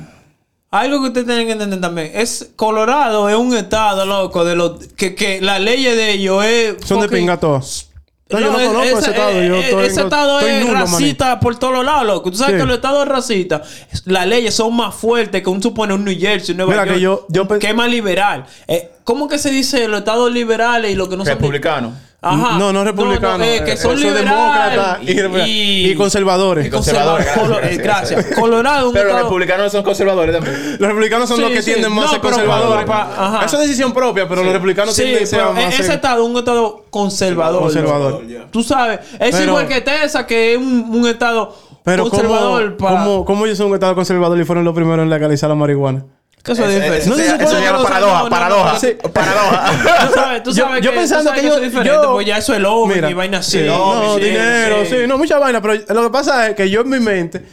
Algo 0.71 1.01
que 1.01 1.07
ustedes 1.09 1.27
tienen 1.27 1.45
que 1.47 1.51
entender 1.53 1.81
también 1.81 2.11
es 2.13 2.51
Colorado 2.55 3.27
es 3.29 3.35
un 3.35 3.53
estado, 3.55 4.05
loco, 4.05 4.45
de 4.45 4.55
los 4.55 4.79
que, 4.95 5.13
que 5.15 5.41
las 5.41 5.59
leyes 5.59 5.95
de 5.97 6.11
ellos 6.13 6.43
es 6.45 6.75
Son 6.85 7.01
de 7.01 7.07
fucking- 7.07 7.11
pinga 7.19 7.37
todos. 7.37 7.87
No, 8.29 8.39
yo 8.39 8.49
no 8.53 8.59
es- 8.61 8.67
conozco 8.69 8.99
ese 8.99 9.09
estado. 9.09 9.43
Yo 9.43 9.55
estoy, 9.57 9.85
ese 9.87 10.01
estado 10.03 10.39
estoy 10.39 10.53
es 10.55 10.65
nulo, 10.65 10.79
racista 10.79 11.37
por 11.41 11.59
todos 11.59 11.83
lados, 11.83 12.05
loco. 12.05 12.31
Tú 12.31 12.37
sabes 12.37 12.53
Sí. 12.55 12.61
que 12.61 12.65
los 12.65 12.75
estados 12.77 13.05
racistas, 13.05 13.67
las 14.05 14.25
leyes 14.25 14.55
son 14.55 14.73
más 14.73 14.95
fuertes 14.95 15.43
que 15.43 15.49
un 15.49 15.61
supone 15.61 15.93
un 15.93 16.05
New 16.05 16.17
Jersey, 16.17 16.53
un 16.53 16.57
Nueva 16.59 16.71
Mira, 16.71 16.85
York, 16.85 16.95
que 16.95 17.01
yo- 17.01 17.25
yo 17.47 17.59
que 17.59 17.67
es 17.67 17.75
más 17.75 17.89
liberal. 17.91 18.45
Eh, 18.69 18.91
¿Cómo 19.03 19.27
que 19.27 19.37
se 19.39 19.51
dice 19.51 19.85
los 19.89 19.99
estados 19.99 20.31
liberales 20.31 20.89
y 20.91 20.95
los 20.95 21.09
que 21.09 21.17
no 21.17 21.25
son 21.25 21.33
Republicano. 21.33 21.93
Ajá. 22.23 22.59
No, 22.59 22.71
no 22.71 22.83
republicano. 22.83 23.43
eh, 23.43 23.63
que 23.65 23.71
eh, 23.71 23.77
son 23.77 23.93
eso 23.97 24.07
es 24.07 24.13
liberales 24.15 24.29
demócrata 24.29 24.99
y, 25.47 25.89
y 25.91 25.95
conservadores. 25.95 26.67
Y 26.67 26.69
conservadores, 26.69 27.77
gracias, 27.79 28.27
eh. 28.31 28.35
Colorado 28.39 28.91
Pero 28.93 29.09
los 29.13 29.23
republicanos 29.23 29.71
son 29.71 29.81
conservadores 29.83 30.35
también. 30.35 30.55
Los 30.77 30.87
republicanos 30.87 31.27
son 31.27 31.37
Sí, 31.37 31.43
los 31.43 31.51
que 31.51 31.61
sí. 31.63 31.71
tienden 31.71 31.91
más 31.91 32.03
No, 32.05 32.09
a 32.09 32.11
ser 32.11 32.21
conservadores. 32.21 32.85
pa- 32.85 33.09
pa- 33.15 33.25
ajá. 33.37 33.45
Eso 33.45 33.55
es 33.55 33.63
decisión 33.63 33.91
propia, 33.91 34.27
pero 34.29 34.43
los 34.43 34.53
republicanos 34.53 34.93
Sí, 34.93 35.01
tienden 35.01 35.23
a 35.23 35.25
ser 35.25 35.39
pero 35.39 35.53
más 35.53 35.63
a 35.63 35.67
ese 35.69 35.83
ser- 35.83 35.95
estado 35.95 36.23
es 36.23 36.29
un 36.29 36.37
estado 36.37 36.85
conservador. 36.91 37.61
Conservador. 37.63 38.23
Tú 38.51 38.61
sabes, 38.61 38.99
es 39.19 39.31
Pero- 39.31 39.43
igual 39.43 39.67
que 39.67 39.81
Texas, 39.81 40.25
que 40.25 40.51
es 40.53 40.57
un, 40.59 40.89
un 40.93 41.07
estado 41.07 41.55
Pero 41.83 42.07
conservador. 42.07 42.77
¿cómo, 42.77 42.89
para... 42.91 43.03
cómo, 43.03 43.25
cómo 43.25 43.45
ellos 43.47 43.57
son 43.57 43.67
un 43.69 43.73
estado 43.73 43.95
conservador 43.95 44.39
y 44.39 44.45
fueron 44.45 44.63
los 44.63 44.75
primeros 44.75 45.01
en 45.01 45.09
legalizar 45.09 45.49
la 45.49 45.55
marihuana? 45.55 46.05
¿Qué 46.43 46.51
eso 46.53 46.65
es 46.65 46.73
diferente? 46.75 47.07
No 47.09 47.15
se 47.15 47.21
ese- 47.21 47.31
supone 47.31 47.43
eso 47.49 47.55
se 47.55 47.61
llama 47.65 47.83
paradoja, 47.83 48.29
paradoja. 48.29 48.79
Paradoja. 49.13 50.07
Tú 50.07 50.13
sabes, 50.13 50.43
tú 50.43 50.51
Yo- 50.51 50.63
sabes 50.65 50.83
yo 50.83 50.91
que, 50.91 50.97
pensando 50.97 51.23
tú 51.23 51.27
sabes 51.29 51.41
que 51.41 51.47
eso 51.47 51.57
yo- 51.57 51.63
es 51.63 51.69
diferente, 51.71 52.01
yo- 52.03 52.11
pues 52.13 52.25
ya 52.27 52.37
eso 52.37 52.53
es 52.53 52.59
lobby 52.59 52.95
Mira, 52.95 53.09
y 53.09 53.13
vaina 53.13 53.37
así. 53.39 53.59
sí, 53.59 53.65
no, 53.67 54.15
sí, 54.15 54.21
dinero, 54.23 54.85
sí. 54.85 54.95
no, 55.07 55.17
mucha 55.17 55.37
vaina, 55.37 55.61
pero 55.61 55.75
lo 55.93 56.03
que 56.03 56.09
pasa 56.09 56.49
es 56.49 56.55
que 56.55 56.69
yo 56.69 56.81
en 56.81 56.89
mi 56.89 56.99
mente, 56.99 57.43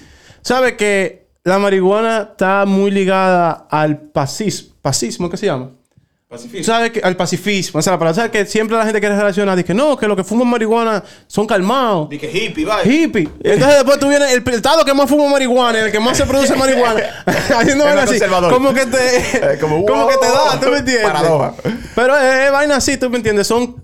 ¿sabes 0.42 0.72
que 0.74 1.28
la 1.44 1.58
marihuana 1.58 2.28
está 2.30 2.64
muy 2.66 2.90
ligada 2.90 3.66
al 3.70 3.98
pacismo? 4.00 4.74
¿Pasismo 4.80 5.28
qué 5.28 5.36
se 5.36 5.46
llama? 5.46 5.70
¿Sabes 6.62 6.90
que 6.92 7.00
al 7.00 7.16
pacifismo? 7.16 7.78
O 7.78 7.82
sea, 7.82 7.98
para 7.98 8.12
saber 8.12 8.30
que 8.30 8.44
siempre 8.44 8.76
la 8.76 8.84
gente 8.84 9.00
quiere 9.00 9.16
relacionar, 9.16 9.56
dice 9.56 9.68
que 9.68 9.72
no, 9.72 9.96
que 9.96 10.06
los 10.06 10.14
que 10.14 10.24
fuman 10.24 10.46
marihuana 10.46 11.02
son 11.26 11.46
calmados. 11.46 12.10
Dije 12.10 12.30
hippie, 12.30 12.66
vaya. 12.66 12.90
Hippie. 12.90 13.30
Entonces 13.42 13.76
después 13.76 13.98
tú 13.98 14.10
vienes, 14.10 14.30
el, 14.32 14.42
el 14.46 14.54
estado 14.54 14.84
que 14.84 14.92
más 14.92 15.08
fuma 15.08 15.30
marihuana, 15.30 15.86
el 15.86 15.90
que 15.90 15.98
más 15.98 16.18
se 16.18 16.26
produce 16.26 16.54
marihuana, 16.54 17.00
haciendo 17.56 17.86
vaina 17.86 18.02
así. 18.02 18.20
Como 18.50 18.74
que 18.74 18.84
te, 18.84 19.16
Eh, 19.16 19.58
como, 19.58 19.86
como, 19.86 20.06
que 20.06 20.16
te 20.18 20.26
da. 20.26 20.60
¿tú 20.60 20.68
me 20.68 20.78
entiendes? 20.78 21.06
Paradoja. 21.06 21.54
Pero 21.94 22.18
es, 22.18 22.46
es 22.46 22.52
vaina 22.52 22.76
así, 22.76 22.98
¿tú 22.98 23.08
me 23.08 23.16
entiendes? 23.16 23.46
Son, 23.46 23.82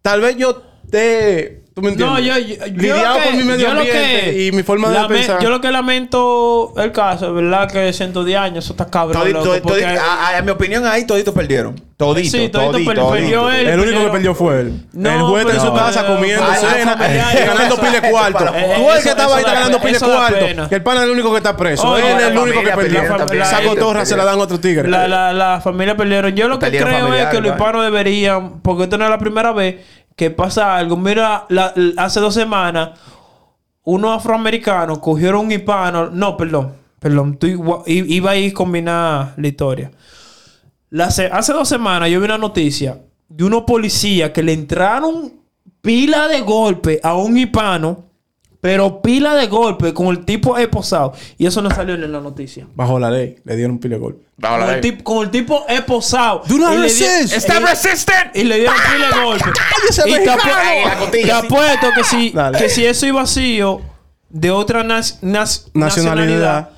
tal 0.00 0.20
vez 0.20 0.36
yo 0.36 0.62
te, 0.92 1.59
¿tú 1.74 1.82
me 1.82 1.90
entiendes? 1.90 2.18
No, 2.18 2.18
yo, 2.20 2.38
yo, 2.38 2.66
yo 2.66 2.72
Lidiado 2.74 3.14
lo 3.18 3.22
que- 3.22 3.28
con 3.30 3.36
mi 3.38 3.44
medio 3.44 3.66
yo 3.68 3.74
lo 3.74 3.80
ambiente 3.80 4.20
que 4.32 4.46
y 4.46 4.52
mi 4.52 4.62
forma 4.62 4.88
de 4.90 5.08
pensar. 5.08 5.42
Yo 5.42 5.50
lo 5.50 5.60
que 5.60 5.70
lamento 5.70 6.72
el 6.76 6.92
caso, 6.92 7.32
¿verdad? 7.34 7.70
Que 7.70 7.92
110 7.92 8.38
años, 8.38 8.64
eso 8.64 8.72
está 8.72 8.86
cabrón. 8.86 9.22
Todi- 9.22 9.32
loco, 9.32 9.46
todi- 9.46 9.60
porque- 9.62 9.84
todi- 9.86 9.98
a, 9.98 10.28
a- 10.28 10.38
en 10.38 10.44
mi 10.44 10.50
opinión, 10.50 10.86
ahí 10.86 11.06
toditos 11.06 11.34
perdieron. 11.34 11.80
Todito, 11.96 12.30
Sí, 12.30 12.48
todito 12.48 12.70
todito, 12.72 12.92
todito. 12.94 13.10
perdió 13.10 13.50
él. 13.50 13.66
el 13.68 13.78
único 13.78 13.92
que 13.92 13.98
pero- 14.00 14.12
perdió 14.12 14.34
fue 14.34 14.60
él. 14.60 14.86
No, 14.94 15.10
el 15.10 15.20
juez 15.20 15.46
está 15.46 15.54
en 15.62 15.66
su 15.70 15.74
casa 15.74 16.06
comiendo 16.06 16.42
Ay, 16.48 16.58
cena, 16.58 16.96
ay, 16.98 17.44
ganando 17.46 17.76
pile 17.76 18.10
cuarto. 18.10 18.44
eso- 18.44 18.52
Tú 18.52 18.58
eres 18.90 18.96
el 18.96 19.02
que 19.02 19.08
estaba 19.10 19.36
ahí 19.36 19.44
ganando 19.44 19.80
pile 19.82 19.98
cuarto. 20.00 20.68
Que 20.70 20.74
el 20.76 20.82
pana 20.82 21.00
es 21.00 21.04
el 21.04 21.10
único 21.10 21.30
que 21.30 21.36
está 21.36 21.56
preso. 21.56 21.96
Él 21.98 22.04
es 22.18 22.22
el 22.28 22.38
único 22.38 22.62
que 22.62 22.70
perdió. 22.70 23.02
Esa 23.42 23.62
cotorra 23.62 24.06
se 24.06 24.16
la 24.16 24.24
dan 24.24 24.38
a 24.38 24.42
otro 24.42 24.58
tigre. 24.58 24.88
La, 24.88 25.06
la, 25.06 25.32
la 25.34 25.60
familia 25.60 25.94
perdieron. 25.96 26.34
Yo 26.34 26.48
lo 26.48 26.58
que 26.58 26.70
creo 26.70 27.12
es 27.14 27.26
que 27.26 27.40
los 27.40 27.50
hispanos 27.52 27.84
deberían, 27.84 28.60
porque 28.62 28.84
esto 28.84 28.96
no 28.96 29.04
es 29.04 29.10
la 29.10 29.18
primera 29.18 29.52
vez 29.52 29.76
que 30.20 30.30
pasa 30.30 30.76
algo. 30.76 30.98
Mira, 30.98 31.46
hace 31.96 32.20
dos 32.20 32.34
semanas, 32.34 32.90
unos 33.84 34.18
afroamericanos 34.18 34.98
cogieron 34.98 35.46
un 35.46 35.52
hispano. 35.52 36.10
No, 36.10 36.36
perdón, 36.36 36.74
perdón, 36.98 37.38
iba 37.86 38.30
a 38.30 38.36
ir 38.36 38.50
a 38.50 38.54
combinar 38.54 39.32
la 39.38 39.48
historia. 39.48 39.90
La 40.90 41.06
hace 41.06 41.52
dos 41.54 41.66
semanas 41.66 42.10
yo 42.10 42.20
vi 42.20 42.26
una 42.26 42.36
noticia 42.36 43.00
de 43.30 43.44
unos 43.44 43.62
policías 43.62 44.28
que 44.32 44.42
le 44.42 44.52
entraron 44.52 45.32
pila 45.80 46.28
de 46.28 46.42
golpe 46.42 47.00
a 47.02 47.14
un 47.14 47.38
hispano, 47.38 48.09
pero 48.60 49.00
pila 49.00 49.34
de 49.34 49.46
golpe 49.46 49.94
con 49.94 50.08
el 50.08 50.24
tipo 50.24 50.56
esposado. 50.58 51.14
Y 51.38 51.46
eso 51.46 51.62
no 51.62 51.70
salió 51.70 51.94
en 51.94 52.12
la 52.12 52.20
noticia. 52.20 52.66
Bajo 52.74 52.98
la 52.98 53.10
ley, 53.10 53.36
le 53.44 53.56
dieron 53.56 53.72
un 53.72 53.80
pile 53.80 53.94
de 53.94 54.00
golpe. 54.00 54.24
Bajo 54.36 54.58
la 54.58 54.64
Con 54.66 54.74
el, 54.74 54.80
ley. 54.80 54.90
tipo, 54.90 55.04
con 55.04 55.24
el 55.24 55.30
tipo 55.30 55.64
esposado. 55.68 56.42
Do 56.46 56.58
not 56.58 56.78
resist. 56.78 57.32
¡Está 57.32 57.58
resistant! 57.60 58.36
Y 58.36 58.44
le 58.44 58.56
dieron 58.58 58.74
pila 58.92 59.08
de 59.16 59.24
golpe. 59.24 59.50
y 60.06 61.22
te, 61.22 61.32
apuesto 61.32 61.86
que 61.94 62.04
si, 62.04 62.30
Dale. 62.30 62.58
que 62.58 62.68
si 62.68 62.84
eso 62.84 63.06
iba 63.06 63.20
vacío 63.22 63.80
de 64.28 64.50
otra 64.50 64.82
nas- 64.84 65.20
nas- 65.22 65.68
Nacionalidad. 65.74 65.74
nacionalidad, 65.74 66.70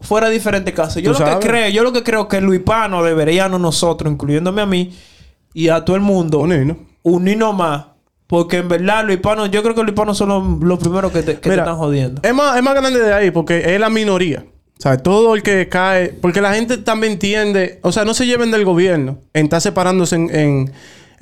fuera 0.00 0.28
diferente 0.28 0.72
caso. 0.72 0.98
Yo 1.00 1.12
lo 1.12 1.18
sabes. 1.18 1.36
que 1.36 1.46
creo, 1.46 1.68
yo 1.68 1.82
lo 1.84 1.92
que 1.92 2.02
creo 2.02 2.26
que 2.28 2.40
los 2.40 2.54
hispanos 2.54 3.04
deberíamos 3.04 3.60
nosotros, 3.60 4.10
incluyéndome 4.12 4.62
a 4.62 4.66
mí 4.66 4.92
y 5.54 5.68
a 5.68 5.84
todo 5.84 5.96
el 5.96 6.02
mundo, 6.02 6.38
Unirnos. 6.40 6.78
unirnos 7.02 7.54
más. 7.54 7.84
Porque 8.32 8.56
en 8.56 8.68
verdad 8.68 9.04
los 9.04 9.14
hispanos, 9.14 9.50
yo 9.50 9.62
creo 9.62 9.74
que 9.74 9.82
los 9.82 9.90
hispanos 9.90 10.16
son 10.16 10.30
los, 10.30 10.66
los 10.66 10.78
primeros 10.78 11.12
que 11.12 11.22
te, 11.22 11.34
que 11.34 11.50
te 11.50 11.54
están 11.54 11.76
jodiendo. 11.76 12.22
Es 12.24 12.32
más, 12.32 12.56
es 12.56 12.62
más 12.62 12.74
grande 12.74 12.98
de 12.98 13.12
ahí 13.12 13.30
porque 13.30 13.74
es 13.74 13.78
la 13.78 13.90
minoría. 13.90 14.46
sea, 14.78 14.96
todo 14.96 15.34
el 15.34 15.42
que 15.42 15.68
cae... 15.68 16.14
Porque 16.18 16.40
la 16.40 16.54
gente 16.54 16.78
también 16.78 17.12
entiende... 17.12 17.78
O 17.82 17.92
sea, 17.92 18.06
no 18.06 18.14
se 18.14 18.24
lleven 18.24 18.50
del 18.50 18.64
gobierno 18.64 19.18
en 19.34 19.44
estar 19.44 19.60
separándose 19.60 20.16
en, 20.16 20.34
en, 20.34 20.72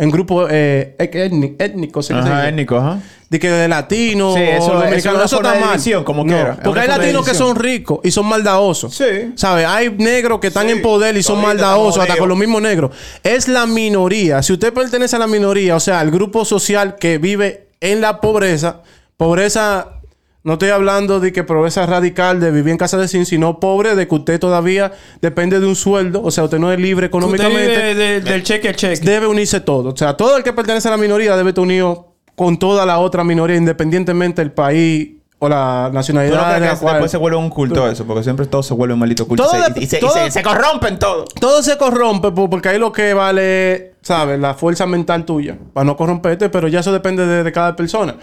en 0.00 0.10
grupos 0.10 0.48
eh, 0.50 0.96
étni- 0.98 1.54
étnicos. 1.58 2.06
¿sí 2.06 2.14
que 2.14 2.22
se 2.22 2.28
Ajá, 2.28 2.38
dice? 2.38 2.48
étnico, 2.48 2.76
ajá. 2.76 2.98
De 3.28 3.38
que 3.38 3.48
de 3.48 3.68
latino 3.68 4.34
Sí, 4.34 4.40
eso- 4.42 4.52
o 4.52 4.56
eso 4.56 4.72
dominicano. 4.72 4.96
es 4.96 5.04
una 5.14 5.24
Eso 5.24 5.36
está 5.36 5.54
mal. 5.60 5.70
división, 5.70 6.02
como 6.02 6.24
No, 6.24 6.32
quiera. 6.32 6.56
Porque 6.64 6.80
hay 6.80 6.88
latinos 6.88 7.24
que 7.28 7.34
son 7.34 7.54
ricos 7.54 8.00
y 8.02 8.10
son 8.10 8.26
maldadosos. 8.26 8.92
Sí. 8.94 9.04
¿Sabes? 9.36 9.66
Hay 9.68 9.90
negros 9.98 10.40
que 10.40 10.48
están 10.48 10.66
Sí. 10.66 10.72
en 10.72 10.82
poder 10.82 11.16
y 11.16 11.22
son 11.22 11.40
maldadosos, 11.40 12.02
hasta 12.02 12.16
con 12.16 12.28
los 12.28 12.36
mismos 12.36 12.60
negros. 12.60 12.90
Es 13.22 13.46
la 13.46 13.66
minoría. 13.66 14.42
Si 14.42 14.52
usted 14.52 14.72
pertenece 14.72 15.14
a 15.14 15.20
la 15.20 15.28
minoría, 15.28 15.76
o 15.76 15.80
sea, 15.80 16.00
al 16.00 16.10
grupo 16.10 16.44
social 16.44 16.96
que 16.96 17.18
vive 17.18 17.68
en 17.80 18.00
la 18.00 18.20
pobreza, 18.20 18.80
pobreza, 19.16 19.99
no 20.42 20.54
estoy 20.54 20.70
hablando 20.70 21.20
de 21.20 21.32
que 21.32 21.44
pobreza 21.44 21.84
radical 21.86 22.40
de 22.40 22.50
vivir 22.50 22.70
en 22.72 22.78
casa 22.78 22.96
de 22.96 23.08
sin, 23.08 23.26
sino 23.26 23.60
pobre 23.60 23.94
de 23.94 24.08
que 24.08 24.14
usted 24.14 24.40
todavía 24.40 24.92
depende 25.20 25.60
de 25.60 25.66
un 25.66 25.76
sueldo, 25.76 26.22
o 26.22 26.30
sea, 26.30 26.44
usted 26.44 26.58
no 26.58 26.72
es 26.72 26.78
libre 26.80 27.06
Usted 27.06 27.18
económicamente 27.18 27.68
vive 27.68 27.94
de- 27.94 28.20
del 28.22 28.42
cheque 28.42 28.70
a 28.70 28.74
cheque. 28.74 29.00
debe 29.04 29.26
unirse 29.26 29.60
todo. 29.60 29.90
O 29.90 29.96
sea, 29.96 30.16
todo 30.16 30.36
el 30.36 30.42
que 30.42 30.52
pertenece 30.52 30.88
a 30.88 30.92
la 30.92 30.96
minoría 30.96 31.36
debe 31.36 31.50
estar 31.50 31.62
unido 31.62 32.14
con 32.34 32.58
toda 32.58 32.86
la 32.86 32.98
otra 33.00 33.22
minoría, 33.22 33.56
independientemente 33.56 34.40
del 34.40 34.50
país 34.52 35.10
o 35.42 35.48
la 35.48 35.88
¿Tú 35.90 35.94
nacionalidad. 35.94 36.54
de 36.54 36.66
la 36.66 36.76
cual- 36.76 36.94
después 36.94 37.10
se 37.10 37.16
vuelve 37.18 37.36
un 37.36 37.50
culto 37.50 37.86
eso? 37.90 38.06
Porque 38.06 38.22
siempre 38.22 38.46
todo 38.46 38.62
se 38.62 38.72
vuelve 38.72 38.94
un 38.94 39.00
maldito 39.00 39.26
culto. 39.28 39.42
Todo 39.42 39.52
Se- 39.62 39.72
de- 39.74 39.80
y, 39.82 39.86
se, 39.86 39.98
y 39.98 40.00
todo- 40.00 40.12
se- 40.14 40.30
se 40.30 40.42
corrompen 40.42 40.98
todo. 40.98 41.24
Todo 41.38 41.62
se 41.62 41.76
corrompe 41.76 42.30
po- 42.32 42.48
porque 42.48 42.70
ahí 42.70 42.78
lo 42.78 42.92
que 42.92 43.12
vale, 43.12 43.72
es, 43.74 43.82
¿sabes? 44.00 44.40
La 44.40 44.54
fuerza 44.54 44.86
mental 44.86 45.26
tuya. 45.26 45.58
Para 45.74 45.84
no 45.84 45.96
corromperte, 45.98 46.48
pero 46.48 46.66
ya 46.68 46.80
eso 46.80 46.92
depende 46.92 47.26
de, 47.26 47.42
de 47.44 47.52
cada 47.52 47.76
persona. 47.76 48.16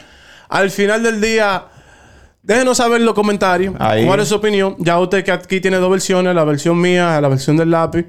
Al 0.50 0.72
final 0.72 1.04
del 1.04 1.20
día, 1.22 1.66
déjenos 2.48 2.78
saber 2.78 3.02
en 3.02 3.06
los 3.06 3.14
comentarios 3.14 3.76
Ahí. 3.78 4.06
cuál 4.06 4.22
es 4.22 4.30
su 4.30 4.36
opinión. 4.36 4.76
Ya 4.80 4.98
usted 5.00 5.24
que 5.24 5.32
aquí 5.32 5.60
tiene 5.60 5.78
dos 5.78 5.92
versiones, 5.92 6.34
la 6.34 6.46
versión 6.46 6.80
mía, 6.80 7.20
la 7.20 7.28
versión 7.28 7.58
del 7.58 7.70
lápiz. 7.72 8.06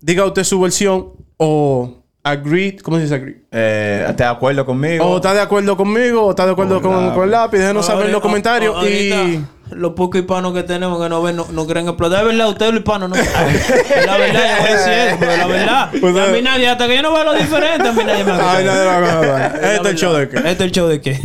Diga 0.00 0.24
usted 0.24 0.44
su 0.44 0.60
versión 0.60 1.12
o 1.36 2.04
agree, 2.22 2.76
¿cómo 2.82 2.96
se 2.98 3.02
dice 3.02 3.14
agree? 3.16 3.42
Eh, 3.50 4.00
¿Estás 4.08 4.16
de 4.16 4.24
acuerdo 4.26 4.64
conmigo? 4.64 5.04
O 5.04 5.16
está 5.16 5.34
de 5.34 5.40
acuerdo 5.40 5.76
conmigo, 5.76 6.22
o 6.26 6.30
está 6.30 6.46
de 6.46 6.52
acuerdo 6.52 6.80
Con 6.80 6.92
con, 6.92 7.02
lápiz. 7.02 7.14
con 7.14 7.24
el 7.24 7.30
lápiz. 7.30 7.58
Déjenos 7.58 7.84
saber 7.86 8.06
en 8.06 8.12
los 8.12 8.22
Ahorita- 8.22 8.28
comentarios. 8.28 8.86
y 8.88 9.44
Los 9.70 9.92
pocos 9.94 10.20
hispanos 10.20 10.52
que 10.54 10.62
tenemos 10.62 11.02
que 11.02 11.08
no 11.08 11.20
ven, 11.22 11.36
no, 11.36 11.46
no 11.50 11.66
creen 11.66 11.88
explotar. 11.88 12.20
Es 12.20 12.26
verdad, 12.26 12.48
ustedes 12.50 12.72
los 12.72 12.80
hispanos 12.80 13.10
no. 13.10 13.16
Es 13.16 14.06
la 14.06 14.16
verdad, 14.18 14.42
yo 14.56 14.60
voy 14.62 14.68
a 14.68 14.76
decir 14.76 14.92
eso, 14.92 15.16
porque 15.18 15.36
la 15.36 15.46
verdad. 15.46 15.90
Pues, 16.00 16.16
a 16.16 16.26
eh. 16.28 16.32
mí 16.32 16.42
nadie, 16.42 16.68
hasta 16.68 16.86
que 16.86 16.96
yo 16.96 17.02
no 17.02 17.12
veo 17.12 17.24
lo 17.24 17.34
diferente, 17.34 17.88
a 17.88 17.92
mí 17.92 18.04
nadie 18.04 18.24
me 18.24 18.32
Ay, 18.32 18.64
nadie 18.64 18.84
va 18.84 18.96
a. 18.96 19.46
Es 19.46 19.62
la 19.62 19.74
Este 19.74 19.88
es 19.88 19.94
el 19.94 19.96
show 19.96 20.12
de 20.14 20.28
qué. 20.28 20.36
Este 20.36 20.50
es 20.50 20.60
el 20.60 20.70
show 20.72 20.86
de 20.86 21.00
qué. 21.00 21.20